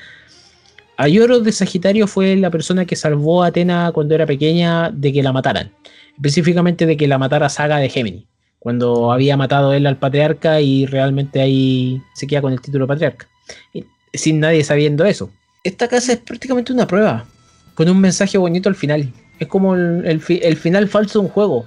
Ayoros 0.98 1.44
de 1.44 1.52
Sagitario 1.52 2.06
fue 2.06 2.36
la 2.36 2.50
persona 2.50 2.86
que 2.86 2.96
salvó 2.96 3.42
a 3.42 3.48
Atena 3.48 3.90
cuando 3.92 4.14
era 4.14 4.24
pequeña 4.26 4.90
de 4.90 5.12
que 5.12 5.22
la 5.22 5.32
mataran. 5.32 5.70
Específicamente 6.16 6.86
de 6.86 6.96
que 6.96 7.06
la 7.06 7.18
matara 7.18 7.48
Saga 7.48 7.76
de 7.78 7.88
Gemini. 7.90 8.26
Cuando 8.58 9.12
había 9.12 9.36
matado 9.36 9.72
él 9.74 9.86
al 9.86 9.98
patriarca 9.98 10.60
y 10.60 10.86
realmente 10.86 11.40
ahí 11.40 12.00
se 12.14 12.26
queda 12.26 12.40
con 12.40 12.52
el 12.52 12.60
título 12.60 12.86
de 12.86 12.88
patriarca. 12.88 13.28
Y 13.72 13.84
sin 14.14 14.40
nadie 14.40 14.64
sabiendo 14.64 15.04
eso. 15.04 15.30
Esta 15.62 15.86
casa 15.88 16.12
es 16.12 16.18
prácticamente 16.18 16.72
una 16.72 16.86
prueba. 16.86 17.26
Con 17.74 17.88
un 17.90 18.00
mensaje 18.00 18.38
bonito 18.38 18.68
al 18.68 18.74
final. 18.74 19.12
Es 19.38 19.48
como 19.48 19.74
el, 19.74 20.02
el 20.06 20.20
fi- 20.20 20.40
el 20.42 20.56
final 20.56 20.88
falso 20.88 21.20
de 21.20 21.26
un 21.26 21.30
juego. 21.30 21.66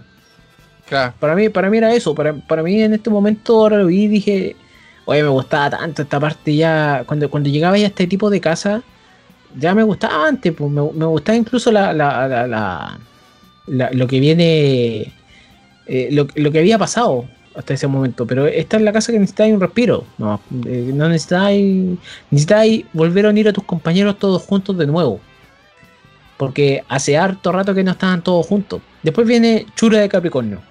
Claro. 0.87 1.13
Para 1.19 1.35
mí, 1.35 1.49
para 1.49 1.69
mí 1.69 1.77
era 1.77 1.93
eso. 1.93 2.15
Para, 2.15 2.33
para 2.33 2.63
mí 2.63 2.81
en 2.81 2.95
este 2.95 3.11
momento 3.11 3.59
ahora 3.59 3.77
lo 3.77 3.85
vi 3.85 4.05
y 4.05 4.07
dije, 4.07 4.55
oye, 5.05 5.21
me 5.21 5.29
gustaba 5.29 5.69
tanto 5.69 6.01
esta 6.01 6.19
parte 6.19 6.55
ya. 6.55 7.03
Cuando, 7.05 7.29
cuando 7.29 7.49
llegaba 7.49 7.77
ya 7.77 7.85
a 7.85 7.89
este 7.89 8.07
tipo 8.07 8.31
de 8.31 8.41
casa, 8.41 8.81
ya 9.57 9.73
me 9.75 9.83
gustaba 9.83 10.27
antes. 10.27 10.53
Pues, 10.53 10.69
me, 10.71 10.81
me 10.93 11.05
gustaba 11.05 11.37
incluso 11.37 11.71
la, 11.71 11.93
la- 11.93 12.27
la- 12.47 12.99
la- 13.67 13.91
lo 13.91 14.07
que 14.07 14.19
viene, 14.19 15.13
eh, 15.87 16.09
lo, 16.11 16.27
lo 16.35 16.51
que 16.51 16.59
había 16.59 16.77
pasado 16.77 17.25
hasta 17.55 17.73
ese 17.73 17.87
momento. 17.87 18.25
Pero 18.25 18.47
esta 18.47 18.77
es 18.77 18.83
la 18.83 18.91
casa 18.93 19.11
que 19.11 19.19
necesitáis 19.19 19.53
un 19.53 19.59
respiro. 19.61 20.05
No, 20.17 20.39
eh, 20.65 20.91
no 20.93 21.07
necesitáis, 21.09 21.97
necesitáis 22.31 22.85
volver 22.93 23.25
a 23.25 23.29
unir 23.29 23.47
a 23.47 23.53
tus 23.53 23.63
compañeros 23.63 24.17
todos 24.19 24.41
juntos 24.43 24.77
de 24.77 24.87
nuevo. 24.87 25.19
Porque 26.37 26.83
hace 26.87 27.17
harto 27.17 27.51
rato 27.51 27.73
que 27.75 27.83
no 27.83 27.91
estaban 27.91 28.23
todos 28.23 28.45
juntos. 28.47 28.81
Después 29.03 29.27
viene 29.27 29.65
Chura 29.75 29.99
de 29.99 30.07
Capricornio. 30.09 30.61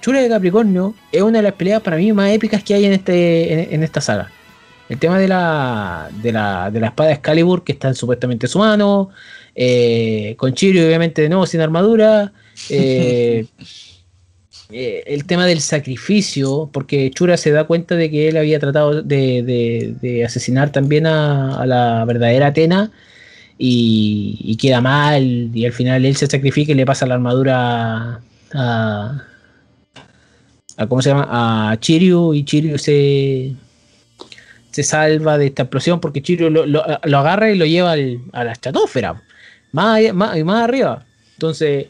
Chura 0.00 0.20
de 0.20 0.28
Capricornio 0.28 0.94
es 1.12 1.22
una 1.22 1.38
de 1.38 1.42
las 1.44 1.52
peleas 1.52 1.80
para 1.82 1.96
mí 1.96 2.12
más 2.12 2.30
épicas 2.30 2.62
que 2.62 2.74
hay 2.74 2.86
en, 2.86 2.92
este, 2.92 3.52
en, 3.52 3.74
en 3.74 3.82
esta 3.82 4.00
saga. 4.00 4.30
El 4.92 4.98
tema 4.98 5.18
de 5.18 5.26
la, 5.26 6.10
de 6.22 6.32
la, 6.32 6.70
de 6.70 6.78
la 6.80 6.88
espada 6.88 7.12
Excalibur, 7.12 7.64
que 7.64 7.72
está 7.72 7.94
supuestamente 7.94 8.44
en 8.46 8.50
su 8.50 8.58
mano. 8.58 9.08
eh, 9.54 10.34
con 10.36 10.52
Chirio, 10.52 10.86
obviamente, 10.86 11.22
de 11.22 11.28
nuevo, 11.30 11.46
sin 11.46 11.60
armadura. 11.62 12.32
eh, 12.68 13.46
eh, 14.70 15.02
el 15.06 15.24
tema 15.24 15.46
del 15.46 15.60
sacrificio, 15.60 16.68
porque 16.72 17.10
Chura 17.10 17.36
se 17.38 17.50
da 17.52 17.64
cuenta 17.64 17.94
de 17.96 18.10
que 18.10 18.28
él 18.28 18.36
había 18.36 18.58
tratado 18.60 19.02
de, 19.02 19.42
de- 19.42 19.94
de 20.00 20.24
asesinar 20.26 20.70
también 20.72 21.06
a, 21.06 21.56
a 21.62 21.66
la 21.66 22.04
verdadera 22.04 22.48
Atena 22.48 22.90
y, 23.58 24.38
y 24.42 24.56
queda 24.56 24.80
mal 24.82 25.50
y 25.54 25.64
al 25.66 25.72
final 25.72 26.04
él 26.04 26.16
se 26.16 26.26
sacrifica 26.26 26.72
y 26.72 26.74
le 26.74 26.84
pasa 26.86 27.06
la 27.06 27.14
armadura 27.14 28.20
a, 28.54 29.22
a 30.76 30.86
¿cómo 30.86 31.00
se 31.02 31.10
llama? 31.10 31.28
a 31.72 31.76
Chiryu 31.78 32.34
y 32.34 32.44
Chiryu 32.44 32.78
se 32.78 33.54
se 34.72 34.82
salva 34.82 35.38
de 35.38 35.46
esta 35.46 35.62
explosión 35.62 36.00
porque 36.00 36.20
Chiryu 36.22 36.50
lo, 36.50 36.66
lo- 36.66 36.84
lo 37.04 37.18
agarra 37.18 37.50
y 37.50 37.56
lo 37.56 37.64
lleva 37.66 37.92
al- 37.92 38.20
a 38.32 38.42
la 38.44 38.52
estratosfera 38.52 39.22
más, 39.72 40.00
más, 40.12 40.36
más 40.44 40.64
arriba 40.64 41.04
entonces 41.34 41.86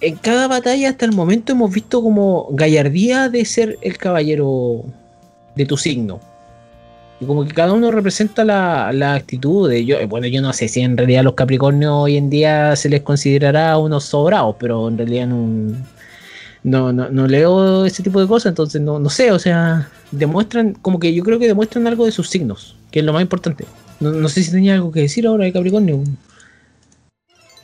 en 0.00 0.16
cada 0.16 0.48
batalla 0.48 0.90
hasta 0.90 1.04
el 1.06 1.12
momento 1.12 1.52
hemos 1.52 1.72
visto 1.72 2.02
como 2.02 2.48
gallardía 2.52 3.28
de 3.28 3.44
ser 3.44 3.78
el 3.80 3.96
caballero 3.96 4.84
de 5.56 5.66
tu 5.66 5.76
signo 5.76 6.20
y 7.20 7.26
como 7.26 7.44
que 7.46 7.54
cada 7.54 7.72
uno 7.72 7.90
representa 7.90 8.44
la, 8.44 8.90
la 8.92 9.14
actitud 9.14 9.70
de 9.70 9.84
yo. 9.84 9.96
Bueno, 10.08 10.26
yo 10.26 10.42
no 10.42 10.52
sé 10.52 10.66
si 10.66 10.80
en 10.80 10.96
realidad 10.96 11.22
los 11.22 11.34
Capricornios 11.34 11.92
hoy 11.94 12.16
en 12.16 12.28
día 12.28 12.74
se 12.74 12.88
les 12.88 13.02
considerará 13.02 13.78
unos 13.78 14.04
sobrados, 14.04 14.56
pero 14.58 14.88
en 14.88 14.98
realidad 14.98 15.28
no, 15.28 15.76
no, 16.64 16.92
no, 16.92 17.10
no 17.10 17.26
leo 17.26 17.84
ese 17.84 18.02
tipo 18.02 18.20
de 18.20 18.26
cosas, 18.26 18.50
entonces 18.50 18.80
no, 18.80 18.98
no 18.98 19.10
sé, 19.10 19.30
o 19.30 19.38
sea, 19.38 19.88
demuestran, 20.10 20.72
como 20.72 20.98
que 20.98 21.14
yo 21.14 21.22
creo 21.22 21.38
que 21.38 21.46
demuestran 21.46 21.86
algo 21.86 22.06
de 22.06 22.12
sus 22.12 22.28
signos, 22.28 22.74
que 22.90 23.00
es 23.00 23.04
lo 23.04 23.12
más 23.12 23.22
importante. 23.22 23.66
No, 24.00 24.28
sé 24.28 24.42
si 24.42 24.50
tenía 24.50 24.74
algo 24.74 24.90
que 24.90 25.00
decir 25.00 25.26
ahora 25.26 25.44
de 25.44 25.52
Capricornio. 25.52 26.02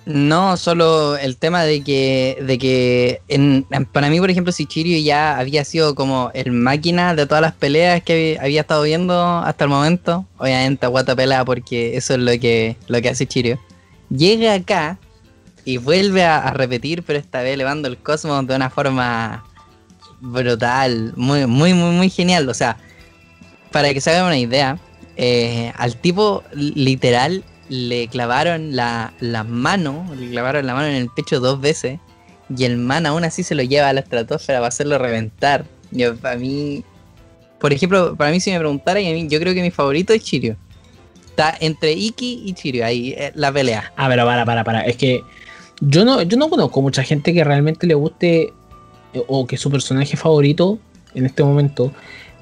No, 0.06 0.56
solo 0.56 1.16
el 1.16 1.36
tema 1.36 1.62
de 1.64 1.82
que, 1.82 2.38
de 2.46 2.58
que 2.58 3.20
en- 3.28 3.66
para 3.92 4.08
mí, 4.08 4.18
por 4.18 4.30
ejemplo, 4.30 4.52
si 4.52 4.66
Chiryu 4.66 4.98
ya 5.04 5.38
había 5.38 5.64
sido 5.64 5.94
como 5.94 6.30
el 6.34 6.52
máquina 6.52 7.14
de 7.14 7.26
todas 7.26 7.42
las 7.42 7.52
peleas 7.52 8.02
que 8.02 8.38
había 8.40 8.62
estado 8.62 8.82
viendo 8.82 9.22
hasta 9.38 9.64
el 9.64 9.70
momento, 9.70 10.26
obviamente 10.38 10.86
aguanta 10.86 11.14
pelea 11.14 11.44
porque 11.44 11.96
eso 11.96 12.14
es 12.14 12.20
lo 12.20 12.32
que, 12.40 12.76
lo 12.88 13.00
que 13.02 13.08
hace 13.10 13.26
Chiryu. 13.26 13.58
Llega 14.08 14.54
acá 14.54 14.98
y 15.70 15.76
vuelve 15.78 16.24
a, 16.24 16.50
repetir, 16.52 17.04
pero 17.04 17.18
esta 17.18 17.42
vez 17.42 17.54
elevando 17.54 17.86
el 17.86 17.96
cosmos 17.96 18.44
de 18.46 18.56
una 18.56 18.70
forma 18.70 19.44
brutal, 20.20 21.12
muy, 21.16 21.46
muy, 21.46 21.74
muy, 21.74 21.92
muy 21.92 22.10
genial. 22.10 22.48
O 22.48 22.54
sea, 22.54 22.76
para 23.70 23.94
que 23.94 24.00
se 24.00 24.10
hagan 24.10 24.26
una 24.26 24.38
idea, 24.38 24.78
eh, 25.16 25.72
al 25.76 25.96
tipo 25.96 26.42
literal 26.52 27.44
le 27.68 28.08
clavaron 28.08 28.74
la, 28.74 29.12
la 29.20 29.44
mano, 29.44 30.10
le 30.18 30.28
clavaron 30.30 30.66
la 30.66 30.74
mano 30.74 30.88
en 30.88 30.96
el 30.96 31.08
pecho 31.08 31.38
dos 31.38 31.60
veces 31.60 32.00
y 32.56 32.64
el 32.64 32.76
man 32.76 33.06
aún 33.06 33.22
así 33.22 33.44
se 33.44 33.54
lo 33.54 33.62
lleva 33.62 33.88
a 33.88 33.92
la 33.92 34.00
estratosfera 34.00 34.58
para 34.58 34.68
hacerlo 34.68 34.98
reventar. 34.98 35.64
Yo, 35.92 36.16
para 36.16 36.36
mí, 36.36 36.82
por 37.60 37.72
ejemplo, 37.72 38.16
para 38.16 38.32
mí 38.32 38.40
si 38.40 38.50
me 38.50 38.58
preguntara, 38.58 39.00
y 39.00 39.08
a 39.08 39.14
mí, 39.14 39.28
yo 39.28 39.38
creo 39.38 39.54
que 39.54 39.62
mi 39.62 39.70
favorito 39.70 40.12
es 40.12 40.24
Chirio. 40.24 40.56
Está 41.26 41.56
entre 41.60 41.92
Iki 41.92 42.42
y 42.44 42.54
Chirio, 42.54 42.84
ahí 42.84 43.14
eh, 43.16 43.30
la 43.36 43.52
pelea. 43.52 43.92
Ah, 43.96 44.08
pero 44.08 44.26
para, 44.26 44.44
para, 44.44 44.64
para. 44.64 44.80
Es 44.80 44.96
que 44.96 45.22
yo 45.80 46.04
no, 46.04 46.22
yo 46.22 46.36
no 46.36 46.48
conozco 46.48 46.82
mucha 46.82 47.02
gente 47.02 47.32
que 47.32 47.44
realmente 47.44 47.86
le 47.86 47.94
guste 47.94 48.52
eh, 49.12 49.24
o 49.26 49.46
que 49.46 49.56
su 49.56 49.70
personaje 49.70 50.16
favorito 50.16 50.78
en 51.14 51.26
este 51.26 51.42
momento 51.42 51.92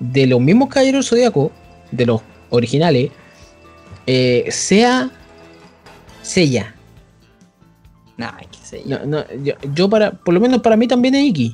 de 0.01 0.27
los 0.27 0.41
mismos 0.41 0.69
Caballeros 0.69 1.09
Zodíaco, 1.09 1.51
de 1.91 2.07
los 2.07 2.21
originales, 2.51 3.11
eh, 4.07 4.47
sea 4.51 5.11
Sella. 6.23 6.75
Que 8.17 8.83
yo. 8.85 8.99
No, 8.99 9.07
no, 9.07 9.25
yo, 9.43 9.55
yo 9.75 9.89
para, 9.89 10.11
por 10.11 10.35
lo 10.35 10.41
menos 10.41 10.61
para 10.61 10.77
mí 10.77 10.89
también 10.89 11.15
es 11.15 11.25
Iki. 11.27 11.53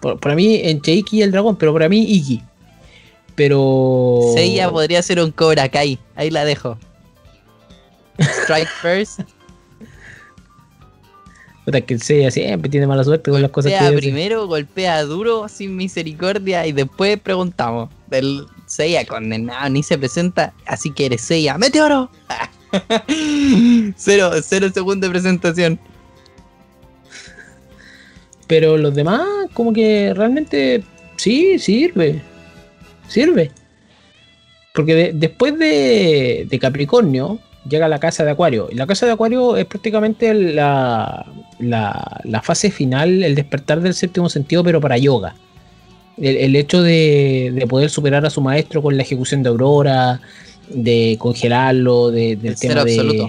Por- 0.00 0.18
para 0.18 0.34
mí, 0.34 0.60
entre 0.64 0.94
Iki 0.94 1.18
y 1.18 1.22
el 1.22 1.30
dragón, 1.30 1.56
pero 1.56 1.72
para 1.72 1.88
mí 1.88 2.02
Iki. 2.02 2.42
Pero. 3.34 4.32
Seiya 4.34 4.70
podría 4.70 5.02
ser 5.02 5.20
un 5.20 5.30
Cobra 5.30 5.68
Kai, 5.68 5.98
ahí 6.16 6.30
la 6.30 6.44
dejo. 6.44 6.76
Strike 8.18 8.68
first, 8.82 9.20
Puta, 11.64 11.80
que 11.82 11.94
el 11.94 12.02
Seiya 12.02 12.30
siempre 12.30 12.70
tiene 12.70 12.86
mala 12.86 13.04
suerte 13.04 13.30
con 13.30 13.42
las 13.42 13.50
cosas 13.50 13.72
que 13.72 13.96
primero, 13.96 14.46
golpea 14.46 15.02
duro, 15.02 15.48
sin 15.48 15.76
misericordia, 15.76 16.66
y 16.66 16.72
después 16.72 17.18
preguntamos. 17.20 17.90
Del 18.08 18.46
Seiya 18.66 19.04
condenado, 19.04 19.68
ni 19.68 19.82
se 19.82 19.98
presenta, 19.98 20.52
así 20.66 20.90
que 20.90 21.06
eres 21.06 21.20
Seiya. 21.20 21.58
¡Meteoro! 21.58 22.10
cero, 23.96 24.30
cero 24.42 24.68
segundo 24.72 25.06
de 25.06 25.10
presentación. 25.10 25.78
Pero 28.46 28.76
los 28.76 28.94
demás, 28.94 29.22
como 29.52 29.72
que 29.72 30.12
realmente 30.14 30.82
sí, 31.16 31.58
sirve. 31.58 32.20
Sirve. 33.06 33.50
Porque 34.74 34.94
de- 34.94 35.12
después 35.14 35.58
de, 35.58 36.46
de 36.48 36.58
Capricornio 36.58 37.38
llega 37.70 37.88
la 37.88 37.98
casa 37.98 38.24
de 38.24 38.32
Acuario. 38.32 38.68
Y 38.70 38.74
la 38.74 38.86
casa 38.86 39.06
de 39.06 39.12
Acuario 39.12 39.56
es 39.56 39.64
prácticamente 39.64 40.34
la, 40.34 41.24
la, 41.58 42.20
la 42.24 42.42
fase 42.42 42.70
final, 42.70 43.22
el 43.22 43.34
despertar 43.34 43.80
del 43.80 43.94
séptimo 43.94 44.28
sentido, 44.28 44.62
pero 44.64 44.80
para 44.80 44.98
yoga. 44.98 45.34
El, 46.18 46.36
el 46.36 46.56
hecho 46.56 46.82
de, 46.82 47.52
de 47.54 47.66
poder 47.66 47.88
superar 47.88 48.26
a 48.26 48.30
su 48.30 48.42
maestro 48.42 48.82
con 48.82 48.96
la 48.96 49.02
ejecución 49.02 49.42
de 49.42 49.48
Aurora, 49.48 50.20
de 50.68 51.16
congelarlo, 51.18 52.10
de- 52.10 52.36
del 52.36 52.52
El 52.52 52.56
ser 52.58 52.70
tema 52.70 52.84
de- 52.84 52.92
absoluto. 52.98 53.28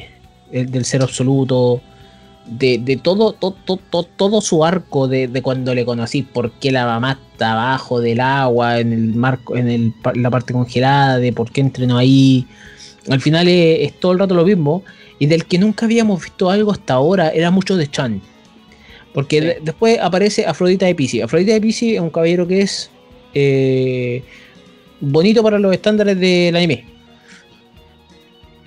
el- 0.52 0.72
del 0.72 0.86
ser 0.86 1.02
absoluto, 1.02 1.82
de, 2.46 2.80
de 2.80 2.98
todo, 2.98 3.32
todo, 3.34 3.56
todo, 3.90 4.04
todo 4.04 4.42
su 4.42 4.66
arco 4.66 5.08
de, 5.08 5.28
de 5.28 5.42
cuando 5.42 5.74
le 5.74 5.86
conocí, 5.86 6.24
por 6.24 6.52
qué 6.54 6.72
la 6.72 6.86
mamá 6.86 7.18
está 7.32 7.54
abajo 7.54 8.02
del 8.02 8.20
agua, 8.20 8.80
en 8.80 8.92
el 8.92 9.14
marco, 9.16 9.56
en 9.56 9.70
el, 9.70 9.94
la 10.16 10.30
parte 10.30 10.52
congelada, 10.52 11.18
de 11.20 11.32
por 11.32 11.52
qué 11.52 11.62
entrenó 11.62 11.98
ahí. 11.98 12.46
Al 13.10 13.20
final 13.22 13.48
es, 13.48 13.88
es 13.90 14.00
todo 14.00 14.12
el 14.14 14.20
rato 14.20 14.36
lo 14.36 14.46
mismo. 14.46 14.84
Y 15.20 15.26
del 15.28 15.46
que 15.46 15.58
nunca 15.60 15.86
habíamos 15.86 16.22
visto 16.24 16.50
algo 16.50 16.72
hasta 16.72 16.94
ahora 16.96 17.30
era 17.30 17.52
mucho 17.52 17.78
de 17.78 17.90
Chan. 17.90 18.22
Porque 19.14 19.40
Sí. 19.40 19.46
de- 19.46 19.58
después 19.62 20.00
aparece 20.00 20.46
Afrodita 20.46 20.86
de 20.86 20.96
Pisces. 20.96 21.24
Afrodita 21.24 21.54
de 21.54 21.62
Pisces 21.62 21.94
es 21.96 22.00
un 22.00 22.10
caballero 22.10 22.48
que 22.48 22.62
es 22.62 22.90
eh, 23.34 24.24
bonito 25.00 25.42
para 25.44 25.58
los 25.60 25.72
estándares 25.74 26.20
del 26.20 26.56
anime. 26.56 26.86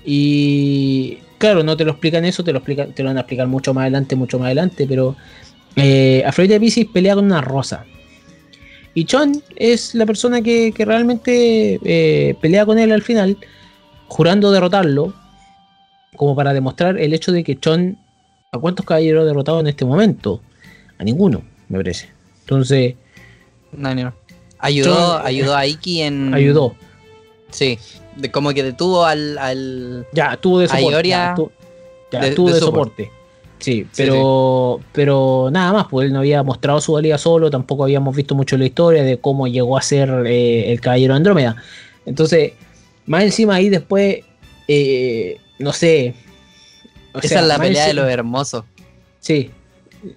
Y 0.05 1.19
claro, 1.39 1.63
no 1.63 1.77
te 1.77 1.85
lo 1.85 1.93
explican 1.93 2.25
eso, 2.25 2.45
te 2.45 2.53
lo 2.53 2.59
explican, 2.59 2.93
te 2.93 3.03
lo 3.03 3.09
van 3.11 3.17
a 3.17 3.21
explicar 3.21 3.47
mucho 3.47 3.73
más 3.75 3.83
adelante, 3.83 4.17
mucho 4.17 4.39
más 4.39 4.47
adelante, 4.47 4.87
pero 4.89 5.17
eh, 5.77 6.23
Afrodita 6.27 6.55
de 6.55 6.61
Pisces 6.61 6.87
pelea 6.93 7.15
con 7.15 7.25
una 7.25 7.41
rosa. 7.41 7.85
Y 8.95 9.05
Chon 9.07 9.43
es 9.57 9.95
la 9.95 10.07
persona 10.07 10.41
que, 10.41 10.73
que 10.73 10.85
realmente 10.85 11.81
eh, 11.85 12.35
pelea 12.41 12.65
con 12.65 12.79
él 12.79 12.93
al 12.93 13.03
final, 13.03 13.37
jurando 14.15 14.53
derrotarlo, 14.53 15.13
como 16.17 16.37
para 16.37 16.53
demostrar 16.53 16.99
el 17.01 17.13
hecho 17.13 17.33
de 17.33 17.43
que 17.43 17.59
Chon, 17.59 17.99
¿a 18.53 18.59
cuántos 18.59 18.87
caballeros 18.87 19.23
ha 19.23 19.27
derrotado 19.27 19.59
en 19.59 19.67
este 19.67 19.85
momento? 19.85 20.41
A 20.99 21.03
ninguno, 21.03 21.43
me 21.69 21.79
parece. 21.79 22.11
Entonces, 22.43 22.95
No, 23.73 23.93
no, 23.93 24.05
no. 24.05 24.13
Ayudó, 24.61 25.19
Yo- 25.19 25.25
ayudó 25.27 25.57
a 25.57 25.67
Iki 25.67 26.03
en. 26.03 26.33
ayudó. 26.33 26.77
Sí. 27.51 27.77
De, 28.17 28.31
como 28.31 28.51
que 28.55 28.63
detuvo 28.63 29.05
al. 29.05 29.37
al... 29.39 30.07
Ya, 30.13 30.37
tuvo 30.37 30.61
de 30.61 30.69
soporte. 30.69 30.91
Ioria 30.93 31.17
ya, 31.17 31.35
tu- 31.35 31.51
ya, 32.13 32.21
de- 32.21 32.31
tuvo 32.31 32.53
de 32.53 32.61
soporte. 32.61 33.11
Sí, 33.59 33.87
pero, 33.97 34.79
pero 34.93 35.49
nada 35.51 35.73
más, 35.73 35.87
pues 35.91 36.07
él 36.07 36.13
no 36.13 36.21
había 36.21 36.43
mostrado 36.45 36.81
su 36.81 36.93
valía 36.93 37.19
solo, 37.19 37.51
tampoco 37.51 37.83
habíamos 37.85 38.15
visto 38.15 38.35
mucho 38.35 38.57
la 38.59 38.67
historia 38.67 39.03
de 39.03 39.19
cómo 39.19 39.49
llegó 39.49 39.77
a 39.79 39.83
ser 39.83 40.09
eh, 40.27 40.71
el 40.71 40.81
Caballero 40.81 41.15
de 41.15 41.17
Andrómeda. 41.17 41.57
Entonces, 42.07 42.53
más 43.07 43.25
encima 43.25 43.55
ahí 43.57 43.69
después, 43.69 44.19
eh, 44.69 45.37
no 45.59 45.73
sé. 45.73 46.15
o 47.13 47.19
Esa 47.19 47.29
sea, 47.29 47.41
es 47.43 47.47
la 47.47 47.59
pelea 47.59 47.85
de 47.85 47.91
encima- 47.91 48.03
lo 48.03 48.09
hermoso. 48.09 48.67
Sí. 49.21 49.51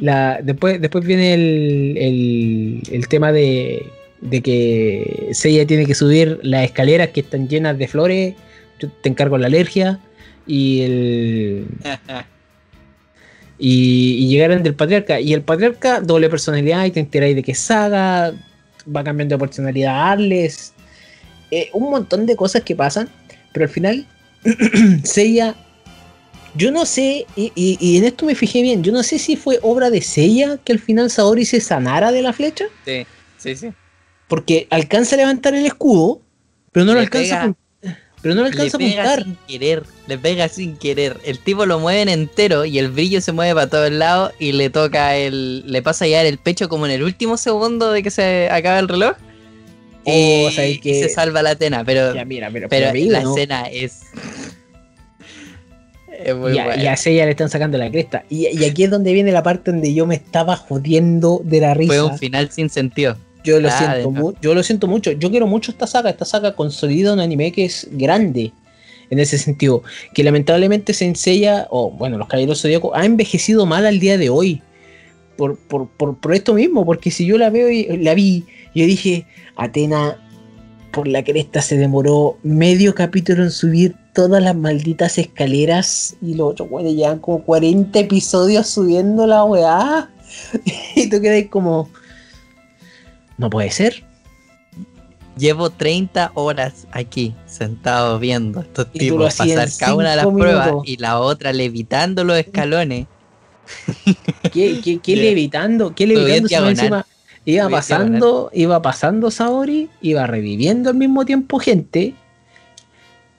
La, 0.00 0.40
después, 0.42 0.80
después 0.80 1.04
viene 1.04 1.34
el, 1.34 1.96
el, 1.98 2.82
el 2.92 3.08
tema 3.08 3.32
de, 3.32 3.86
de 4.20 4.42
que 4.42 5.30
Seiya 5.32 5.66
tiene 5.66 5.86
que 5.86 5.94
subir 5.94 6.38
las 6.42 6.64
escaleras 6.64 7.08
que 7.08 7.20
están 7.20 7.48
llenas 7.48 7.76
de 7.78 7.88
flores. 7.88 8.34
Yo 8.78 8.88
te 9.02 9.08
encargo 9.08 9.38
la 9.38 9.46
alergia. 9.48 9.98
Y 10.46 10.82
el. 10.82 11.66
Y, 13.60 14.18
y 14.24 14.28
llegaron 14.28 14.62
del 14.62 14.74
patriarca. 14.74 15.18
Y 15.20 15.32
el 15.34 15.42
patriarca, 15.42 16.00
doble 16.00 16.28
personalidad, 16.28 16.84
y 16.84 16.92
te 16.92 17.00
enteráis 17.00 17.34
de 17.34 17.42
que 17.42 17.56
Saga, 17.56 18.32
va 18.94 19.04
cambiando 19.04 19.36
de 19.36 19.40
personalidad 19.40 20.10
Arles. 20.12 20.72
eh, 21.50 21.70
un 21.72 21.90
montón 21.90 22.26
de 22.26 22.36
cosas 22.36 22.62
que 22.62 22.74
pasan. 22.76 23.08
Pero 23.52 23.64
al 23.64 23.70
final, 23.70 24.06
Seiya 25.04 25.54
yo 26.54 26.72
no 26.72 26.86
sé, 26.86 27.26
y, 27.36 27.52
y- 27.54 27.76
y 27.80 27.98
en 27.98 28.04
esto 28.04 28.24
me 28.26 28.34
fijé 28.34 28.62
bien, 28.62 28.82
yo 28.82 28.90
no 28.90 29.02
sé 29.02 29.18
si 29.18 29.36
fue 29.36 29.58
obra 29.62 29.90
de 29.90 30.00
Seiya 30.00 30.58
que 30.64 30.72
al 30.72 30.78
final 30.80 31.08
Saori 31.10 31.44
se 31.44 31.60
sanara 31.60 32.10
de 32.10 32.22
la 32.22 32.32
flecha, 32.32 32.64
Sí, 32.84 33.06
sí, 33.36 33.54
sí. 33.54 33.68
porque 34.26 34.66
alcanza 34.70 35.14
a 35.14 35.18
levantar 35.18 35.54
el 35.54 35.66
escudo, 35.66 36.20
pero 36.72 36.84
no 36.86 36.94
lo 36.94 37.00
alcanza 37.00 37.42
pega- 37.42 37.56
pero 38.22 38.34
no 38.34 38.42
lo 38.42 38.48
Le 38.48 38.52
alcanza 38.52 38.76
a 38.76 38.80
apuntar. 38.80 39.24
sin 39.24 39.36
querer, 39.46 39.82
le 40.06 40.18
pega 40.18 40.48
sin 40.48 40.76
querer. 40.76 41.18
El 41.24 41.38
tipo 41.38 41.66
lo 41.66 41.78
mueven 41.78 42.08
entero 42.08 42.64
y 42.64 42.78
el 42.78 42.88
brillo 42.90 43.20
se 43.20 43.32
mueve 43.32 43.54
para 43.54 43.68
todos 43.68 43.90
lados 43.90 44.32
y 44.38 44.52
le 44.52 44.70
toca 44.70 45.16
el. 45.16 45.64
le 45.70 45.82
pasa 45.82 46.04
a 46.04 46.08
llegar 46.08 46.26
el 46.26 46.38
pecho 46.38 46.68
como 46.68 46.86
en 46.86 46.92
el 46.92 47.02
último 47.02 47.36
segundo 47.36 47.90
de 47.92 48.02
que 48.02 48.10
se 48.10 48.48
acaba 48.50 48.78
el 48.78 48.88
reloj. 48.88 49.16
Y, 50.04 50.44
Oh, 50.46 50.50
¿sabes 50.50 50.76
y 50.76 50.78
qué? 50.80 51.02
se 51.02 51.08
salva 51.10 51.42
la 51.42 51.50
Atena, 51.50 51.84
pero, 51.84 52.14
Ya, 52.14 52.24
mira, 52.24 52.48
pero, 52.50 52.68
pero 52.68 52.88
pero 52.92 53.10
la 53.12 53.20
¿no? 53.22 53.36
escena 53.36 53.68
es. 53.68 54.00
Es 56.24 56.34
muy 56.34 56.52
y, 56.54 56.58
a, 56.58 56.64
buena. 56.64 56.82
y 56.82 56.86
a 56.86 56.96
Seiya 56.96 57.24
le 57.26 57.30
están 57.32 57.48
sacando 57.48 57.78
la 57.78 57.90
cresta. 57.90 58.24
Y, 58.28 58.48
y 58.48 58.64
aquí 58.64 58.84
es 58.84 58.90
donde 58.90 59.12
viene 59.12 59.30
la 59.32 59.42
parte 59.42 59.70
donde 59.70 59.94
yo 59.94 60.06
me 60.06 60.16
estaba 60.16 60.56
jodiendo 60.56 61.40
de 61.44 61.60
la 61.60 61.74
risa. 61.74 61.92
Fue 61.92 62.02
un 62.02 62.18
final 62.18 62.50
sin 62.50 62.68
sentido. 62.70 63.16
Yo 63.44 63.60
lo 63.60 63.68
Ah, 63.68 63.72
siento 63.78 64.10
mu- 64.10 64.32
yo 64.40 64.54
lo 64.54 64.62
siento 64.62 64.86
mucho. 64.86 65.12
Yo 65.12 65.30
quiero 65.30 65.46
mucho 65.46 65.70
esta 65.70 65.86
saga. 65.86 66.10
Esta 66.10 66.24
saga 66.24 66.54
consolida 66.54 67.12
un 67.12 67.20
anime 67.20 67.52
que 67.52 67.64
es 67.64 67.88
grande 67.92 68.52
en 69.10 69.18
ese 69.18 69.38
sentido. 69.38 69.82
Que 70.14 70.22
lamentablemente 70.24 70.92
se 70.92 71.06
enseña, 71.06 71.66
o 71.70 71.90
bueno, 71.90 72.18
los 72.18 72.28
Caballeros 72.28 72.60
Zodíacos 72.62 72.92
ha 72.94 73.04
envejecido 73.04 73.64
mal 73.66 73.86
al 73.86 73.98
día 74.00 74.18
de 74.18 74.28
hoy. 74.30 74.62
Por, 75.36 75.56
por, 75.56 75.88
por, 75.88 76.16
por 76.18 76.34
esto 76.34 76.52
mismo, 76.54 76.84
porque 76.84 77.12
si 77.12 77.24
yo 77.24 77.38
la 77.38 77.48
veo 77.48 77.70
y 77.70 77.84
la 77.98 78.12
vi, 78.14 78.44
yo 78.74 78.84
dije, 78.86 79.24
Atena 79.56 80.16
por 80.90 81.06
la 81.06 81.22
cresta 81.22 81.60
se 81.62 81.76
demoró 81.76 82.38
medio 82.42 82.92
capítulo 82.94 83.44
en 83.44 83.52
subir 83.52 83.94
todas 84.14 84.42
las 84.42 84.56
malditas 84.56 85.16
escaleras 85.18 86.16
y 86.20 86.34
los 86.34 86.50
otros 86.52 86.68
güeyes 86.70 86.94
llevan 86.94 87.20
como 87.20 87.44
40 87.44 87.96
episodios 88.00 88.66
subiendo 88.68 89.26
la 89.28 89.44
weá. 89.44 90.10
Y 90.96 91.08
tú 91.08 91.20
quedas 91.20 91.44
como, 91.50 91.88
no 93.38 93.48
puede 93.48 93.70
ser. 93.70 94.04
Llevo 95.36 95.70
30 95.70 96.32
horas 96.34 96.88
aquí, 96.90 97.34
sentado 97.46 98.18
viendo 98.18 98.60
a 98.60 98.62
estos 98.64 98.92
tipos 98.92 99.36
pasar 99.36 99.68
cada 99.78 99.94
una 99.94 100.10
de 100.10 100.16
las 100.16 100.26
pruebas 100.26 100.72
y 100.84 100.96
la 100.96 101.20
otra 101.20 101.52
levitando 101.52 102.24
los 102.24 102.36
escalones. 102.36 103.06
¿Qué, 104.52 104.80
qué, 104.82 104.98
qué 104.98 105.16
levitando? 105.16 105.94
¿Qué 105.94 106.06
levitando? 106.06 106.68
Encima 106.68 107.06
iba 107.44 107.68
pasando, 107.68 108.50
iba 108.52 108.82
pasando 108.82 109.30
Saori, 109.30 109.88
iba 110.02 110.26
reviviendo 110.26 110.90
al 110.90 110.96
mismo 110.96 111.24
tiempo 111.24 111.58
gente. 111.58 112.14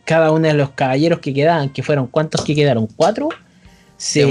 Cada 0.05 0.31
uno 0.31 0.47
de 0.47 0.55
los 0.55 0.71
caballeros 0.71 1.19
que 1.19 1.33
quedaban, 1.33 1.69
que 1.69 1.83
fueron 1.83 2.07
cuántos 2.07 2.43
que 2.43 2.55
quedaron, 2.55 2.87
cuatro, 2.87 3.29
Se, 3.99 4.23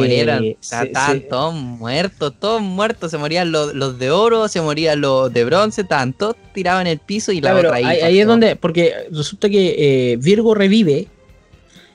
se- 0.60 0.82
estaban 0.86 1.12
se- 1.20 1.20
todos 1.20 1.54
muertos, 1.54 2.32
todos 2.40 2.62
muertos. 2.62 3.10
Se 3.10 3.18
morían 3.18 3.52
los, 3.52 3.74
los 3.74 3.98
de 3.98 4.10
oro, 4.10 4.48
se 4.48 4.60
morían 4.62 5.00
los 5.02 5.32
de 5.32 5.44
bronce, 5.44 5.82
estaban 5.82 6.14
todos 6.14 6.36
tirados 6.54 6.80
en 6.80 6.86
el 6.86 6.98
piso 6.98 7.32
y 7.32 7.40
la 7.42 7.50
Claro, 7.52 7.68
otra 7.68 7.76
ahí. 7.90 8.18
es 8.18 8.26
donde, 8.26 8.56
porque 8.56 8.94
resulta 9.12 9.48
que 9.50 10.12
eh, 10.12 10.16
Virgo 10.16 10.54
revive, 10.54 11.06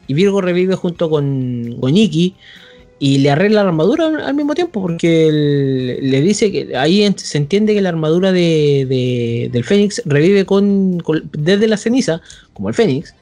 y 0.07 0.13
Virgo 0.13 0.39
revive 0.39 0.75
junto 0.75 1.09
con, 1.09 1.77
con 1.79 1.97
Iki, 1.97 2.35
y 2.99 3.17
le 3.17 3.31
arregla 3.31 3.63
la 3.63 3.69
armadura 3.69 4.05
al, 4.27 4.33
mismo 4.35 4.53
tiempo, 4.53 4.81
porque 4.81 5.97
le 6.01 6.21
dice 6.21 6.51
que 6.51 6.77
ahí 6.77 7.11
se 7.17 7.37
entiende 7.39 7.73
que 7.73 7.81
la 7.81 7.89
armadura 7.89 8.31
de, 8.31 8.85
de- 8.87 9.49
del 9.51 9.63
Fénix 9.63 10.01
revive 10.05 10.45
con, 10.45 10.99
con- 10.99 11.27
desde 11.33 11.67
la 11.67 11.77
ceniza, 11.77 12.21
como 12.53 12.69
el 12.69 12.75
Fénix, 12.75 13.15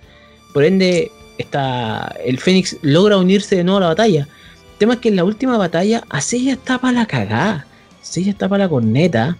por 0.53 0.65
ende 0.65 1.09
está, 1.37 2.13
el 2.25 2.37
Fénix 2.37 2.75
logra 2.81 3.17
unirse 3.17 3.55
de 3.55 3.63
nuevo 3.63 3.77
a 3.77 3.81
la 3.81 3.87
batalla. 3.87 4.27
El 4.81 4.87
tema 4.87 4.93
es 4.95 4.99
que 5.01 5.09
en 5.09 5.15
la 5.15 5.23
última 5.25 5.57
batalla, 5.59 6.03
a 6.09 6.21
Seiya 6.21 6.53
está 6.53 6.79
para 6.79 6.91
la 6.93 7.05
cagada, 7.05 7.67
Seiya 8.01 8.31
está 8.31 8.49
para 8.49 8.63
la 8.63 8.69
corneta. 8.69 9.37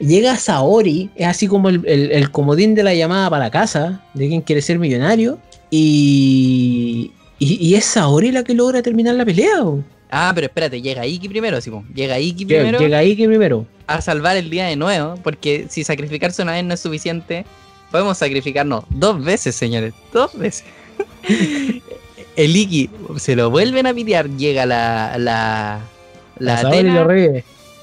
Llega 0.00 0.34
Saori, 0.34 1.08
es 1.14 1.28
así 1.28 1.46
como 1.46 1.68
el, 1.68 1.82
el- 1.86 2.10
el 2.10 2.32
comodín 2.32 2.74
de 2.74 2.82
la 2.82 2.92
llamada 2.92 3.30
para 3.30 3.44
la 3.44 3.50
casa, 3.52 4.02
de 4.12 4.26
quien 4.26 4.40
quiere 4.40 4.60
ser 4.62 4.80
millonario. 4.80 5.38
Y, 5.70 7.12
y, 7.38 7.64
y 7.64 7.76
es 7.76 7.84
Saori 7.84 8.32
la 8.32 8.42
que 8.42 8.54
logra 8.54 8.82
terminar 8.82 9.14
la 9.14 9.24
pelea. 9.24 9.62
o. 9.62 9.84
Ah, 10.10 10.32
pero 10.34 10.48
espérate, 10.48 10.82
llega 10.82 11.06
Iki 11.06 11.28
primero, 11.28 11.58
po. 11.70 11.84
llega 11.94 12.18
Iki 12.18 12.44
primero 12.46 12.80
llega 12.80 13.02
que 13.04 13.26
primero. 13.28 13.66
a 13.86 14.00
salvar 14.00 14.36
el 14.36 14.50
día 14.50 14.66
de 14.66 14.74
nuevo, 14.74 15.14
porque 15.22 15.66
si 15.70 15.84
sacrificarse 15.84 16.42
una 16.42 16.54
vez 16.54 16.64
no 16.64 16.74
es 16.74 16.80
suficiente, 16.80 17.46
podemos 17.92 18.18
sacrificarnos 18.18 18.82
dos 18.90 19.22
veces, 19.24 19.54
señores, 19.54 19.94
dos 20.12 20.36
veces. 20.36 20.64
el 22.36 22.56
Iki 22.56 22.90
se 23.16 23.36
lo 23.36 23.50
vuelven 23.50 23.86
a 23.86 23.94
pitear, 23.94 24.28
llega 24.36 24.66
la 24.66 25.16
la 25.18 25.80
la 26.38 26.58
Atena 26.58 27.06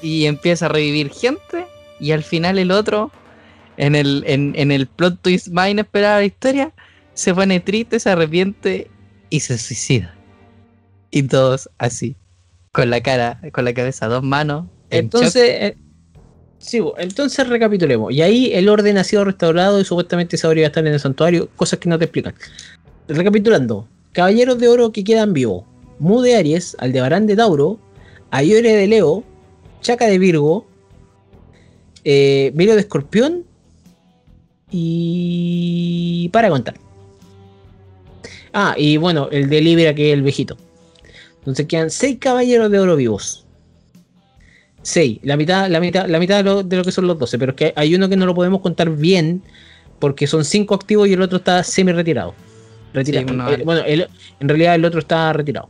y 0.00 0.26
empieza 0.26 0.66
a 0.66 0.68
revivir 0.68 1.10
gente 1.10 1.66
y 2.00 2.12
al 2.12 2.22
final 2.22 2.58
el 2.58 2.70
otro 2.70 3.10
en 3.76 3.94
el 3.94 4.24
en, 4.26 4.52
en 4.56 4.70
el 4.70 4.86
plot 4.86 5.20
twist 5.20 5.48
más 5.48 5.70
inesperado 5.70 6.16
de 6.16 6.22
la 6.22 6.26
historia 6.26 6.72
se 7.14 7.32
pone 7.32 7.60
triste, 7.60 7.98
se 8.00 8.10
arrepiente 8.10 8.90
y 9.30 9.40
se 9.40 9.56
suicida. 9.56 10.14
Y 11.10 11.22
todos 11.22 11.70
así. 11.78 12.16
Con 12.72 12.90
la 12.90 13.00
cara, 13.00 13.40
con 13.52 13.64
la 13.64 13.72
cabeza, 13.72 14.08
dos 14.08 14.24
manos. 14.24 14.66
en 14.90 15.04
Entonces, 15.04 15.42
eh, 15.44 15.76
sí, 16.58 16.82
entonces 16.98 17.48
recapitulemos. 17.48 18.12
Y 18.12 18.22
ahí 18.22 18.52
el 18.52 18.68
orden 18.68 18.98
ha 18.98 19.04
sido 19.04 19.24
restaurado 19.24 19.80
y 19.80 19.84
supuestamente 19.84 20.36
Saori 20.36 20.60
va 20.60 20.66
a 20.66 20.68
estar 20.68 20.84
en 20.84 20.92
el 20.92 21.00
santuario, 21.00 21.48
cosas 21.54 21.78
que 21.78 21.88
no 21.88 21.98
te 21.98 22.06
explican. 22.06 22.34
Recapitulando, 23.06 23.88
caballeros 24.14 24.58
de 24.58 24.68
oro 24.68 24.92
que 24.92 25.04
quedan 25.04 25.34
vivos. 25.34 25.64
Mu 25.98 26.22
de 26.22 26.36
Aries, 26.36 26.76
Aldebarán 26.78 27.26
de 27.26 27.36
Tauro, 27.36 27.78
Ayore 28.30 28.74
de 28.74 28.86
Leo, 28.86 29.22
Chaca 29.82 30.06
de 30.06 30.18
Virgo, 30.18 30.66
eh, 32.04 32.52
Miro 32.54 32.74
de 32.74 32.80
Escorpión 32.80 33.44
y 34.70 36.30
para 36.32 36.48
contar. 36.48 36.74
Ah, 38.52 38.74
y 38.78 38.96
bueno, 38.96 39.28
el 39.30 39.50
de 39.50 39.60
Libra 39.60 39.94
que 39.94 40.10
es 40.10 40.14
el 40.14 40.22
viejito. 40.22 40.56
Entonces 41.40 41.66
quedan 41.66 41.90
seis 41.90 42.18
caballeros 42.18 42.70
de 42.70 42.78
oro 42.78 42.96
vivos. 42.96 43.42
6, 44.82 45.20
la 45.22 45.36
mitad, 45.38 45.70
la 45.70 45.80
mitad, 45.80 46.06
la 46.06 46.18
mitad 46.18 46.36
de 46.36 46.42
lo, 46.42 46.62
de 46.62 46.76
lo 46.76 46.84
que 46.84 46.92
son 46.92 47.06
los 47.06 47.18
12, 47.18 47.38
pero 47.38 47.52
es 47.52 47.56
que 47.56 47.72
hay 47.74 47.94
uno 47.94 48.08
que 48.08 48.16
no 48.16 48.26
lo 48.26 48.34
podemos 48.34 48.60
contar 48.60 48.90
bien 48.90 49.42
porque 49.98 50.26
son 50.26 50.44
5 50.44 50.74
activos 50.74 51.08
y 51.08 51.14
el 51.14 51.22
otro 51.22 51.38
está 51.38 51.64
semi 51.64 51.92
retirado. 51.92 52.34
Retirado. 52.94 53.28
Sí, 53.28 53.34
no, 53.34 53.50
Eh, 53.50 53.62
bueno, 53.64 53.82
el- 53.84 54.08
en 54.40 54.48
realidad 54.48 54.74
el 54.76 54.84
otro 54.86 55.00
está 55.00 55.32
retirado. 55.34 55.68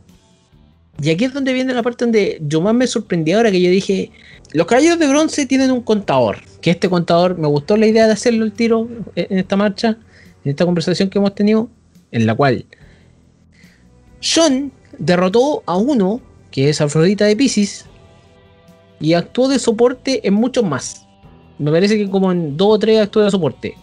Y 1.01 1.09
aquí 1.09 1.25
es 1.25 1.33
donde 1.33 1.51
viene 1.51 1.73
la 1.73 1.83
parte 1.83 2.05
donde 2.05 2.37
yo 2.47 2.61
más 2.61 2.73
me 2.73 2.87
sorprendí 2.87 3.33
ahora 3.33 3.51
que 3.51 3.59
yo 3.61 3.69
dije, 3.69 4.11
los 4.53 4.65
caballeros 4.65 4.97
de 4.97 5.07
bronce 5.09 5.45
tienen 5.45 5.69
un 5.71 5.81
contador, 5.81 6.37
que 6.61 6.71
este 6.71 6.87
contador, 6.87 7.37
me 7.37 7.47
gustó 7.49 7.75
la 7.75 7.85
idea 7.87 8.05
de 8.07 8.13
hacerlo 8.13 8.45
el 8.45 8.53
tiro 8.53 8.87
en 9.15 9.27
en 9.29 9.39
esta 9.39 9.57
marcha, 9.57 9.97
en 10.45 10.51
esta 10.51 10.63
conversación 10.63 11.09
que 11.09 11.17
hemos 11.17 11.35
tenido, 11.35 11.67
en 12.13 12.25
la 12.25 12.33
cual 12.35 12.65
John 14.23 14.71
derrotó 14.97 15.63
a 15.65 15.75
uno, 15.75 16.21
que 16.51 16.69
es 16.69 16.79
Afrodita 16.79 17.25
de 17.25 17.35
Pisces, 17.35 17.85
y 18.99 19.13
actuó 19.13 19.49
de 19.49 19.59
soporte 19.59 20.25
en 20.25 20.33
muchos 20.35 20.63
más. 20.63 21.05
Me 21.59 21.71
parece 21.71 21.97
que 21.97 22.09
como 22.09 22.31
en 22.31 22.55
dos 22.55 22.69
o 22.75 22.79
tres 22.79 23.01
actuó 23.01 23.23
de 23.23 23.31
soporte. 23.31 23.75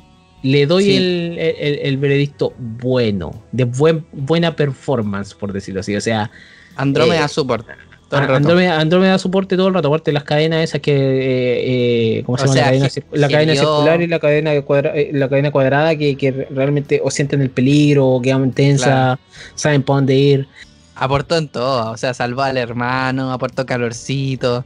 Le 0.42 0.66
doy 0.66 0.84
Sí. 0.84 0.96
el, 0.96 1.38
el- 1.38 1.78
el 1.82 1.96
veredicto 1.98 2.52
bueno, 2.58 3.42
de 3.52 3.64
buen, 3.64 4.04
buena 4.12 4.56
performance, 4.56 5.34
por 5.34 5.52
decirlo 5.52 5.80
así. 5.80 5.94
O 5.94 6.00
sea, 6.00 6.30
Andrómeda 6.76 7.24
eh, 7.24 7.28
Support. 7.28 7.66
Andrómeda, 8.10 8.78
Andrómeda 8.78 9.18
soporte 9.18 9.56
todo 9.56 9.68
el 9.68 9.74
rato, 9.74 9.88
aparte 9.88 10.12
las 10.12 10.24
cadenas 10.24 10.62
esas 10.64 10.82
que. 10.82 10.92
eh, 10.92 12.18
eh, 12.18 12.22
¿Cómo 12.26 12.36
se 12.36 12.44
llama? 12.46 12.54
sea, 12.54 13.02
la 13.12 13.28
cadena, 13.28 13.54
la 13.54 13.60
circular 13.60 14.02
y 14.02 14.06
la 14.06 14.18
cadena, 14.18 14.60
cuadra- 14.62 14.94
eh, 14.94 15.10
la 15.14 15.30
cadena 15.30 15.50
cuadrada 15.50 15.96
que, 15.96 16.16
que 16.16 16.30
realmente 16.50 17.00
o 17.02 17.10
sienten 17.10 17.40
el 17.40 17.48
peligro, 17.48 18.06
o 18.08 18.20
quedan 18.20 18.50
Claro. 18.50 19.18
saben 19.54 19.82
para 19.82 19.96
dónde 19.96 20.14
ir. 20.14 20.46
Aportó 20.94 21.38
en 21.38 21.48
todo, 21.48 21.90
o 21.92 21.96
sea, 21.96 22.12
salvó 22.12 22.42
al 22.42 22.58
hermano, 22.58 23.32
aportó 23.32 23.64
calorcito. 23.64 24.62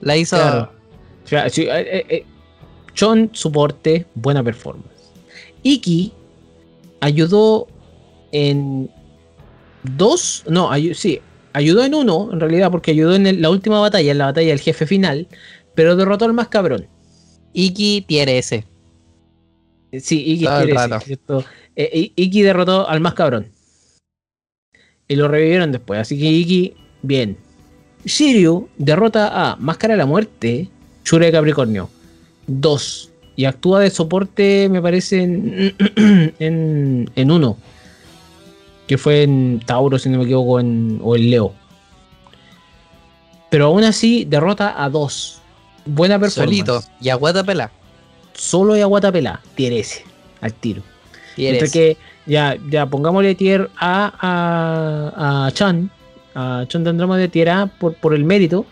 La 0.00 0.16
hizo. 0.16 0.36
Claro. 0.36 0.72
O 1.24 1.28
sea, 1.28 1.48
sí, 1.50 1.66
eh, 1.70 2.24
John, 2.98 3.30
soporte, 3.32 4.06
buena 4.16 4.42
performance. 4.42 4.97
Iki 5.68 6.12
ayudó 7.00 7.66
en 8.32 8.90
dos, 9.82 10.44
no, 10.48 10.70
ayu- 10.70 10.94
sí, 10.94 11.20
ayudó 11.52 11.84
en 11.84 11.94
uno, 11.94 12.30
en 12.32 12.40
realidad, 12.40 12.70
porque 12.70 12.90
ayudó 12.92 13.14
en 13.14 13.26
el- 13.26 13.42
la 13.42 13.50
última 13.50 13.80
batalla, 13.80 14.10
en 14.12 14.18
la 14.18 14.26
batalla 14.26 14.48
del 14.48 14.60
jefe 14.60 14.86
final, 14.86 15.28
pero 15.74 15.94
derrotó 15.96 16.24
al 16.24 16.32
más 16.32 16.48
cabrón. 16.48 16.86
Iki 17.52 18.04
tier 18.06 18.28
S. 18.28 18.64
Eh, 19.92 20.00
Sí, 20.00 20.22
Iki, 20.22 20.46
rato. 20.46 21.00
¿cierto? 21.00 21.44
Eh, 21.76 21.90
I- 21.94 22.12
Iki 22.24 22.42
derrotó 22.42 22.88
al 22.88 23.00
más 23.00 23.14
cabrón. 23.14 23.48
Y 25.06 25.16
lo 25.16 25.28
revivieron 25.28 25.72
después, 25.72 26.00
así 26.00 26.18
que 26.18 26.26
Iki, 26.30 26.74
bien. 27.02 27.36
Shiryu 28.04 28.68
derrota 28.78 29.52
a 29.52 29.56
Máscara 29.56 29.94
de 29.94 29.98
la 29.98 30.06
Muerte, 30.06 30.68
Shura 31.04 31.26
de 31.26 31.32
Capricornio. 31.32 31.88
Dos. 32.46 33.07
Y 33.38 33.44
actúa 33.44 33.78
de 33.78 33.90
soporte, 33.90 34.68
me 34.68 34.82
parece, 34.82 35.22
en, 35.22 35.76
en, 36.40 37.08
en 37.14 37.30
uno. 37.30 37.56
Que 38.88 38.98
fue 38.98 39.22
en 39.22 39.62
Tauro, 39.64 39.96
si 39.96 40.08
no 40.08 40.18
me 40.18 40.24
equivoco, 40.24 40.58
en, 40.58 40.98
o 41.04 41.14
en 41.14 41.30
Leo. 41.30 41.54
Pero 43.48 43.66
aún 43.66 43.84
así, 43.84 44.24
derrota 44.24 44.82
a 44.82 44.90
dos. 44.90 45.40
Buena 45.86 46.18
performance. 46.18 46.66
Solito. 46.66 46.82
Y 47.00 47.10
a 47.10 47.14
Guatapela. 47.14 47.70
Solo 48.34 48.76
y 48.76 48.80
Aguata 48.80 49.12
pelá, 49.12 49.40
tier 49.54 49.72
S, 49.72 50.02
al 50.40 50.52
tiro. 50.54 50.82
Tier 51.36 51.54
Entre 51.54 51.70
que 51.70 51.96
ya, 52.26 52.56
ya 52.68 52.86
pongámosle 52.86 53.36
tier 53.36 53.70
A 53.76 54.12
a, 54.20 55.46
a 55.46 55.52
Chan, 55.52 55.90
a 56.34 56.64
Chan 56.66 56.88
Andrómeda 56.88 57.18
de 57.18 57.28
tier 57.28 57.50
A 57.50 57.66
por, 57.66 57.94
por 57.94 58.14
el 58.14 58.24
mérito. 58.24 58.66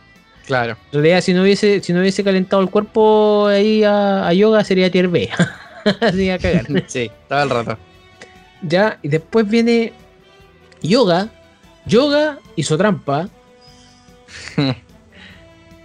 Claro. 0.46 0.76
En 0.92 1.00
realidad, 1.02 1.20
si 1.20 1.34
no 1.34 1.42
hubiese, 1.42 1.80
si 1.82 1.92
no 1.92 2.00
hubiese 2.00 2.22
calentado 2.22 2.62
el 2.62 2.70
cuerpo 2.70 3.46
ahí 3.48 3.82
a, 3.84 4.28
a 4.28 4.32
Yoga, 4.32 4.62
sería 4.64 4.90
tier 4.90 5.08
B. 5.08 5.28
Así 6.00 6.30
a 6.30 6.38
cagar. 6.40 6.66
Sí, 6.86 7.10
todo 7.28 7.42
el 7.42 7.50
rato. 7.50 7.78
ya, 8.62 8.98
y 9.02 9.08
después 9.08 9.48
viene 9.48 9.92
Yoga. 10.82 11.28
Yoga 11.86 12.38
hizo 12.56 12.76
trampa. 12.78 13.28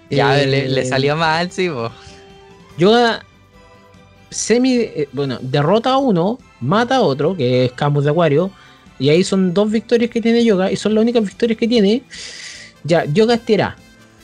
Ya 0.10 0.42
Eh, 0.42 0.46
le, 0.46 0.68
le 0.68 0.86
salió 0.86 1.16
mal, 1.16 1.50
sí, 1.52 1.70
po. 1.70 1.90
Yoga 2.78 3.24
semi, 4.30 4.76
eh, 4.80 5.08
bueno, 5.14 5.38
derrota 5.42 5.92
a 5.92 5.98
uno, 5.98 6.38
mata 6.60 6.98
a 6.98 7.02
otro, 7.02 7.36
que 7.36 7.66
es 7.66 7.72
Camus 7.72 8.04
de 8.04 8.10
Acuario, 8.12 8.52
y 9.00 9.08
ahí 9.10 9.24
son 9.24 9.54
dos 9.54 9.72
victorias 9.72 10.12
que 10.12 10.20
tiene 10.22 10.44
Yoga, 10.44 10.70
y 10.70 10.76
son 10.76 10.96
las 10.96 11.02
únicas 11.04 11.24
victorias 11.24 11.58
que 11.58 11.68
tiene. 11.68 12.04
Ya, 12.84 13.06
Yoga 13.06 13.36
es 13.36 13.46
tier 13.46 13.62
A, 13.62 13.76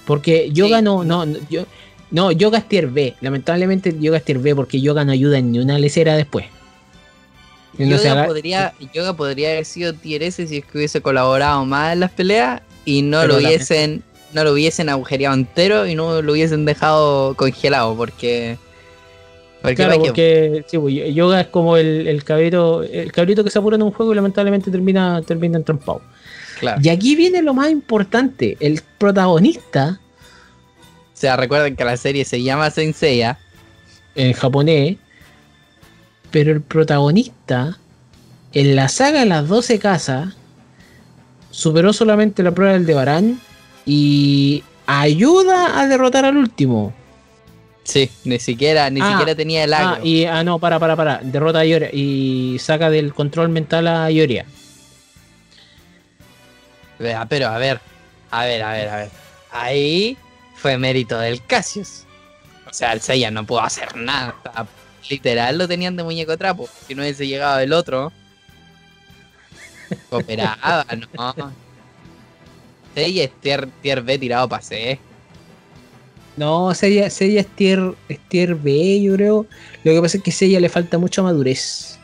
porque 0.08 0.50
Yoga 0.52 0.78
Sí. 0.78 0.84
no, 0.84 1.04
no, 1.04 1.26
no, 1.26 1.38
yo, 1.50 1.66
no, 2.10 2.32
Yoga 2.32 2.60
es 2.60 2.70
tier 2.70 2.88
B, 2.88 3.16
lamentablemente 3.20 3.94
Yoga 4.00 4.18
es 4.18 4.24
tier 4.24 4.40
B, 4.40 4.56
porque 4.56 4.80
Yoga 4.80 5.04
no 5.04 5.12
ayuda 5.12 5.38
en 5.38 5.52
ni 5.52 5.60
una 5.60 5.78
lecera 5.78 6.16
después. 6.16 6.46
No 7.78 7.98
Yoga, 7.98 8.26
podría, 8.26 8.74
Yoga 8.94 9.14
podría 9.14 9.52
haber 9.52 9.66
sido 9.66 9.94
tier 9.94 10.24
S 10.24 10.48
si 10.48 10.58
es 10.58 10.66
que 10.66 10.78
hubiese 10.78 11.02
colaborado 11.02 11.64
más 11.66 11.94
en 11.94 12.00
las 12.00 12.12
peleas 12.12 12.62
y 12.86 13.04
no 13.04 13.22
Pero 13.22 13.34
lo 13.34 13.40
hubiesen 13.40 14.02
no 14.34 14.44
lo 14.44 14.54
hubiesen 14.54 14.90
agujereado 14.90 15.36
entero 15.36 15.86
y 15.86 15.94
no 15.94 16.22
lo 16.22 16.32
hubiesen 16.32 16.66
dejado 16.66 17.36
congelado 17.36 17.96
porque 17.96 18.58
porque 19.62 19.76
Claro, 19.76 20.00
porque 20.00 20.64
sí, 20.68 20.78
pues, 20.78 20.94
Yoga 21.14 21.42
es 21.42 21.48
como 21.48 21.78
el, 21.78 22.08
el 22.08 22.24
cabrito, 22.24 22.84
el 22.84 23.12
cabrito 23.12 23.44
que 23.44 23.50
se 23.50 23.60
apura 23.60 23.76
en 23.76 23.84
un 23.84 23.92
juego 23.92 24.14
y 24.14 24.16
lamentablemente 24.16 24.72
termina, 24.72 25.22
termina 25.24 25.58
entrampado. 25.58 26.02
Claro. 26.60 26.82
Y 26.84 26.90
aquí 26.90 27.16
viene 27.16 27.42
lo 27.42 27.54
más 27.54 27.70
importante, 27.70 28.58
el 28.60 28.82
protagonista 28.98 30.00
O 31.14 31.20
sea, 31.20 31.36
recuerden 31.36 31.76
que 31.76 31.84
la 31.86 31.98
serie 31.98 32.26
se 32.26 32.42
llama 32.44 32.70
Senseiya. 32.72 33.38
en 34.16 34.34
japonés, 34.34 34.98
pero 36.32 36.52
el 36.52 36.62
protagonista 36.62 37.78
en 38.54 38.76
la 38.76 38.88
saga 38.90 39.24
Las 39.26 39.48
12 39.48 39.78
Casas 39.80 40.36
superó 41.52 41.94
solamente 41.94 42.42
la 42.44 42.52
prueba 42.52 42.74
del 42.74 42.86
de 42.86 42.94
Barán 42.94 43.40
y 43.86 44.64
ayuda 44.88 45.80
a 45.80 45.88
derrotar 45.88 46.26
al 46.26 46.38
último. 46.38 46.94
Sí, 47.84 48.10
ni 48.26 48.38
siquiera, 48.40 48.90
ni 48.90 49.00
Ah, 49.02 49.12
siquiera 49.12 49.34
tenía 49.36 49.64
el 49.64 49.74
Ah, 49.74 49.92
agro. 49.94 50.06
y 50.06 50.26
ah, 50.26 50.44
no, 50.44 50.60
para, 50.60 50.78
para, 50.80 50.96
para, 50.96 51.20
derrota 51.24 51.60
a 51.60 51.66
Ioria 51.66 51.90
y 51.94 52.58
saca 52.60 52.90
del 52.90 53.14
control 53.14 53.50
mental 53.50 53.88
a 53.88 54.12
Ioria. 54.12 54.46
Vea, 57.00 57.26
Pero 57.28 57.48
a 57.48 57.58
ver, 57.58 57.80
a 58.32 58.46
ver, 58.46 58.64
a 58.64 58.72
ver, 58.72 58.90
a 58.90 58.96
ver. 58.98 59.10
Ahí 59.52 60.18
fue 60.56 60.78
mérito 60.78 61.18
del 61.20 61.44
Cassius. 61.46 62.04
O 62.70 62.74
sea, 62.74 62.94
el 62.94 63.02
Seiya 63.02 63.32
no 63.32 63.46
pudo 63.46 63.62
hacer 63.62 63.96
nada. 63.96 64.36
Literal 65.10 65.58
lo 65.58 65.68
tenían 65.68 65.96
de 65.96 66.04
muñeco 66.04 66.38
trapo. 66.38 66.68
Si 66.88 66.96
no 66.96 67.02
hubiese 67.02 67.28
llegado 67.28 67.60
el 67.60 67.72
otro. 67.72 68.12
Cooperaba, 70.10 70.86
no. 71.14 71.54
Seiya 72.94 73.26
es 73.26 73.32
tier, 73.42 73.70
tier 73.82 74.02
B 74.02 74.18
tirado 74.18 74.50
para 74.50 74.62
C. 74.62 75.00
No, 76.36 76.74
Seiya, 76.74 77.10
Seiya 77.10 77.42
es, 77.42 77.48
tier, 77.48 78.56
B, 78.56 79.02
yo 79.02 79.16
creo. 79.16 79.46
Lo 79.84 79.92
que 79.94 80.02
pasa 80.02 80.18
es 80.18 80.24
que 80.24 80.32
Seiya 80.32 80.60
le 80.60 80.70
falta 80.70 80.98
mucha 80.98 81.24
madurez. 81.24 81.98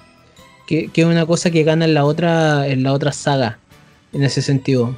Que, 0.65 0.89
que 0.89 1.01
es 1.01 1.07
una 1.07 1.25
cosa 1.25 1.51
que 1.51 1.63
gana 1.63 1.85
en 1.85 1.93
la 1.93 2.05
otra, 2.05 2.67
en 2.67 2.83
la 2.83 2.93
otra 2.93 3.11
saga. 3.11 3.59
En 4.13 4.23
ese 4.23 4.41
sentido. 4.41 4.95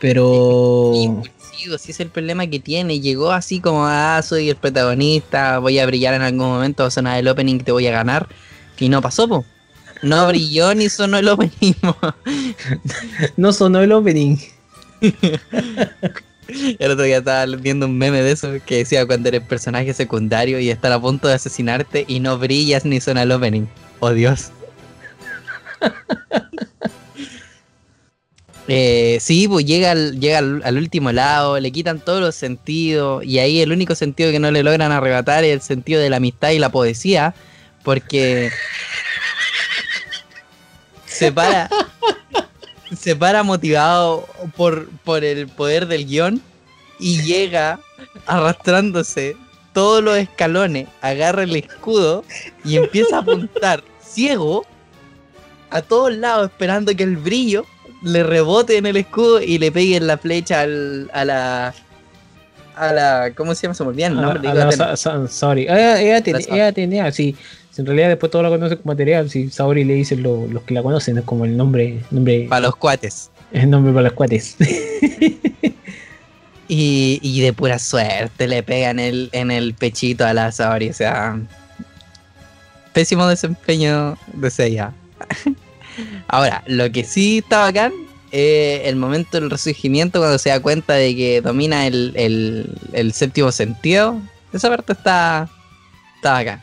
Pero. 0.00 0.92
Impulsivo, 0.94 1.78
si 1.78 1.92
es 1.92 2.00
el 2.00 2.08
problema 2.08 2.46
que 2.46 2.60
tiene. 2.60 3.00
Llegó 3.00 3.32
así 3.32 3.60
como, 3.60 3.86
ah, 3.86 4.20
soy 4.22 4.50
el 4.50 4.56
protagonista, 4.56 5.58
voy 5.58 5.78
a 5.78 5.86
brillar 5.86 6.14
en 6.14 6.22
algún 6.22 6.46
momento, 6.48 6.90
sonar 6.90 7.18
el 7.18 7.28
opening, 7.28 7.58
te 7.60 7.72
voy 7.72 7.86
a 7.86 7.92
ganar. 7.92 8.28
Y 8.78 8.88
no 8.88 9.00
pasó, 9.00 9.28
po. 9.28 9.44
No 10.02 10.26
brilló 10.28 10.74
ni 10.74 10.88
sonó 10.88 11.18
el 11.18 11.28
opening. 11.28 11.74
No 13.36 13.52
sonó 13.52 13.80
el 13.80 13.92
opening. 13.92 14.36
El 16.78 16.90
otro 16.90 17.04
día 17.04 17.18
estaba 17.18 17.46
viendo 17.56 17.86
un 17.86 17.96
meme 17.96 18.20
de 18.20 18.32
eso 18.32 18.52
que 18.66 18.76
decía 18.76 19.06
cuando 19.06 19.28
eres 19.28 19.42
personaje 19.42 19.94
secundario 19.94 20.60
y 20.60 20.68
están 20.68 20.92
a 20.92 21.00
punto 21.00 21.26
de 21.26 21.34
asesinarte 21.34 22.04
y 22.06 22.20
no 22.20 22.38
brillas 22.38 22.84
ni 22.84 23.00
suena 23.00 23.22
el 23.22 23.32
opening. 23.32 23.66
Oh 24.00 24.10
Dios. 24.10 24.50
Eh, 28.66 29.18
sí, 29.20 29.46
pues 29.46 29.66
llega, 29.66 29.90
al, 29.90 30.18
llega 30.18 30.38
al, 30.38 30.76
último 30.78 31.12
lado, 31.12 31.60
le 31.60 31.70
quitan 31.70 32.00
todos 32.00 32.20
los 32.20 32.34
sentidos 32.34 33.22
y 33.22 33.38
ahí 33.38 33.60
el 33.60 33.72
único 33.72 33.94
sentido 33.94 34.32
que 34.32 34.38
no 34.38 34.50
le 34.50 34.62
logran 34.62 34.90
arrebatar 34.90 35.44
es 35.44 35.52
el 35.52 35.60
sentido 35.60 36.00
de 36.00 36.08
la 36.08 36.16
amistad 36.16 36.50
y 36.50 36.58
la 36.58 36.70
poesía, 36.70 37.34
porque 37.82 38.50
se 41.06 41.30
para, 41.30 41.68
se 42.98 43.14
para 43.14 43.42
motivado 43.42 44.26
por, 44.56 44.88
por 45.04 45.24
el 45.24 45.46
poder 45.48 45.86
del 45.86 46.06
guion 46.06 46.40
y 46.98 47.20
llega 47.22 47.80
arrastrándose 48.26 49.36
todos 49.74 50.02
los 50.02 50.16
escalones, 50.16 50.88
agarra 51.02 51.42
el 51.42 51.54
escudo 51.56 52.24
y 52.64 52.76
empieza 52.76 53.16
a 53.16 53.20
apuntar 53.20 53.84
ciego 54.00 54.64
a 55.68 55.82
todos 55.82 56.14
lados 56.14 56.50
esperando 56.50 56.94
que 56.96 57.02
el 57.02 57.16
brillo 57.16 57.66
le 58.04 58.22
rebote 58.22 58.76
en 58.76 58.86
el 58.86 58.96
escudo 58.96 59.40
y 59.42 59.58
le 59.58 59.72
pegue 59.72 59.96
en 59.96 60.06
la 60.06 60.18
flecha 60.18 60.60
al, 60.60 61.10
a 61.12 61.24
la 61.24 61.74
a 62.76 62.92
la 62.92 63.30
¿cómo 63.34 63.54
se 63.54 63.62
llama? 63.62 63.74
Se 63.74 63.82
me 63.84 63.90
olvida 63.90 64.06
el 64.08 64.14
nombre. 64.16 64.48
Ah, 64.48 64.52
digo, 64.52 64.84
ah. 64.84 65.26
Ah, 65.70 66.00
ella, 66.00 66.18
ella 66.26 66.66
Atenea, 66.68 67.10
sí. 67.12 67.34
Si 67.70 67.80
En 67.80 67.86
realidad 67.86 68.08
después 68.08 68.30
todos 68.30 68.42
la 68.44 68.50
conocen 68.50 68.78
como 68.78 68.92
Atenea, 68.92 69.26
si 69.28 69.50
Saori 69.50 69.84
le 69.84 69.94
dicen 69.94 70.22
lo- 70.22 70.46
los 70.46 70.62
que 70.62 70.74
la 70.74 70.82
conocen, 70.82 71.18
es 71.18 71.24
como 71.24 71.44
el 71.44 71.56
nombre, 71.56 72.00
nombre, 72.10 72.46
para 72.48 72.60
los 72.66 72.76
cuates. 72.76 73.30
el 73.52 73.68
nombre 73.70 73.92
para 73.92 74.04
los 74.04 74.12
cuates. 74.12 74.56
Y, 76.66 77.20
y 77.22 77.42
de 77.42 77.52
pura 77.52 77.78
suerte 77.78 78.48
le 78.48 78.62
pega 78.62 78.88
en 78.88 78.98
el, 78.98 79.28
en 79.32 79.50
el 79.50 79.74
pechito 79.74 80.24
a 80.24 80.32
la 80.32 80.50
Saori. 80.50 80.88
O 80.88 80.94
sea, 80.94 81.38
pésimo 82.94 83.26
desempeño 83.26 84.16
de 84.32 84.50
Seiya. 84.50 84.92
Ahora, 86.28 86.62
lo 86.66 86.90
que 86.90 87.04
sí 87.04 87.38
está 87.38 87.60
bacán 87.60 87.92
es 88.30 88.86
el 88.86 88.96
momento 88.96 89.40
del 89.40 89.50
resurgimiento 89.50 90.18
cuando 90.18 90.38
se 90.38 90.50
da 90.50 90.60
cuenta 90.60 90.94
de 90.94 91.14
que 91.14 91.40
domina 91.40 91.86
el, 91.86 92.12
el, 92.16 92.74
el 92.92 93.12
séptimo 93.12 93.52
sentido. 93.52 94.20
Esa 94.52 94.68
parte 94.68 94.92
está, 94.92 95.48
está 96.16 96.32
bacán. 96.32 96.62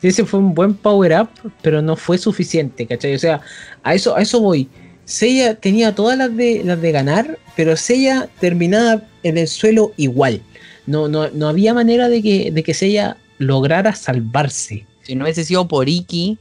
Sí, 0.00 0.08
ese 0.08 0.24
fue 0.24 0.40
un 0.40 0.54
buen 0.54 0.74
power 0.74 1.22
up, 1.22 1.52
pero 1.62 1.80
no 1.80 1.96
fue 1.96 2.18
suficiente, 2.18 2.86
¿cachai? 2.86 3.14
O 3.14 3.18
sea, 3.18 3.40
a 3.82 3.94
eso, 3.94 4.16
a 4.16 4.22
eso 4.22 4.40
voy. 4.40 4.68
Seiya 5.06 5.54
tenía 5.54 5.94
todas 5.94 6.18
las 6.18 6.36
de, 6.36 6.62
las 6.64 6.80
de 6.82 6.92
ganar, 6.92 7.38
pero 7.56 7.76
Seiya 7.76 8.28
terminaba 8.40 9.02
en 9.22 9.38
el 9.38 9.48
suelo 9.48 9.92
igual. 9.96 10.42
No, 10.86 11.08
no, 11.08 11.30
no 11.30 11.48
había 11.48 11.72
manera 11.72 12.08
de 12.08 12.22
que, 12.22 12.50
de 12.50 12.62
que 12.62 12.74
Seiya 12.74 13.16
lograra 13.38 13.94
salvarse. 13.94 14.84
Si 15.02 15.14
no 15.14 15.24
hubiese 15.24 15.44
sido 15.44 15.66
por 15.68 15.88
Iki, 15.88 16.38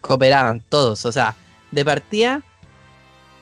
cooperaban 0.00 0.62
todos. 0.68 1.04
O 1.06 1.12
sea, 1.12 1.36
de 1.70 1.84
partida, 1.84 2.42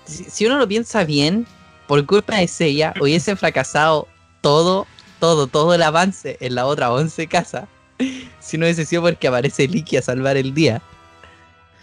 si, 0.04 0.24
si 0.24 0.46
uno 0.46 0.58
lo 0.58 0.68
piensa 0.68 1.04
bien, 1.04 1.46
por 1.86 2.04
culpa 2.06 2.36
de 2.36 2.48
Seiya, 2.48 2.94
hubiese 3.00 3.36
fracasado 3.36 4.08
todo, 4.40 4.86
todo, 5.20 5.46
todo 5.46 5.74
el 5.74 5.82
avance 5.82 6.36
en 6.40 6.54
la 6.54 6.66
otra 6.66 6.92
11 6.92 7.26
casa. 7.28 7.68
Si 8.40 8.56
no 8.56 8.64
hubiese 8.64 8.86
sido 8.86 9.02
porque 9.02 9.28
aparece 9.28 9.64
Iki 9.64 9.98
a 9.98 10.02
salvar 10.02 10.36
el 10.38 10.54
día. 10.54 10.80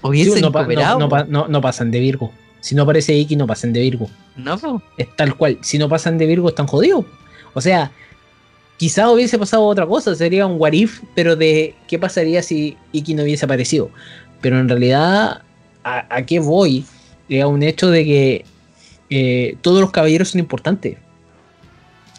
Hubiesen 0.01 0.36
Sí, 0.36 0.41
no, 0.41 0.47
no- 0.47 0.53
cooperado. 0.53 0.99
no 0.99 1.09
pa- 1.09 1.23
no- 1.26 1.47
no 1.47 1.61
pasan 1.61 1.91
de 1.91 1.99
Virgo. 1.99 2.32
Si 2.59 2.73
no 2.73 2.84
aparece 2.84 3.13
Iki, 3.13 3.36
no 3.36 3.45
pasan 3.45 3.71
de 3.73 3.82
Virgo. 3.82 4.09
No, 4.36 4.57
po. 4.57 4.82
Es 4.97 5.15
tal 5.15 5.36
cual. 5.36 5.59
Si 5.61 5.78
no 5.78 5.88
pasan 5.89 6.17
de 6.17 6.26
Virgo, 6.26 6.49
están 6.49 6.65
jodidos. 6.65 7.05
O 7.53 7.61
sea, 7.61 7.91
quizá 8.78 9.09
hubiese 9.11 9.38
pasado 9.38 9.63
otra 9.65 9.86
cosa. 9.86 10.15
Sería 10.15 10.47
un 10.47 10.59
what 10.59 10.73
if, 10.73 11.01
pero 11.13 11.36
de 11.36 11.76
qué 11.88 11.99
pasaría 11.99 12.41
si 12.41 12.78
Iki 12.91 13.13
no 13.13 13.21
hubiese 13.23 13.45
aparecido. 13.45 13.91
Pero 14.41 14.59
en 14.59 14.69
realidad, 14.69 15.41
¿a, 15.83 16.15
a 16.15 16.25
qué 16.25 16.39
voy? 16.39 16.86
Es 17.29 17.41
a 17.43 17.47
un 17.47 17.63
hecho 17.63 17.89
de 17.89 18.03
que 18.05 18.45
eh, 19.09 19.57
todos 19.61 19.81
los 19.81 19.91
caballeros 19.91 20.29
son 20.29 20.39
importantes. 20.39 20.97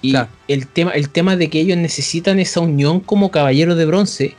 Y 0.03 0.11
Claro. 0.13 0.29
el, 0.49 0.67
tema, 0.67 0.91
el 0.93 1.09
tema 1.11 1.37
de 1.37 1.49
que 1.49 1.61
ellos 1.61 1.79
necesitan 1.79 2.39
esa 2.39 2.61
unión 2.61 3.01
como 3.01 3.31
caballeros 3.31 3.77
de 3.77 3.87
bronce 3.87 4.35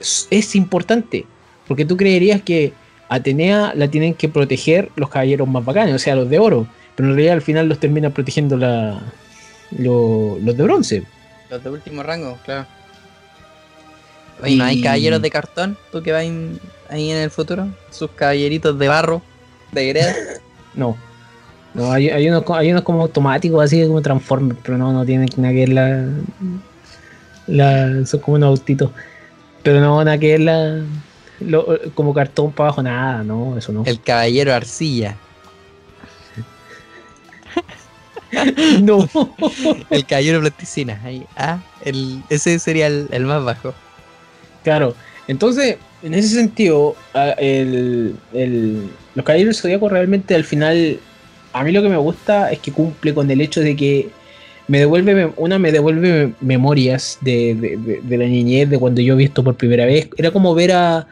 es, 0.00 0.26
es 0.30 0.54
importante. 0.56 1.24
Porque 1.66 1.84
tú 1.84 1.96
creerías 1.96 2.42
que 2.42 2.72
Atenea 3.10 3.72
la 3.74 3.88
tienen 3.88 4.12
que 4.14 4.28
proteger 4.28 4.90
los 4.96 5.08
caballeros 5.08 5.48
más 5.48 5.64
bacanes, 5.64 5.94
o 5.94 5.98
sea, 5.98 6.14
los 6.14 6.28
de 6.28 6.38
oro. 6.38 6.66
Pero 6.94 7.08
en 7.08 7.14
realidad 7.14 7.34
al 7.34 7.42
final 7.42 7.68
los 7.68 7.78
termina 7.80 8.10
protegiendo 8.10 8.56
la, 8.56 9.00
lo- 9.78 10.38
los 10.42 10.56
de 10.56 10.62
bronce. 10.62 11.02
Los 11.50 11.62
de 11.64 11.70
último 11.70 12.02
rango, 12.02 12.36
claro. 12.44 12.66
Oye, 14.42 14.56
¿no 14.56 14.64
hay 14.64 14.80
caballeros 14.82 15.20
de 15.22 15.30
cartón? 15.30 15.76
¿Tú 15.90 16.02
que 16.02 16.12
vas 16.12 16.22
ahí 16.90 17.10
en 17.10 17.16
el 17.18 17.30
futuro? 17.30 17.68
Sus 17.90 18.10
caballeritos 18.12 18.78
de 18.78 18.88
barro, 18.88 19.22
de 19.72 19.88
greda. 19.88 20.14
No. 20.74 20.96
No, 21.74 21.90
hay, 21.92 22.08
hay 22.08 22.28
unos, 22.28 22.44
hay 22.50 22.70
unos 22.70 22.82
como 22.82 23.02
automáticos, 23.02 23.64
así 23.64 23.84
como 23.86 24.00
Transformers, 24.00 24.58
pero 24.62 24.78
no, 24.78 24.92
no 24.92 25.04
tienen 25.04 25.28
nada 25.36 25.52
que 25.52 25.60
ver 25.60 25.68
la, 25.70 26.06
la. 27.46 28.06
Son 28.06 28.20
como 28.20 28.36
unos 28.36 28.48
autitos. 28.48 28.90
Pero 29.62 29.80
no, 29.80 30.02
nada 30.04 30.18
que 30.18 30.28
ver 30.28 30.40
la. 30.40 30.82
lo- 31.40 31.66
como 31.94 32.14
cartón 32.14 32.52
para 32.52 32.68
abajo, 32.68 32.82
nada, 32.82 33.24
no, 33.24 33.56
eso 33.58 33.72
no. 33.72 33.82
El 33.86 34.00
caballero 34.00 34.54
arcilla. 34.54 35.16
No. 38.82 39.08
El 39.90 40.04
caballero 40.06 40.40
plasticina. 40.40 41.00
Ahí. 41.02 41.26
Ah, 41.36 41.60
el, 41.82 42.22
ese 42.28 42.58
sería 42.58 42.86
el, 42.86 43.08
el 43.10 43.24
más 43.24 43.42
bajo. 43.42 43.74
Claro, 44.64 44.94
entonces, 45.26 45.76
en 46.02 46.14
ese 46.14 46.28
sentido, 46.34 46.96
el, 47.38 48.14
el- 48.32 48.88
los 49.14 49.24
Caballeros 49.24 49.56
del 49.56 49.62
Zodíaco 49.62 49.88
realmente 49.88 50.34
al 50.34 50.44
final, 50.44 50.98
a 51.52 51.64
mí 51.64 51.72
lo 51.72 51.82
que 51.82 51.88
me 51.88 51.96
gusta 51.96 52.52
es 52.52 52.58
que 52.60 52.70
cumple 52.72 53.14
con 53.14 53.30
el 53.30 53.40
hecho 53.40 53.60
de 53.60 53.74
que 53.74 54.10
me 54.68 54.78
devuelve, 54.78 55.32
una 55.36 55.58
me 55.58 55.72
devuelve 55.72 56.26
mem- 56.26 56.34
memorias 56.40 57.18
de, 57.20 57.54
de- 57.54 57.76
de- 57.78 58.00
de 58.02 58.18
la 58.18 58.26
niñez, 58.26 58.68
de 58.68 58.78
cuando 58.78 59.00
yo 59.00 59.16
vi 59.16 59.24
esto 59.24 59.42
por 59.42 59.54
primera 59.56 59.86
vez. 59.86 60.08
Era 60.16 60.30
como 60.30 60.54
ver 60.54 60.72
a... 60.72 61.06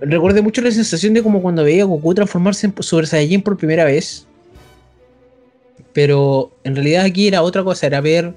Recuerdo 0.00 0.42
mucho 0.42 0.62
la 0.62 0.70
sensación 0.72 1.14
de 1.14 1.22
como 1.22 1.40
cuando 1.42 1.62
veía 1.62 1.82
a 1.82 1.86
Goku 1.86 2.14
transformarse 2.14 2.66
en 2.66 2.74
Super 2.82 3.06
Saiyajin 3.06 3.42
por 3.42 3.56
primera 3.56 3.84
vez. 3.84 4.26
Pero 5.92 6.50
en 6.64 6.74
realidad 6.74 7.04
aquí 7.04 7.28
era 7.28 7.42
otra 7.42 7.62
cosa, 7.62 7.86
era 7.86 8.00
ver 8.00 8.34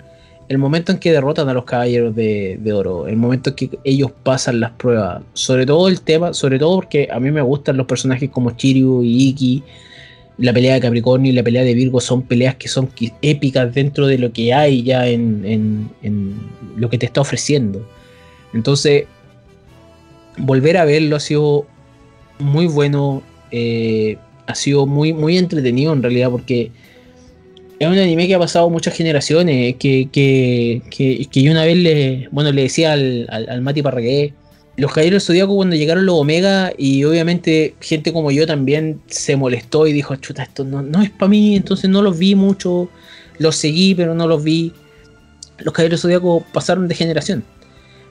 el 0.48 0.58
momento 0.58 0.91
en 0.91 1.00
que 1.00 1.12
derrotan 1.12 1.50
a 1.50 1.54
los 1.54 1.66
caballeros 1.66 2.16
de, 2.16 2.58
de 2.62 2.74
oro, 2.74 3.08
el 3.08 3.18
momento 3.18 3.50
en 3.52 3.56
que 3.56 3.70
ellos 3.84 4.12
pasan 4.24 4.60
las 4.60 4.72
pruebas, 4.72 5.24
sobre 5.34 5.66
todo 5.66 5.88
el 5.88 6.02
tema, 6.02 6.34
sobre 6.34 6.60
todo 6.60 6.76
porque 6.76 7.08
a 7.12 7.20
mí 7.20 7.32
me 7.32 7.41
gustan 7.41 7.78
los 7.78 7.88
personajes 7.88 8.30
como 8.30 8.52
Chiryu 8.52 9.02
y 9.04 9.30
Iki, 9.30 9.64
la 10.38 10.54
pelea 10.54 10.74
de 10.76 10.82
Capricornio 10.82 11.32
y 11.32 11.36
la 11.36 11.43
pelea 11.43 11.64
de 11.64 11.74
Virgo 11.74 12.00
son 12.02 12.22
peleas 12.22 12.56
que 12.56 12.68
son 12.68 12.89
épicas 13.22 13.74
dentro 13.74 14.06
de 14.06 14.18
lo 14.18 14.32
que 14.34 14.54
hay 14.54 14.84
ya 14.84 15.08
en, 15.08 15.43
en- 15.46 15.89
en 16.04 16.34
lo 16.76 16.89
que 16.89 16.98
te 16.98 17.06
está 17.06 17.22
ofreciendo. 17.22 17.88
Entonces, 18.54 19.06
volver 20.38 20.78
a 20.78 20.86
verlo 20.86 21.16
ha 21.16 21.20
sido 21.20 21.66
muy 22.39 22.68
bueno, 22.68 23.24
eh, 23.52 24.18
ha 24.48 24.56
sido 24.56 24.86
muy, 24.86 25.14
muy 25.14 25.38
entretenido 25.38 25.93
en 25.93 26.04
realidad 26.04 26.30
porque 26.30 26.72
es 27.80 27.88
un 27.88 27.98
anime 27.98 28.28
que 28.28 28.36
ha 28.36 28.40
pasado 28.40 28.70
muchas 28.70 28.96
generaciones, 28.96 29.76
que, 29.76 30.10
que, 30.12 30.82
que, 30.90 31.28
que 31.30 31.42
yo 31.42 31.52
una 31.52 31.66
vez 31.66 31.78
le, 31.78 32.30
bueno, 32.32 32.52
le 32.52 32.64
decía 32.64 32.94
al, 32.94 33.28
al, 33.30 33.50
al 33.50 33.62
Mati 33.62 33.82
Parragué, 33.82 34.34
los 34.78 34.92
Caballeros 34.92 35.26
Zodíaco 35.26 35.56
cuando 35.56 35.76
llegaron 35.76 36.06
los 36.06 36.16
Omega 36.20 36.74
y 36.78 37.04
obviamente 37.06 37.76
gente 37.80 38.12
como 38.12 38.32
yo 38.32 38.46
también 38.46 39.02
se 39.08 39.36
molestó 39.36 39.88
y 39.88 39.94
dijo, 39.94 40.16
chuta, 40.18 40.44
esto 40.44 40.64
no, 40.64 40.82
no 40.82 41.02
es 41.02 41.10
para 41.10 41.30
mí, 41.30 41.56
entonces 41.56 41.90
no 41.90 42.02
los 42.02 42.18
vi 42.18 42.36
mucho, 42.36 42.90
los 43.38 43.56
seguí 43.56 43.96
pero 43.96 44.14
no 44.16 44.28
los 44.28 44.44
vi. 44.44 44.74
Los 45.60 45.74
Caballeros 45.74 46.02
Zodíaco 46.02 46.44
pasaron 46.52 46.90
de 46.90 46.96
generación. 46.96 47.44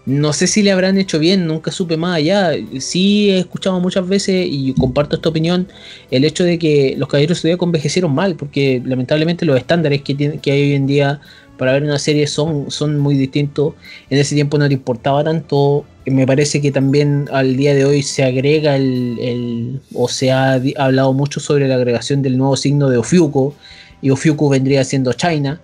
No 0.06 0.34
sé 0.34 0.46
si 0.46 0.62
le 0.62 0.70
habrán 0.70 0.98
hecho 0.98 1.18
bien, 1.18 1.46
nunca 1.46 1.72
supe 1.72 1.96
más 1.96 2.16
allá. 2.16 2.50
Sí 2.78 3.30
he 3.30 3.38
escuchado 3.38 3.80
muchas 3.80 4.06
veces 4.06 4.46
y 4.50 4.74
comparto 4.74 5.16
esta 5.16 5.30
opinión, 5.30 5.66
el 6.10 6.24
hecho 6.26 6.44
de 6.44 6.58
que 6.58 6.94
los 6.98 7.08
Caballeros 7.08 7.40
Zodíaco 7.40 7.64
envejecieron 7.64 8.14
mal, 8.14 8.36
porque 8.36 8.82
lamentablemente 8.84 9.46
los 9.46 9.56
estándares 9.56 10.02
que, 10.02 10.14
tiene- 10.14 10.38
que 10.40 10.52
hay 10.52 10.62
hoy 10.62 10.72
en 10.74 10.86
día 10.86 11.20
para 11.56 11.72
ver 11.72 11.84
una 11.84 11.98
serie 11.98 12.26
son, 12.26 12.70
son 12.70 12.98
muy 12.98 13.14
distintos. 13.16 13.74
En 14.10 14.18
ese 14.18 14.34
tiempo 14.34 14.58
no 14.58 14.68
te 14.68 14.74
importaba 14.74 15.24
tanto. 15.24 15.86
Me 16.04 16.26
parece 16.26 16.60
que 16.60 16.70
también 16.70 17.26
al 17.32 17.56
día 17.56 17.74
de 17.74 17.86
hoy 17.86 18.02
se 18.02 18.24
agrega 18.24 18.76
el, 18.76 19.16
el- 19.20 19.80
o 19.94 20.08
se 20.08 20.30
ha 20.32 20.60
hablado 20.76 21.14
mucho 21.14 21.40
sobre 21.40 21.66
la 21.66 21.76
agregación 21.76 22.20
del 22.20 22.36
nuevo 22.36 22.56
signo 22.56 22.90
de 22.90 22.98
Ofiuco, 22.98 23.54
y 24.02 24.10
Ofiuco 24.10 24.50
vendría 24.50 24.84
siendo 24.84 25.14
China. 25.14 25.62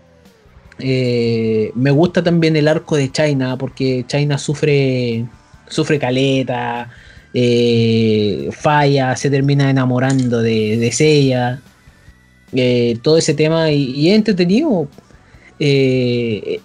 Eh, 0.83 1.71
me 1.75 1.91
gusta 1.91 2.23
también 2.23 2.57
el 2.57 2.69
arco 2.69 2.97
de 2.97 3.11
China 3.13 3.57
porque 3.59 4.05
China 4.07 4.39
sufre 4.39 5.25
sufre 5.69 5.99
caleta, 5.99 6.91
eh, 7.33 8.49
falla, 8.53 9.15
se 9.17 9.31
termina 9.31 9.71
enamorando 9.71 10.41
de, 10.43 10.77
de 10.79 10.91
Seiya, 10.93 11.61
eh, 12.53 12.99
todo 13.03 13.19
ese 13.19 13.35
tema 13.35 13.71
y, 13.71 14.09
es 14.11 14.17
entretenido. 14.17 14.89
Eh, 15.59 16.61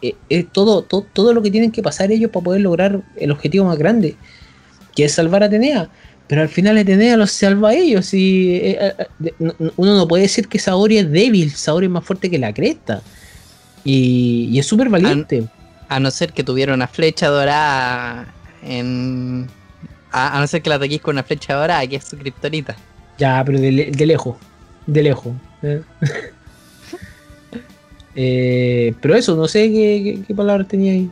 todo, 0.54 0.84
to- 0.84 1.06
todo 1.14 1.34
lo 1.34 1.42
que 1.42 1.52
tienen 1.52 1.72
que 1.72 1.82
pasar 1.84 2.12
ellos 2.12 2.32
para 2.32 2.44
poder 2.46 2.62
lograr 2.62 3.02
el 3.18 3.32
objetivo 3.32 3.66
más 3.66 3.78
grande, 3.78 4.16
que 4.96 5.06
es 5.06 5.12
salvar 5.14 5.44
a 5.44 5.48
Atenea. 5.48 5.90
pero 6.28 6.42
al 6.42 6.50
final 6.50 6.78
Atenea 6.78 7.18
los 7.18 7.32
salva 7.32 7.70
a 7.72 7.76
ellos 7.76 8.14
y 8.14 8.78
uno 9.78 9.96
no 9.98 10.08
puede 10.08 10.24
decir 10.24 10.48
que 10.48 10.60
Saori 10.60 10.98
es 10.98 11.12
débil, 11.12 11.52
Saori 11.52 11.86
es 11.88 11.92
más 11.92 12.06
fuerte 12.06 12.30
que 12.30 12.40
la 12.40 12.54
cresta. 12.54 13.04
Y, 13.86 14.50
y 14.52 14.60
es 14.60 14.66
súper 14.68 14.90
valiente. 14.90 15.48
A 15.88 16.00
no 16.02 16.12
ser 16.12 16.34
que 16.34 16.44
tuviera 16.44 16.74
una 16.74 16.88
flecha 16.88 17.28
dorada 17.28 18.34
en. 18.64 19.48
A, 20.12 20.36
a 20.38 20.40
no 20.42 20.48
ser 20.48 20.62
que 20.62 20.70
la 20.70 20.76
ataquéis 20.76 21.02
con 21.02 21.16
una 21.16 21.24
flecha 21.24 21.54
dorada, 21.54 21.86
que 21.88 21.96
es 21.98 22.04
su 22.04 22.18
kriptonita. 22.18 22.76
Ya, 23.18 23.42
pero 23.46 23.60
de, 23.60 23.72
le- 23.72 23.92
de 23.92 24.06
lejos. 24.06 24.36
De 24.88 25.04
lejos. 25.04 25.34
¿eh? 25.64 25.82
Eh, 28.18 28.94
pero 29.02 29.16
eso, 29.16 29.36
no 29.36 29.46
sé 29.48 29.70
qué, 29.70 30.02
qué, 30.04 30.24
qué 30.26 30.34
palabra 30.36 30.64
tenía 30.64 30.94
ahí. 30.94 31.12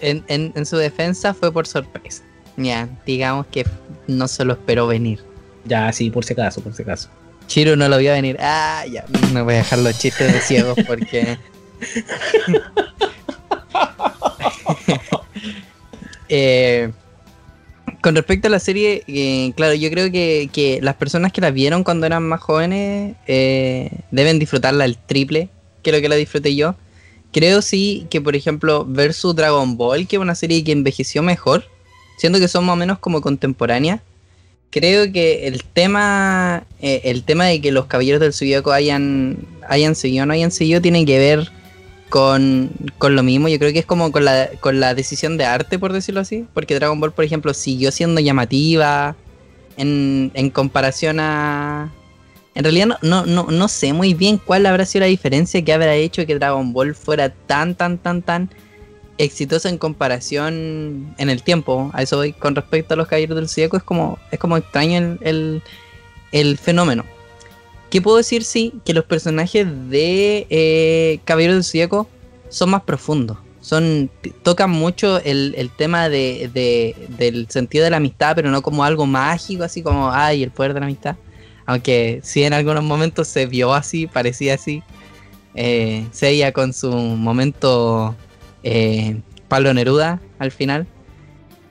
En, 0.00 0.24
en, 0.28 0.52
en 0.56 0.64
su 0.66 0.76
defensa 0.78 1.34
fue 1.34 1.52
por 1.52 1.66
sorpresa. 1.66 2.22
Ya, 2.56 2.88
digamos 3.04 3.46
que 3.48 3.66
no 4.06 4.26
se 4.28 4.44
lo 4.44 4.54
esperó 4.54 4.86
venir. 4.86 5.20
Ya, 5.66 5.92
sí, 5.92 6.10
por 6.10 6.24
si 6.24 6.32
acaso, 6.32 6.62
por 6.62 6.72
si 6.74 6.82
acaso. 6.82 7.10
Chiro 7.48 7.76
no 7.76 7.86
lo 7.88 7.98
vio 7.98 8.12
venir. 8.12 8.36
Ah, 8.40 8.84
ya. 8.90 9.04
No 9.32 9.44
voy 9.44 9.54
a 9.54 9.56
dejar 9.58 9.80
los 9.80 9.98
chistes 9.98 10.32
de 10.32 10.40
ciegos 10.40 10.78
porque. 10.86 11.36
Eh, 16.34 16.90
con 18.00 18.16
respecto 18.16 18.48
a 18.48 18.50
la 18.50 18.58
serie, 18.58 19.04
eh, 19.06 19.52
claro, 19.54 19.74
yo 19.74 19.90
creo 19.90 20.10
que, 20.10 20.48
que 20.50 20.80
las 20.80 20.94
personas 20.94 21.30
que 21.30 21.42
la 21.42 21.50
vieron 21.50 21.84
cuando 21.84 22.06
eran 22.06 22.26
más 22.26 22.40
jóvenes 22.40 23.16
eh, 23.26 23.90
deben 24.10 24.38
disfrutarla 24.38 24.86
el 24.86 24.96
triple 24.96 25.50
que 25.82 25.92
lo 25.92 26.00
que 26.00 26.08
la 26.08 26.16
disfruté 26.16 26.56
yo. 26.56 26.74
Creo 27.32 27.60
sí 27.60 28.06
que, 28.08 28.22
por 28.22 28.34
ejemplo, 28.34 28.86
versus 28.88 29.36
Dragon 29.36 29.76
Ball, 29.76 30.06
que 30.08 30.16
es 30.16 30.22
una 30.22 30.34
serie 30.34 30.64
que 30.64 30.72
envejeció 30.72 31.22
mejor, 31.22 31.64
siendo 32.16 32.38
que 32.38 32.48
son 32.48 32.64
más 32.64 32.72
o 32.72 32.76
menos 32.76 32.98
como 32.98 33.20
contemporáneas, 33.20 34.00
creo 34.70 35.12
que 35.12 35.46
el 35.46 35.64
tema, 35.64 36.64
el 36.80 37.24
tema 37.24 37.44
de 37.44 37.60
que 37.60 37.72
los 37.72 37.86
caballeros 37.86 38.22
del 38.22 38.32
Zodíaco 38.32 38.72
hayan, 38.72 39.36
hayan 39.68 39.94
seguido 39.94 40.22
o 40.22 40.26
no 40.26 40.32
hayan 40.32 40.50
seguido 40.50 40.80
tiene 40.80 41.04
que 41.04 41.18
ver 41.18 41.52
con, 42.12 42.70
con 42.98 43.16
lo 43.16 43.22
mismo. 43.22 43.48
Yo 43.48 43.58
creo 43.58 43.72
que 43.72 43.78
es 43.78 43.86
como 43.86 44.12
con 44.12 44.26
la, 44.26 44.50
con 44.60 44.80
la 44.80 44.94
decisión 44.94 45.38
de 45.38 45.46
arte, 45.46 45.78
por 45.78 45.94
decirlo 45.94 46.20
así. 46.20 46.46
Porque 46.52 46.74
Dragon 46.74 47.00
Ball, 47.00 47.12
por 47.12 47.24
ejemplo, 47.24 47.54
siguió 47.54 47.90
siendo 47.90 48.20
llamativa 48.20 49.16
en, 49.78 50.30
en 50.34 50.50
comparación 50.50 51.20
a... 51.20 51.90
En 52.54 52.64
realidad 52.64 52.98
no, 53.00 53.24
no, 53.24 53.44
no, 53.44 53.68
sé 53.68 53.94
muy 53.94 54.12
bien 54.12 54.36
cuál 54.36 54.66
habrá 54.66 54.84
sido 54.84 55.00
la 55.00 55.06
diferencia 55.06 55.64
que 55.64 55.72
habrá 55.72 55.94
hecho 55.94 56.26
que 56.26 56.34
Dragon 56.34 56.74
Ball 56.74 56.94
fuera 56.94 57.30
tan, 57.30 57.74
tan, 57.74 57.96
tan, 57.96 58.20
tan 58.20 58.50
exitosa 59.16 59.70
en 59.70 59.78
comparación 59.78 61.14
en 61.16 61.30
el 61.30 61.42
tiempo. 61.42 61.90
A 61.94 62.02
eso 62.02 62.18
voy 62.18 62.34
con 62.34 62.54
respecto 62.54 62.92
a 62.92 62.98
los 62.98 63.08
Caballeros 63.08 63.36
del 63.36 63.48
Zodíaco. 63.48 63.78
Es 63.78 63.82
como, 63.82 64.18
es 64.30 64.38
como 64.38 64.58
extraño 64.58 65.16
el, 65.22 65.62
el 66.30 66.58
fenómeno. 66.58 67.06
¿Qué 67.92 68.00
puedo 68.00 68.16
decir? 68.16 68.42
Sí, 68.42 68.72
que 68.86 68.94
los 68.94 69.04
personajes 69.04 69.66
de 69.90 70.46
eh, 70.48 71.20
Caballeros 71.26 71.56
del 71.56 71.64
Zodíaco 71.64 72.08
son 72.48 72.70
más 72.70 72.84
profundos. 72.84 73.36
Son, 73.60 74.08
tocan 74.42 74.70
mucho 74.70 75.20
el, 75.22 75.70
tema 75.76 76.08
de, 76.08 76.50
de- 76.54 76.96
del 77.18 77.50
sentido 77.50 77.84
de 77.84 77.90
la 77.90 77.98
amistad, 77.98 78.34
pero 78.34 78.50
no 78.50 78.62
como 78.62 78.82
algo 78.82 79.04
mágico, 79.04 79.62
así 79.62 79.82
como, 79.82 80.10
ay, 80.10 80.42
el 80.42 80.50
poder 80.50 80.72
de 80.72 80.80
la 80.80 80.86
amistad. 80.86 81.16
Aunque 81.66 82.20
sí 82.22 82.42
en 82.44 82.54
algunos 82.54 82.82
momentos 82.82 83.28
se 83.28 83.44
vio 83.44 83.74
así, 83.74 84.06
parecía 84.06 84.54
así. 84.54 84.82
Eh, 85.54 86.06
con 86.54 86.72
su 86.72 86.90
momento 86.90 88.16
eh, 88.62 89.20
Pablo 89.48 89.74
Neruda 89.74 90.18
al 90.38 90.50
final. 90.50 90.86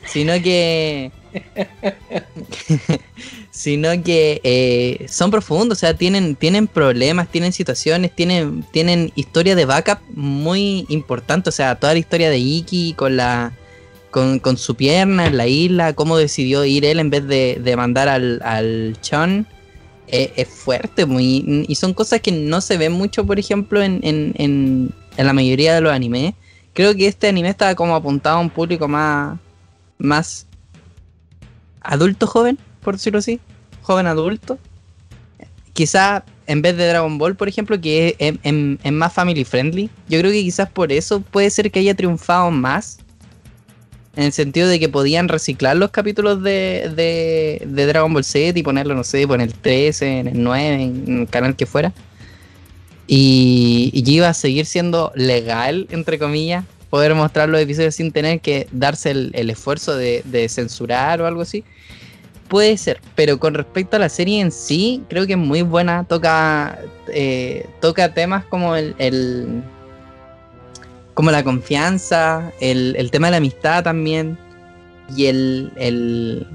Sino 0.06 0.34
que 0.34 1.12
sino 3.52 3.90
que 4.04 4.42
eh, 4.44 5.06
son 5.08 5.32
profundos, 5.32 5.78
o 5.78 5.80
sea, 5.80 5.96
tienen, 5.96 6.36
tienen 6.36 6.68
problemas, 6.68 7.30
tienen 7.30 7.54
situaciones, 7.54 8.16
tienen, 8.16 8.64
tienen 8.72 9.12
historia 9.16 9.56
de 9.56 9.66
backup 9.66 10.00
muy 10.14 10.86
importante, 10.90 11.50
o 11.50 11.52
sea, 11.52 11.76
toda 11.76 11.94
la 11.94 12.00
historia 12.00 12.30
de 12.30 12.38
Iki 12.38 12.94
con 12.94 13.18
la 13.18 13.54
con, 14.10 14.40
con 14.40 14.58
su 14.58 14.76
pierna 14.76 15.28
en 15.28 15.38
la 15.38 15.48
isla, 15.48 15.94
cómo 15.94 16.18
decidió 16.18 16.66
ir 16.66 16.86
él 16.86 17.00
en 17.00 17.10
vez 17.10 17.28
de, 17.28 17.60
de 17.64 17.76
mandar 17.78 18.10
al, 18.10 18.42
al 18.44 18.98
Chon, 19.02 19.48
eh, 20.08 20.34
es 20.36 20.50
fuerte, 20.50 21.06
muy, 21.06 21.66
y 21.68 21.76
son 21.76 21.94
cosas 21.94 22.20
que 22.20 22.32
no 22.32 22.60
se 22.60 22.78
ven 22.78 22.92
mucho, 22.92 23.26
por 23.26 23.40
ejemplo, 23.40 23.82
en, 23.82 24.02
en, 24.04 24.34
en, 24.38 24.94
en 25.16 25.26
la 25.26 25.34
mayoría 25.34 25.74
de 25.74 25.82
los 25.82 25.94
animes. 25.94 26.34
Creo 26.74 26.96
que 26.96 27.08
este 27.08 27.30
anime 27.30 27.50
está 27.50 27.74
como 27.76 27.96
apuntado 27.96 28.38
a 28.38 28.42
un 28.42 28.50
público 28.50 28.88
más, 28.88 29.38
más 29.98 30.46
adulto 31.82 32.28
joven, 32.28 32.58
por 32.82 32.96
decirlo 32.96 33.20
así, 33.20 33.40
joven 33.82 34.08
adulto. 34.08 34.58
Quizá 35.74 36.24
en 36.48 36.62
vez 36.62 36.76
de 36.76 36.88
Dragon 36.88 37.18
Ball, 37.18 37.36
por 37.36 37.48
ejemplo, 37.48 37.80
que 37.80 38.16
es, 38.20 38.92
más 38.92 39.14
family 39.14 39.46
friendly, 39.46 39.90
yo 40.10 40.20
creo 40.20 40.32
que 40.32 40.42
quizás 40.42 40.70
por 40.70 40.92
eso 40.92 41.22
puede 41.22 41.50
ser 41.50 41.72
que 41.72 41.80
haya 41.80 41.96
triunfado 41.96 42.52
más. 42.52 43.00
En 44.18 44.26
el 44.26 44.34
sentido 44.34 44.68
de 44.68 44.78
que 44.78 44.90
podían 44.90 45.30
reciclar 45.30 45.78
los 45.78 45.92
capítulos 45.92 46.44
de, 46.44 46.92
de, 46.94 47.66
de 47.66 47.86
Dragon 47.86 48.14
Ball 48.14 48.26
Z 48.26 48.60
y 48.60 48.64
ponerlo, 48.64 48.94
no 48.94 49.06
sé, 49.06 49.22
en 49.22 49.40
el 49.40 49.54
13, 49.54 50.20
en 50.20 50.28
el 50.28 50.44
9, 50.44 50.84
en 50.84 51.20
el 51.22 51.30
canal 51.30 51.56
que 51.56 51.66
fuera. 51.66 51.94
Y, 53.08 53.90
y 53.94 54.12
iba 54.12 54.28
a 54.28 54.34
seguir 54.34 54.66
siendo 54.66 55.14
legal, 55.16 55.88
entre 55.92 56.20
comillas, 56.20 56.66
poder 56.92 57.16
mostrar 57.16 57.48
los 57.48 57.60
episodios 57.62 57.96
sin 57.96 58.12
tener 58.12 58.42
que 58.42 58.68
darse 58.72 59.12
el, 59.12 59.50
esfuerzo 59.50 59.96
de, 59.96 60.46
censurar 60.50 61.22
o 61.22 61.26
algo 61.26 61.42
así. 61.42 61.64
Puede 62.50 62.78
ser, 62.78 63.00
pero 63.16 63.40
con 63.40 63.54
respecto 63.54 63.96
a 63.96 64.00
la 64.00 64.10
serie 64.10 64.42
en 64.42 64.52
sí, 64.52 65.02
creo 65.10 65.26
que 65.26 65.34
es 65.34 65.40
muy 65.40 65.62
buena. 65.62 66.04
Toca, 66.04 66.80
eh, 67.08 67.66
toca 67.80 68.14
temas 68.14 68.44
como 68.44 68.76
el, 68.76 69.64
como 71.14 71.32
la 71.32 71.46
confianza, 71.46 72.52
el, 72.60 73.10
tema 73.10 73.28
de 73.28 73.32
la 73.32 73.38
amistad 73.38 73.86
también. 73.86 74.38
Y 75.16 75.28
el, 75.28 76.46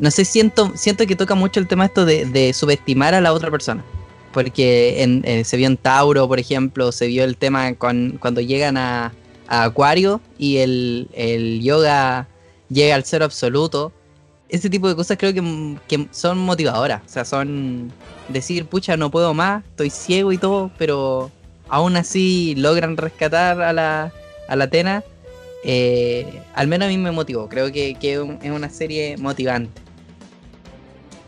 no 0.00 0.10
sé, 0.10 0.24
siento, 0.24 0.72
siento 0.74 1.06
que 1.06 1.14
toca 1.14 1.36
mucho 1.36 1.60
el 1.60 1.68
tema 1.68 1.84
esto 1.84 2.04
de, 2.04 2.24
de 2.26 2.52
subestimar 2.52 3.14
a 3.14 3.20
la 3.20 3.32
otra 3.32 3.48
persona. 3.48 3.84
Porque 4.32 5.04
en- 5.04 5.22
eh, 5.24 5.44
se 5.44 5.56
vio 5.56 5.68
en 5.68 5.76
Tauro, 5.76 6.26
por 6.26 6.40
ejemplo, 6.40 6.90
se 6.90 7.06
vio 7.06 7.22
el 7.22 7.36
tema 7.36 7.74
cuando 7.74 8.40
llegan 8.40 8.76
a, 8.76 9.12
Acuario 9.52 10.22
y 10.38 10.56
el, 10.58 11.08
el 11.12 11.60
yoga 11.60 12.26
llega 12.70 12.94
al 12.94 13.04
cero 13.04 13.26
absoluto. 13.26 13.92
Ese 14.48 14.70
tipo 14.70 14.88
de 14.88 14.96
cosas 14.96 15.18
creo 15.18 15.34
que, 15.34 15.76
que 15.88 16.08
son 16.10 16.38
motivadoras. 16.38 17.02
O 17.04 17.08
sea, 17.08 17.26
son 17.26 17.92
decir, 18.28 18.64
pucha, 18.64 18.96
no 18.96 19.10
puedo 19.10 19.34
más, 19.34 19.62
estoy 19.64 19.90
ciego 19.90 20.32
y 20.32 20.38
todo, 20.38 20.70
pero 20.78 21.30
aún 21.68 21.96
así 21.96 22.54
logran 22.56 22.96
rescatar 22.96 23.60
a 23.60 23.74
la, 23.74 24.10
a 24.48 24.56
la 24.56 24.64
Atena. 24.64 25.04
Eh, 25.64 26.40
al 26.54 26.66
menos 26.66 26.86
a 26.86 26.88
mí 26.88 26.96
me 26.96 27.10
motivó. 27.10 27.46
Creo 27.50 27.70
que, 27.70 27.94
que 27.96 28.14
es 28.14 28.50
una 28.50 28.70
serie 28.70 29.18
motivante. 29.18 29.81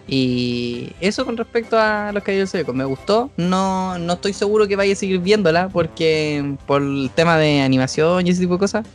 Y 0.07 0.93
eso 1.01 1.25
con 1.25 1.37
respecto 1.37 1.79
a 1.79 2.13
los 2.13 2.23
Caballeros 2.23 2.53
del 2.53 2.61
Zodíaco, 2.63 2.75
me 2.75 2.85
gustó. 2.85 3.31
No, 3.39 3.99
no 3.99 4.13
estoy 4.15 4.33
seguro 4.35 4.69
que 4.69 4.77
vaya 4.77 4.93
a 4.93 4.97
seguir 4.97 5.19
viéndola 5.21 5.69
porque 5.71 6.57
por 6.67 6.83
el 6.83 7.11
tema 7.15 7.39
de 7.39 7.63
animación 7.63 8.27
y 8.27 8.31
ese 8.31 8.41
tipo 8.43 8.55
de 8.55 8.59
cosas. 8.59 8.87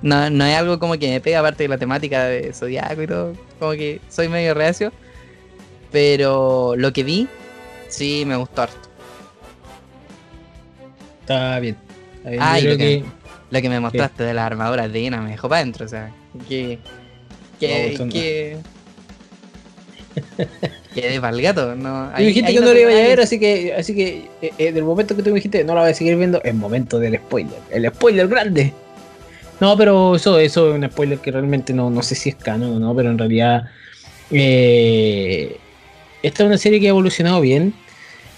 No, 0.00 0.30
no 0.30 0.44
es 0.46 0.56
algo 0.56 0.78
como 0.78 0.94
que 0.96 1.08
me 1.10 1.20
pega 1.20 1.40
aparte 1.40 1.64
de 1.64 1.68
la 1.68 1.76
temática 1.76 2.24
de 2.24 2.52
Zodiaco 2.54 3.02
y 3.02 3.06
todo. 3.06 3.32
Como 3.58 3.72
que 3.72 4.00
soy 4.08 4.28
medio 4.28 4.54
reacio. 4.54 4.92
Pero 5.90 6.74
lo 6.76 6.92
que 6.92 7.02
vi, 7.02 7.28
sí 7.88 8.24
me 8.26 8.36
gustó 8.36 8.62
harto. 8.62 8.88
Está 11.20 11.58
bien. 11.60 11.76
Está 12.24 12.30
bien. 12.30 12.42
Yo 12.64 12.70
lo 12.70 12.76
que- 12.78 13.02
que, 13.02 13.04
Lo 13.50 13.62
que 13.62 13.68
me 13.70 13.80
mostraste 13.80 14.22
de 14.24 14.34
las 14.34 14.44
armaduras 14.44 14.92
de 14.92 15.00
Ina 15.00 15.22
me 15.22 15.30
dejó 15.30 15.48
para 15.48 15.60
adentro. 15.62 15.86
O 15.86 15.88
sea, 15.88 16.10
que. 16.48 16.78
Que. 17.58 17.96
no. 17.98 18.08
que. 18.12 18.56
Que 20.94 21.08
de 21.08 21.42
gato. 21.42 21.74
No, 21.74 22.10
dijiste 22.16 22.52
que 22.52 22.60
no 22.60 22.72
lo 22.72 22.78
iba 22.78 22.90
a 22.90 22.94
ver, 22.94 23.20
así 23.20 23.38
que, 23.38 23.74
así 23.74 23.94
que 23.94 24.28
eh, 24.42 24.52
eh, 24.58 24.72
del 24.72 24.84
momento 24.84 25.16
que 25.16 25.22
tú 25.22 25.30
me 25.30 25.36
dijiste 25.36 25.64
no 25.64 25.74
la 25.74 25.82
voy 25.82 25.90
a 25.90 25.94
seguir 25.94 26.16
viendo, 26.16 26.42
es 26.42 26.54
momento 26.54 26.98
del 26.98 27.16
spoiler. 27.16 27.58
El 27.70 27.86
spoiler 27.88 28.28
grande. 28.28 28.72
No, 29.60 29.76
pero 29.76 30.16
eso, 30.16 30.38
eso 30.38 30.70
es 30.70 30.74
un 30.74 30.88
spoiler 30.88 31.18
que 31.18 31.30
realmente 31.32 31.72
no, 31.72 31.90
no 31.90 32.02
sé 32.02 32.14
si 32.14 32.28
es 32.28 32.36
canon 32.36 32.76
o 32.76 32.78
no, 32.78 32.94
pero 32.94 33.10
en 33.10 33.18
realidad 33.18 33.64
eh, 34.30 35.56
esta 36.22 36.42
es 36.42 36.46
una 36.46 36.58
serie 36.58 36.80
que 36.80 36.86
ha 36.86 36.90
evolucionado 36.90 37.40
bien. 37.40 37.74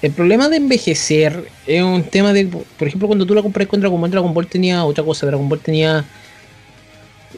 El 0.02 0.12
problema 0.12 0.48
de 0.48 0.56
envejecer 0.56 1.44
es 1.66 1.82
un 1.82 2.02
tema 2.04 2.32
de, 2.32 2.46
por 2.46 2.88
ejemplo, 2.88 3.06
cuando 3.06 3.26
tú 3.26 3.34
la 3.34 3.42
compras 3.42 3.68
con 3.68 3.80
Dragon 3.80 4.00
Ball, 4.00 4.10
Dragon 4.10 4.32
Ball 4.32 4.46
tenía 4.46 4.84
otra 4.84 5.04
cosa, 5.04 5.26
Dragon 5.26 5.46
Ball 5.46 5.60
tenía 5.60 6.06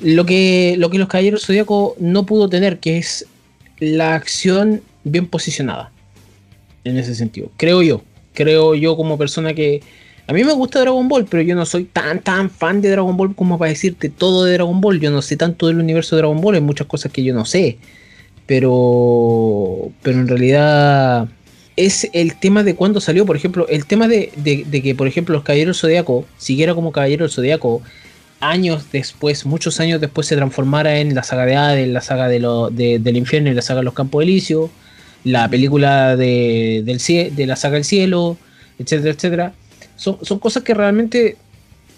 lo 0.01 0.25
que, 0.25 0.77
lo 0.79 0.89
que 0.89 0.99
los 0.99 1.09
Caballeros 1.09 1.45
Zodíaco 1.45 1.97
no 1.99 2.25
pudo 2.25 2.49
tener, 2.49 2.79
que 2.79 2.99
es 2.99 3.27
la 3.83 4.15
acción 4.15 4.81
bien 5.05 5.27
posicionada. 5.27 5.91
En 6.85 6.97
ese 6.97 7.15
sentido. 7.15 7.51
Creo 7.57 7.83
yo. 7.83 8.03
Creo 8.35 8.75
yo 8.75 8.97
como 8.97 9.19
persona 9.19 9.53
que. 9.55 9.83
A 10.27 10.33
mí 10.33 10.45
me 10.45 10.53
gusta 10.53 10.81
Dragon 10.81 11.09
Ball, 11.09 11.27
pero 11.29 11.43
yo 11.43 11.55
no 11.55 11.67
soy 11.67 11.85
tan 11.85 12.21
tan 12.21 12.49
fan 12.49 12.81
de 12.81 12.91
Dragon 12.91 13.17
Ball 13.17 13.35
como 13.35 13.59
para 13.59 13.71
decirte 13.71 14.09
todo 14.09 14.45
de 14.45 14.53
Dragon 14.55 14.81
Ball. 14.81 15.01
Yo 15.01 15.11
no 15.11 15.21
sé 15.21 15.37
tanto 15.37 15.67
del 15.67 15.79
universo 15.79 16.15
de 16.17 16.23
Dragon 16.23 16.41
Ball, 16.41 16.55
hay 16.57 16.61
muchas 16.61 16.87
cosas 16.87 17.13
que 17.13 17.23
yo 17.25 17.35
no 17.35 17.45
sé. 17.45 17.79
pero, 18.47 19.91
pero 20.03 20.19
en 20.19 20.29
realidad 20.29 21.29
es 21.77 22.09
el 22.13 22.37
tema 22.39 22.63
de 22.63 22.75
cuándo 22.75 23.01
salió, 23.01 23.25
por 23.27 23.37
ejemplo, 23.37 23.67
el 23.69 23.87
tema 23.87 24.09
de, 24.09 24.31
de- 24.37 24.83
que, 24.83 24.95
por 24.95 25.07
ejemplo, 25.09 25.35
los 25.35 25.43
Caballeros 25.45 25.81
Zodíaco 25.81 26.25
siguiera 26.37 26.75
como 26.75 26.93
Caballero 26.93 27.29
Zodíaco 27.29 27.83
años 28.43 28.85
después, 28.93 29.47
muchos 29.47 29.81
años 29.81 30.01
después 30.01 30.27
se 30.27 30.37
transformara 30.37 30.99
en 30.99 31.15
la 31.15 31.23
saga 31.23 31.47
de 31.47 31.57
Hades, 31.57 31.89
la 31.89 32.01
saga 32.03 32.29
de 32.29 32.41
lo, 32.41 32.69
de- 32.71 32.99
del 32.99 33.17
infierno 33.17 33.51
y 33.51 33.55
la 33.55 33.63
saga 33.63 33.81
de 33.81 33.85
los 33.85 33.95
Campos 33.95 34.23
Elíseos, 34.23 34.71
la 35.25 35.49
película 35.49 36.17
de, 36.17 36.83
del 36.85 36.99
de 37.35 37.47
la 37.47 37.57
saga 37.57 37.75
del 37.77 37.85
cielo, 37.85 38.37
etcétera, 38.79 39.15
etcétera. 39.15 39.53
Son, 39.97 40.19
son 40.23 40.39
cosas 40.41 40.63
que 40.65 40.75
realmente 40.75 41.37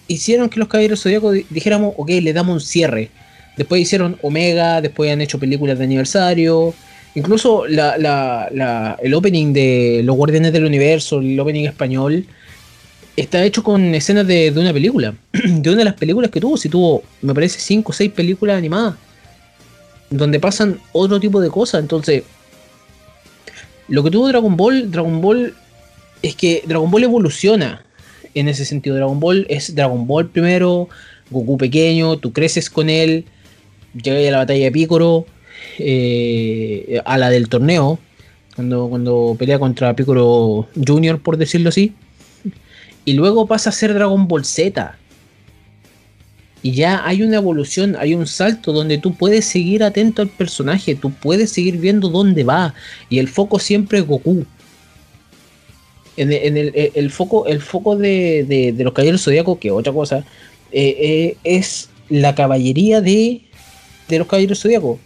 hicieron 0.07 0.49
que 0.51 0.59
los 0.61 0.69
Caballeros 0.69 1.03
Zodíaco 1.03 1.33
di- 1.33 1.47
dijéramos, 1.49 1.95
ok, 1.97 2.11
le 2.23 2.33
damos 2.33 2.55
un 2.55 2.61
cierre. 2.61 3.11
Después 3.57 3.81
hicieron 3.81 4.19
Omega, 4.23 4.81
después 4.83 5.11
han 5.11 5.21
hecho 5.23 5.39
películas 5.39 5.79
de 5.79 5.85
aniversario. 5.85 6.75
Incluso 7.15 7.67
la- 7.67 7.97
la- 7.97 8.49
la- 8.53 8.99
el 9.03 9.15
opening 9.15 9.53
de 9.53 10.03
Los 10.05 10.17
Guardianes 10.17 10.53
del 10.53 10.65
Universo, 10.67 11.21
el 11.21 11.39
opening 11.41 11.65
español, 11.65 12.27
está 13.17 13.45
hecho 13.45 13.62
con 13.62 13.95
escenas 13.95 14.27
de, 14.27 14.53
una 14.57 14.73
película. 14.73 15.15
De 15.33 15.71
una 15.71 15.79
de 15.79 15.85
las 15.85 15.95
películas 15.95 16.31
que 16.31 16.41
tuvo, 16.41 16.57
si 16.57 16.69
tuvo, 16.69 17.03
me 17.23 17.35
parece, 17.35 17.61
5 17.61 17.91
o 17.91 17.95
6 17.95 18.12
películas 18.12 18.57
animadas. 18.57 18.95
Donde 20.11 20.41
pasan 20.41 20.79
otro 20.93 21.21
tipo 21.21 21.41
de 21.41 21.51
cosas. 21.51 21.81
Entonces, 21.81 22.25
lo 23.89 24.03
que 24.03 24.11
tuvo 24.11 24.29
Dragon 24.29 24.57
Ball, 24.57 24.91
Dragon 24.91 25.21
Ball 25.21 25.55
es 26.23 26.35
que 26.37 26.62
Dragon 26.67 26.91
Ball 26.91 27.05
evoluciona 27.05 27.85
en 28.35 28.49
ese 28.49 28.65
sentido. 28.65 28.97
Dragon 28.97 29.19
Ball 29.21 29.47
es 29.49 29.75
Dragon 29.75 30.07
Ball 30.07 30.29
primero, 30.29 30.89
Goku 31.31 31.57
pequeño, 31.57 32.19
tú 32.19 32.33
creces 32.33 32.71
con 32.71 32.89
él, 32.89 33.25
llegas 33.95 34.29
a 34.29 34.31
la 34.31 34.39
batalla 34.39 34.65
de 34.65 34.73
Piccolo, 34.73 35.27
eh, 35.79 37.01
a 37.05 37.19
la 37.19 37.31
del 37.31 37.49
torneo, 37.49 37.99
cuando, 38.55 38.89
cuando 38.89 39.37
pelea 39.39 39.59
contra 39.59 39.95
Piccolo 39.97 40.69
Junior, 40.87 41.21
por 41.21 41.37
decirlo 41.37 41.71
así. 41.71 41.95
Y 43.05 43.13
luego 43.15 43.47
pasa 43.47 43.71
a 43.71 43.73
ser 43.73 43.93
Dragon 43.95 44.27
Ball 44.27 44.45
Z. 44.45 44.97
Y 46.63 46.73
ya 46.73 47.07
hay 47.07 47.23
una 47.23 47.37
evolución, 47.37 47.95
hay 47.99 48.15
un 48.15 48.27
salto 48.27 48.73
donde 48.73 48.97
tú 48.97 49.15
puedes 49.15 49.45
seguir 49.45 49.85
atento 49.85 50.23
al 50.23 50.29
personaje, 50.29 50.95
tú 50.95 51.11
puedes 51.13 51.51
seguir 51.53 51.77
viendo 51.77 52.09
dónde 52.09 52.43
va. 52.43 52.73
Y 53.11 53.19
el 53.19 53.29
foco 53.29 53.59
siempre 53.59 53.99
es 53.99 54.07
Goku. 54.07 54.47
En 56.17 56.33
el, 56.33 56.57
en 56.73 56.91
el- 56.95 57.11
foco, 57.11 57.47
el 57.47 57.61
foco 57.61 57.97
de, 57.97 58.45
de- 58.49 58.73
de 58.73 58.85
los 58.85 58.93
caballeros 58.95 59.23
zodiacos, 59.23 59.59
que 59.59 59.71
otra 59.71 59.93
cosa, 59.93 60.25
eh, 60.73 60.97
eh, 60.99 61.37
es 61.45 61.91
la 62.09 62.35
caballería 62.35 63.01
de, 63.03 63.43
de 64.09 64.19
los 64.19 64.27
caballeros 64.27 64.61
zodiacos. 64.61 64.99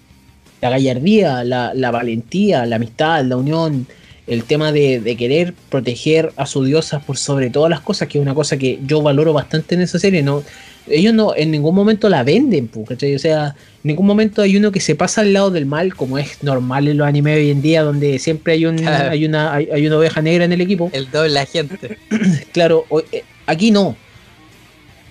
La 0.61 0.70
gallardía, 0.70 1.42
la, 1.44 1.72
la 1.74 1.90
valentía, 1.90 2.66
la 2.66 2.76
amistad, 2.76 3.24
la 3.24 3.36
unión, 3.36 3.86
el 4.28 4.44
tema 4.44 4.72
de, 4.72 5.00
de 5.00 5.16
querer 5.16 5.54
proteger 5.70 6.32
a 6.36 6.46
su 6.46 6.62
diosa 6.64 7.00
por 7.00 7.16
sobre 7.16 7.50
todas 7.50 7.70
las 7.70 7.80
cosas, 7.80 8.08
que 8.08 8.18
es 8.18 8.22
una 8.22 8.34
cosa 8.34 8.56
que 8.58 8.78
yo 8.86 9.00
valoro 9.02 9.32
bastante 9.32 9.74
en 9.74 9.80
esa 9.82 9.98
serie. 9.98 10.22
No, 10.22 10.42
ellos 10.86 11.12
no 11.14 11.34
en 11.36 11.50
ningún 11.50 11.74
momento 11.74 12.08
la 12.08 12.22
venden, 12.24 12.68
¿cachai? 12.86 13.14
O 13.14 13.18
sea, 13.18 13.48
en 13.48 13.88
ningún 13.88 14.06
momento 14.06 14.42
hay 14.42 14.56
uno 14.56 14.70
que 14.72 14.80
se 14.80 14.94
pasa 14.94 15.22
al 15.22 15.32
lado 15.32 15.50
del 15.50 15.66
mal, 15.66 15.94
como 15.94 16.18
es 16.18 16.42
normal 16.42 16.88
en 16.88 16.98
los 16.98 17.06
animes 17.06 17.36
hoy 17.38 17.50
en 17.50 17.60
día, 17.62 17.82
donde 17.82 18.18
siempre 18.18 18.54
hay, 18.54 18.66
un, 18.66 18.76
Claro. 18.78 19.10
hay, 19.10 19.24
una, 19.24 19.54
hay, 19.54 19.68
hay 19.72 19.86
una 19.86 19.96
oveja 19.98 20.20
negra 20.22 20.44
en 20.44 20.52
el 20.52 20.60
equipo. 20.60 20.90
El 20.92 21.10
doble 21.10 21.38
agente. 21.40 21.98
Claro, 22.52 22.84
eh, 23.12 23.22
aquí 23.46 23.70
no. 23.70 23.96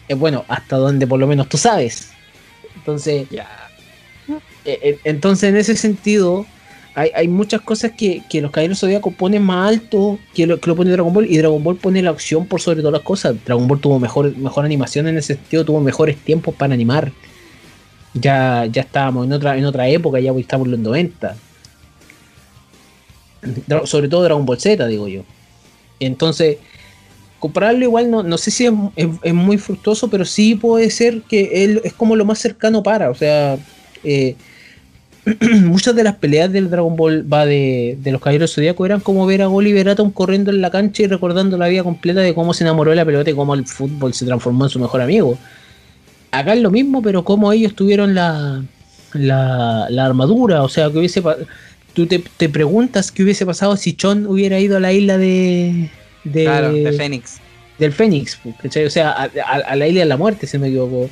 Eh, 0.10 0.14
bueno, 0.14 0.46
hasta 0.48 0.78
donde 0.78 1.06
por 1.08 1.20
lo 1.20 1.28
menos 1.28 1.50
tú 1.50 1.58
sabes. 1.58 2.10
Entonces, 2.76 3.28
Ya. 3.30 3.48
eh, 4.66 4.98
entonces 5.04 5.50
en 5.50 5.58
ese 5.58 5.76
sentido, 5.76 6.46
hay, 7.14 7.28
muchas 7.28 7.62
cosas 7.62 7.92
que, 7.92 8.24
que 8.30 8.42
los 8.42 8.50
Caballeros 8.52 8.80
Zodíacos 8.80 9.14
ponen 9.14 9.44
más 9.44 9.70
alto 9.70 10.18
que 10.34 10.48
lo, 10.48 10.60
que 10.60 10.68
lo 10.70 10.76
pone 10.76 10.90
Dragon 10.92 11.14
Ball. 11.14 11.30
Y 11.30 11.38
Dragon 11.38 11.64
Ball 11.64 11.76
pone 11.76 12.02
la 12.02 12.12
opción 12.12 12.48
por 12.48 12.60
sobre 12.60 12.80
todas 12.80 12.94
las 12.94 13.02
cosas. 13.04 13.36
Dragon 13.46 13.68
Ball 13.68 13.80
tuvo 13.80 14.00
mejor, 14.00 14.36
mejor 14.38 14.66
animación 14.66 15.08
en 15.08 15.18
ese 15.18 15.36
sentido, 15.36 15.64
tuvo 15.64 15.80
mejores 15.80 16.18
tiempos 16.18 16.56
para 16.56 16.74
animar. 16.74 17.12
Ya, 18.14 18.66
ya 18.66 18.82
estábamos 18.82 19.26
en 19.28 19.34
otra, 19.34 19.58
en 19.58 19.66
otra 19.66 19.88
época, 19.88 20.20
ya 20.20 20.32
estamos 20.32 20.66
en 20.66 20.72
los 20.72 20.80
90. 20.80 21.36
Dra- 23.68 23.86
Sobre 23.86 24.10
todo 24.10 24.24
Dragon 24.24 24.46
Ball 24.46 24.60
Z, 24.60 24.86
digo 24.88 25.08
yo. 25.08 25.22
Entonces, 26.00 26.58
compararlo 27.40 27.84
igual 27.84 28.10
no, 28.10 28.24
no 28.24 28.38
sé 28.38 28.50
si 28.52 28.66
es, 28.66 28.74
es- 28.96 29.08
es 29.22 29.34
muy 29.34 29.58
fructuoso, 29.58 30.10
pero 30.10 30.26
sí 30.26 30.56
puede 30.56 30.90
ser 30.90 31.22
que 31.22 31.64
él 31.64 31.82
es 31.84 31.94
como 31.94 32.16
lo 32.16 32.26
más 32.26 32.40
cercano 32.40 32.82
para. 32.84 33.10
O 33.12 33.16
sea, 33.16 33.58
eh, 34.04 34.36
muchas 35.64 35.96
de 35.96 36.04
las 36.04 36.16
peleas 36.16 36.52
del 36.52 36.70
Dragon 36.70 36.96
Ball 36.96 37.32
va 37.32 37.46
de, 37.46 37.98
de 38.02 38.12
los 38.12 38.22
Caballeros 38.22 38.54
Zodíacos 38.54 38.86
eran 38.86 39.00
como 39.02 39.26
ver 39.26 39.42
a 39.42 39.50
Oliver 39.50 39.90
Atom 39.90 40.12
corriendo 40.12 40.52
en 40.52 40.62
la 40.62 40.72
cancha 40.72 41.04
y 41.04 41.08
recordando 41.08 41.58
la 41.58 41.68
vida 41.68 41.84
completa 41.84 42.22
de 42.22 42.34
cómo 42.34 42.54
se 42.54 42.64
enamoró 42.64 42.92
de 42.92 42.96
la 42.98 43.06
pelota 43.06 43.30
y 43.30 43.34
cómo 43.34 43.54
el 43.54 43.66
fútbol 43.66 44.14
se 44.14 44.26
transformó 44.26 44.66
en 44.66 44.70
su 44.70 44.80
mejor 44.80 45.02
amigo. 45.02 45.38
Acá 46.32 46.54
es 46.54 46.62
lo 46.62 46.72
mismo, 46.72 47.02
pero 47.02 47.24
como 47.24 47.52
ellos 47.52 47.74
tuvieron 47.76 48.14
la, 48.16 48.62
la, 49.14 49.88
la 49.90 50.06
armadura, 50.06 50.64
o 50.64 50.70
sea, 50.70 50.90
que 50.92 50.98
hubiese 51.00 51.22
tú 51.94 52.06
te, 52.06 52.20
te 52.38 52.48
preguntas 52.50 53.12
qué 53.12 53.24
hubiese 53.24 53.46
pasado 53.46 53.76
si 53.76 53.94
Chon 53.96 54.28
hubiera 54.28 54.60
ido 54.60 54.78
a 54.78 54.80
la 54.80 54.94
isla 54.94 55.18
de, 55.18 55.90
de, 56.24 56.44
Claro, 56.44 56.72
de 56.74 56.92
Fénix. 56.94 57.38
del 57.80 57.92
Fénix, 57.92 58.38
¿cachai? 58.62 58.86
o 58.86 58.90
sea, 58.90 59.12
a, 59.12 59.24
a- 59.24 59.56
a 59.68 59.76
la 59.76 59.88
isla 59.88 60.02
de 60.02 60.06
la 60.06 60.18
muerte, 60.18 60.46
si 60.48 60.58
no 60.58 60.62
me 60.62 60.68
equivoco, 60.68 61.10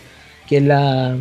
que 0.47 0.57
es 0.57 0.63
la, 0.63 1.16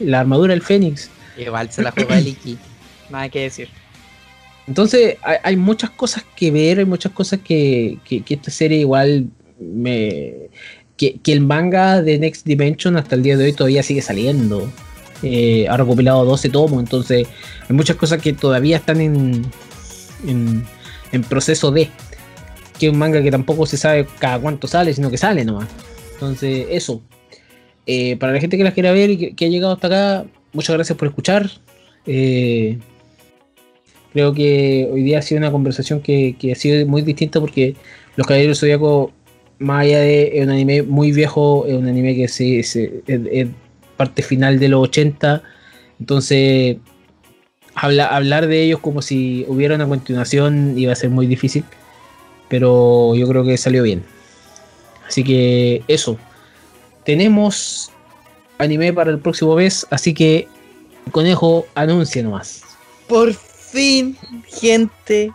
la 0.00 0.20
armadura 0.20 0.52
del 0.52 0.62
Fénix. 0.62 1.10
Igual 1.36 1.70
se 1.70 1.82
la 1.82 1.90
juega 1.90 2.18
el 2.18 2.28
Iki. 2.28 2.58
Nada 3.10 3.28
que 3.28 3.42
decir. 3.42 3.68
Entonces, 4.66 5.16
hay, 5.22 5.36
hay 5.42 5.56
muchas 5.56 5.90
cosas 5.90 6.24
que 6.34 6.50
ver, 6.50 6.78
hay 6.78 6.84
muchas 6.84 7.12
cosas 7.12 7.40
que, 7.40 7.98
que, 8.04 8.22
que 8.22 8.34
esta 8.34 8.50
serie 8.50 8.78
igual 8.78 9.28
me. 9.60 10.50
Que, 10.96 11.18
que 11.20 11.32
el 11.32 11.42
manga 11.42 12.00
de 12.00 12.18
Next 12.18 12.46
Dimension 12.46 12.96
hasta 12.96 13.14
el 13.14 13.22
día 13.22 13.36
de 13.36 13.44
hoy 13.44 13.52
todavía 13.52 13.82
sigue 13.82 14.02
saliendo. 14.02 14.70
Eh, 15.22 15.66
ha 15.68 15.76
recopilado 15.76 16.24
12 16.24 16.48
tomos, 16.50 16.80
entonces 16.80 17.26
hay 17.68 17.76
muchas 17.76 17.96
cosas 17.96 18.20
que 18.20 18.32
todavía 18.32 18.76
están 18.78 19.00
en, 19.00 19.46
en, 20.26 20.64
en 21.12 21.22
proceso 21.22 21.70
de. 21.70 21.90
Que 22.78 22.86
es 22.86 22.92
un 22.92 22.98
manga 22.98 23.22
que 23.22 23.30
tampoco 23.30 23.66
se 23.66 23.76
sabe 23.76 24.06
cada 24.18 24.38
cuánto 24.38 24.66
sale, 24.66 24.92
sino 24.92 25.10
que 25.10 25.16
sale 25.16 25.44
nomás. 25.44 25.68
Entonces, 26.14 26.66
eso. 26.70 27.02
Eh, 27.86 28.16
para 28.16 28.32
la 28.32 28.40
gente 28.40 28.56
que 28.56 28.64
las 28.64 28.74
quiera 28.74 28.90
ver 28.90 29.10
y 29.10 29.16
que, 29.16 29.34
que 29.34 29.46
ha 29.46 29.48
llegado 29.48 29.72
hasta 29.74 29.86
acá, 29.86 30.26
muchas 30.56 30.74
gracias 30.74 30.98
por 30.98 31.06
escuchar. 31.08 31.48
Eh, 32.06 32.78
Creo 34.16 34.32
que 34.32 34.88
hoy 34.90 35.02
día 35.02 35.18
ha 35.18 35.22
sido 35.22 35.40
una 35.40 35.52
conversación 35.52 36.00
que, 36.00 36.34
ha 36.50 36.54
sido 36.54 36.86
muy 36.86 37.02
distinta 37.02 37.38
porque 37.38 37.76
Los 38.16 38.26
Caballeros 38.26 38.60
Zodíaco, 38.60 39.12
más 39.58 39.82
allá 39.82 39.98
de 40.00 40.38
es 40.38 40.44
un 40.46 40.52
anime 40.52 40.82
muy 40.82 41.12
viejo, 41.12 41.66
es 41.66 41.74
un 41.74 41.86
anime 41.86 42.14
que 42.14 42.24
es, 42.24 43.48
parte 43.98 44.22
final 44.22 44.58
de 44.58 44.70
los 44.70 44.84
80. 44.84 45.42
Entonces, 46.00 46.78
habla- 47.74 48.06
hablar 48.06 48.46
de 48.46 48.62
ellos 48.62 48.80
como 48.80 49.02
si 49.02 49.44
hubiera 49.48 49.74
una 49.74 49.86
continuación 49.86 50.78
iba 50.78 50.94
a 50.94 50.96
ser 50.96 51.10
muy 51.10 51.26
difícil. 51.26 51.64
Pero 52.48 53.14
yo 53.16 53.28
creo 53.28 53.44
que 53.44 53.58
salió 53.58 53.82
bien. 53.82 54.02
Así 55.06 55.24
que 55.24 55.82
eso. 55.88 56.16
Tenemos 57.04 57.92
anime 58.58 58.92
para 58.92 59.10
el 59.10 59.18
próximo 59.18 59.56
mes, 59.56 59.86
así 59.90 60.14
que 60.14 60.48
Conejo 61.12 61.66
anuncia 61.74 62.22
nomás. 62.22 62.62
Por 63.08 63.32
fin, 63.34 64.16
gente, 64.48 65.32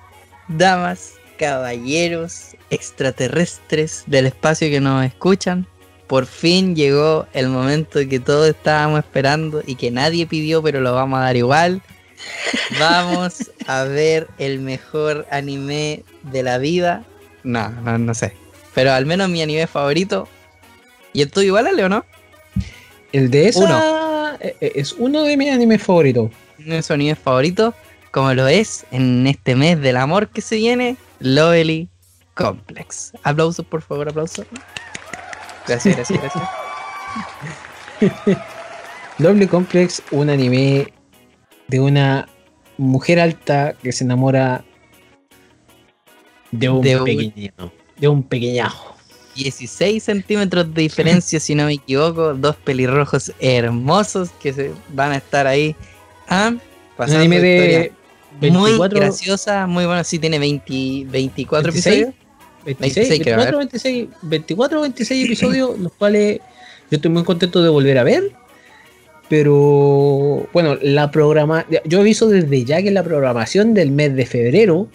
damas, 0.48 1.14
caballeros, 1.38 2.56
extraterrestres 2.70 4.04
del 4.08 4.28
espacio 4.28 4.70
que 4.70 4.82
nos 4.82 5.06
escuchan. 5.06 5.66
Por 6.08 6.26
fin 6.26 6.76
llegó 6.76 7.26
el 7.34 7.48
momento 7.48 8.00
que 8.08 8.20
todos 8.20 8.50
estábamos 8.50 9.00
esperando 9.00 9.64
y 9.66 9.76
que 9.76 9.92
nadie 9.92 10.28
pidió, 10.28 10.62
pero 10.62 10.82
lo 10.82 10.94
vamos 10.94 11.20
a 11.20 11.24
dar 11.24 11.38
igual. 11.38 11.82
Vamos 12.80 13.52
a 13.66 13.84
ver 13.86 14.28
el 14.38 14.60
mejor 14.60 15.26
anime 15.32 16.04
de 16.22 16.44
la 16.44 16.60
vida. 16.60 17.04
No, 17.44 17.70
no, 17.70 17.98
no 17.98 18.14
sé. 18.14 18.34
Pero 18.76 18.92
al 18.92 19.08
menos 19.08 19.28
mi 19.30 19.42
anime 19.42 19.66
favorito. 19.66 20.28
¿Y 21.14 21.24
el 21.24 21.32
tuyo 21.32 21.48
igual, 21.48 21.66
Ale, 21.66 21.84
o 21.84 21.90
no? 21.90 22.06
El 23.12 23.30
de 23.30 23.48
esa 23.50 24.38
eh, 24.40 24.56
eh, 24.62 24.72
es 24.76 24.94
uno 24.94 25.24
de 25.24 25.36
mis 25.38 25.52
animes 25.52 25.84
favoritos. 25.84 26.32
uno 26.60 26.76
de 26.76 26.82
sus 26.82 26.92
animes 26.92 27.20
favoritos, 27.20 27.74
como 28.12 28.34
lo 28.34 28.48
es 28.48 28.86
en 28.92 29.28
este 29.28 29.56
mes 29.56 29.80
del 29.82 29.98
amor 29.98 30.30
que 30.30 30.42
se 30.42 30.56
viene, 30.56 30.96
Lovely 31.20 31.90
Complex. 32.36 33.12
Aplausos, 33.24 33.66
por 33.66 33.82
favor, 33.82 34.10
aplausos. 34.10 34.46
Gracias, 35.68 35.96
gracias, 35.96 36.20
gracias. 36.22 36.44
Lovely 39.20 39.48
Complex, 39.48 40.02
un 40.12 40.30
anime 40.30 40.92
de 41.68 41.80
una 41.80 42.28
mujer 42.78 43.20
alta 43.20 43.74
que 43.84 43.92
se 43.92 44.04
enamora 44.04 44.64
de 46.52 46.70
un, 46.70 46.82
De 46.82 46.98
un- 46.98 47.06
pequeño, 47.06 47.52
de 47.98 48.08
un 48.08 48.24
pequeñajo. 48.24 48.91
16 49.36 50.04
centímetros 50.04 50.74
de 50.74 50.82
diferencia, 50.82 51.40
si 51.40 51.56
no 51.56 51.66
me 51.66 51.74
equivoco. 51.74 52.34
Dos 52.34 52.56
pelirrojos 52.58 53.32
hermosos 53.40 54.30
que 54.42 54.54
se 54.54 54.72
van 54.90 55.12
a 55.12 55.18
estar 55.18 55.48
ahí. 55.48 55.76
Ah, 56.28 56.54
Pasando 56.98 57.20
anime 57.20 57.40
de 57.40 57.92
Muy 58.42 58.72
24, 58.72 59.00
graciosa, 59.00 59.68
muy 59.68 59.86
bueno. 59.86 60.04
Sí, 60.04 60.20
tiene 60.20 60.40
20, 60.40 61.06
24 61.10 61.72
26. 61.72 61.96
episodios. 61.96 62.22
26, 62.66 63.10
26 63.10 63.24
creo, 63.24 63.36
a 63.36 63.38
24, 63.38 63.58
26, 63.58 64.10
24 64.22 64.78
o 64.78 64.82
26 64.82 65.26
episodios, 65.26 65.80
los 65.80 65.92
cuales 65.94 66.40
yo 66.90 66.98
estoy 66.98 67.10
muy 67.10 67.24
contento 67.24 67.64
de 67.64 67.70
volver 67.70 67.98
a 67.98 68.04
ver. 68.04 68.32
Pero 69.30 70.48
bueno, 70.52 70.78
la 70.82 71.10
programa. 71.10 71.66
Yo 71.86 72.02
aviso 72.02 72.28
desde 72.28 72.66
ya 72.66 72.82
que 72.82 72.92
la 72.92 73.02
programación 73.02 73.74
del 73.74 73.92
mes 73.92 74.14
de 74.14 74.26
febrero, 74.26 74.90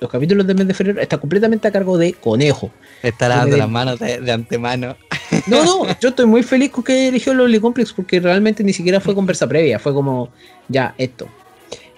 los 0.00 0.10
capítulos 0.10 0.46
del 0.46 0.56
mes 0.56 0.66
de 0.66 0.74
febrero, 0.74 1.00
está 1.00 1.18
completamente 1.18 1.68
a 1.68 1.70
cargo 1.70 1.98
de 1.98 2.14
Conejo. 2.14 2.72
Está 3.02 3.28
lavando 3.28 3.56
las 3.56 3.68
manos 3.68 3.98
de, 3.98 4.20
de 4.20 4.32
antemano. 4.32 4.96
No, 5.48 5.64
no, 5.64 5.86
yo 6.00 6.10
estoy 6.10 6.24
muy 6.26 6.44
feliz 6.44 6.70
con 6.70 6.84
que 6.84 6.92
haya 6.92 7.08
elegido 7.08 7.32
el 7.32 7.38
Loli 7.38 7.58
Complex 7.58 7.92
porque 7.92 8.20
realmente 8.20 8.62
ni 8.62 8.72
siquiera 8.72 9.00
fue 9.00 9.12
conversa 9.14 9.46
previa, 9.48 9.78
fue 9.80 9.92
como, 9.92 10.28
ya, 10.68 10.94
esto. 10.98 11.26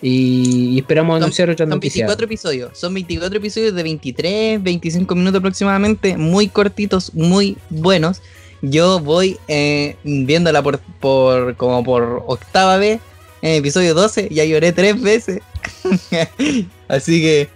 Y, 0.00 0.70
y 0.70 0.78
esperamos 0.78 1.14
Son- 1.14 1.22
anunciar 1.24 1.50
otras 1.50 1.66
Son 1.68 1.76
noticias. 1.76 2.06
24 2.08 2.24
episodios. 2.24 2.78
Son 2.78 2.94
24 2.94 3.36
episodios 3.38 3.74
de 3.74 3.82
23, 3.82 4.62
25 4.62 5.14
minutos 5.14 5.40
aproximadamente. 5.40 6.16
Muy 6.16 6.48
cortitos, 6.48 7.12
muy 7.14 7.58
buenos. 7.68 8.22
Yo 8.62 8.98
voy 8.98 9.36
eh, 9.46 9.96
viéndola 10.04 10.62
por, 10.62 10.80
por 11.00 11.54
como 11.56 11.84
por 11.84 12.24
octava 12.26 12.78
vez. 12.78 13.00
En 13.42 13.54
episodio 13.56 13.94
12 13.94 14.28
ya 14.30 14.44
lloré 14.46 14.72
tres 14.72 15.00
veces. 15.00 15.40
Así 16.88 17.20
que 17.20 17.48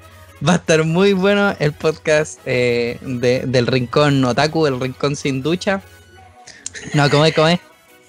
va 0.46 0.54
a 0.54 0.56
estar 0.56 0.84
muy 0.84 1.12
bueno 1.12 1.54
el 1.58 1.72
podcast 1.72 2.40
eh, 2.46 2.98
de- 3.02 3.42
del 3.46 3.66
Rincón 3.66 4.24
Otaku, 4.24 4.66
el 4.66 4.80
Rincón 4.80 5.16
Sin 5.16 5.42
Ducha. 5.42 5.82
No, 6.94 7.08
¿cómo 7.10 7.24
es? 7.26 7.34
¿Cómo 7.34 7.48
es? 7.48 7.60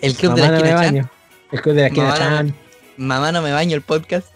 El 0.02 0.16
Club 0.16 0.32
Mamá 0.38 0.44
de 0.44 0.52
la 0.52 0.58
no 0.58 0.64
me 0.64 0.70
Esquina 0.70 0.82
baño. 0.92 1.10
El 1.52 1.62
club 1.62 1.76
de 1.76 1.82
la 1.82 1.88
esquina 1.88 2.06
Mamá 2.08 2.20
no 2.20 2.30
me- 2.30 2.36
Chan. 2.38 2.56
Mamá 2.98 3.32
no 3.32 3.42
me 3.42 3.52
baño 3.52 3.76
el 3.76 3.82
podcast. 3.82 4.28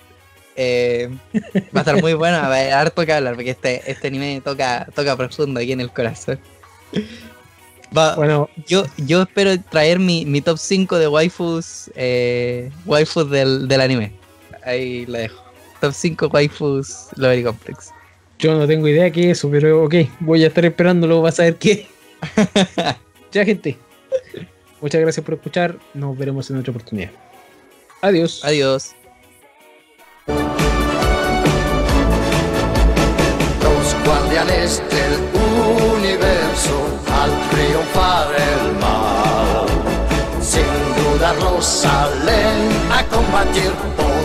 Eh, 0.56 1.10
va 1.36 1.62
a 1.76 1.80
estar 1.80 2.02
muy 2.02 2.14
bueno, 2.14 2.38
va 2.38 2.44
a 2.44 2.48
haber 2.48 2.74
harto 2.74 3.06
que 3.06 3.14
hablar, 3.14 3.36
porque 3.36 3.52
este, 3.52 3.90
este 3.90 4.08
anime 4.08 4.42
toca, 4.44 4.88
toca 4.96 5.16
profundo 5.16 5.60
aquí 5.60 5.72
en 5.72 5.82
el 5.82 5.92
corazón. 5.92 6.40
Va- 7.96 8.16
Bueno, 8.16 8.50
yo, 8.68 8.86
yo 8.98 9.22
espero 9.24 9.60
traer 9.62 10.00
mi, 10.00 10.26
mi 10.26 10.42
top 10.42 10.58
5 10.58 10.98
de 10.98 11.08
waifus, 11.08 11.92
eh, 11.96 12.72
waifus 12.86 13.30
del, 13.30 13.68
del 13.68 13.82
anime. 13.82 14.14
Ahí 14.64 15.06
lo 15.06 15.18
dejo. 15.20 15.44
Top 15.80 15.94
5 15.94 16.28
waifus 16.28 17.10
Lovely 17.16 17.44
Complex. 17.44 17.92
yo 18.40 18.58
no 18.58 18.68
tengo 18.68 18.88
idea 18.88 19.12
qué 19.12 19.32
es 19.32 19.38
eso, 19.40 19.50
pero 19.50 19.84
ok, 19.84 19.96
voy 20.20 20.44
a 20.44 20.48
estar 20.48 20.66
esperándolo, 20.66 21.22
vas 21.22 21.40
a 21.40 21.44
ver 21.44 21.56
qué. 21.56 21.88
ya, 23.32 23.46
gente. 23.46 23.78
Muchas 24.82 25.02
gracias 25.02 25.26
por 25.26 25.36
escuchar. 25.36 25.78
Nos 25.94 26.18
veremos 26.18 26.50
en 26.50 26.58
otra 26.58 26.72
oportunidad. 26.72 27.12
Adiós. 28.02 28.44
Adiós. 28.44 28.96
los 33.88 34.06
guardianes 34.06 34.82
del 34.90 35.14
universo 35.96 36.78
al 37.12 37.32
triunfar 37.50 38.28
el 38.36 38.74
mal. 38.80 39.66
Sin 40.42 40.64
dudarlo 40.96 41.62
salen 41.62 42.58
a 42.92 43.04
combatir 43.06 43.72
por 43.96 44.17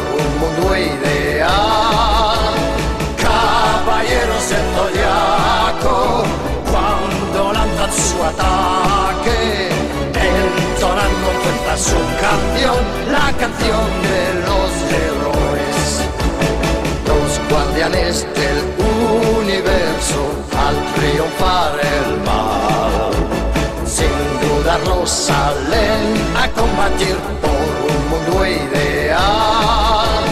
la 12.64 13.32
canción 13.38 13.86
de 14.02 14.22
los 14.46 14.70
héroes 14.92 16.02
los 17.06 17.40
guardianes 17.50 18.26
del 18.34 18.58
universo 19.40 20.22
al 20.56 20.76
triunfar 20.94 21.72
el 21.96 22.20
mal. 22.28 23.12
Sin 23.84 24.16
dudarlo 24.40 25.06
salen 25.06 26.02
a 26.36 26.48
combatir 26.48 27.16
por 27.42 27.68
un 27.90 28.00
mundo 28.10 28.46
ideal. 28.46 30.22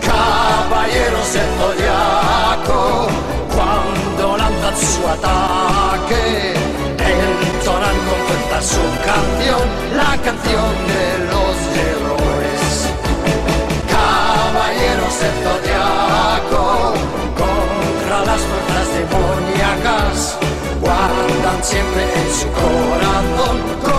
Caballeros 0.00 1.32
del 1.34 1.50
zodiaco, 1.58 3.08
cuando 3.54 4.36
lanzan 4.38 4.76
su 4.76 5.02
ataque, 5.08 6.54
entonan 6.98 7.96
con 8.08 8.18
fuerza 8.26 8.62
su 8.62 8.84
canción, 9.04 9.64
la 9.94 10.16
canción 10.22 10.70
de 10.88 11.25
guardan 21.46 21.64
siempre 21.64 22.02
en 22.02 22.34
su 22.34 22.48
corazón. 22.48 23.95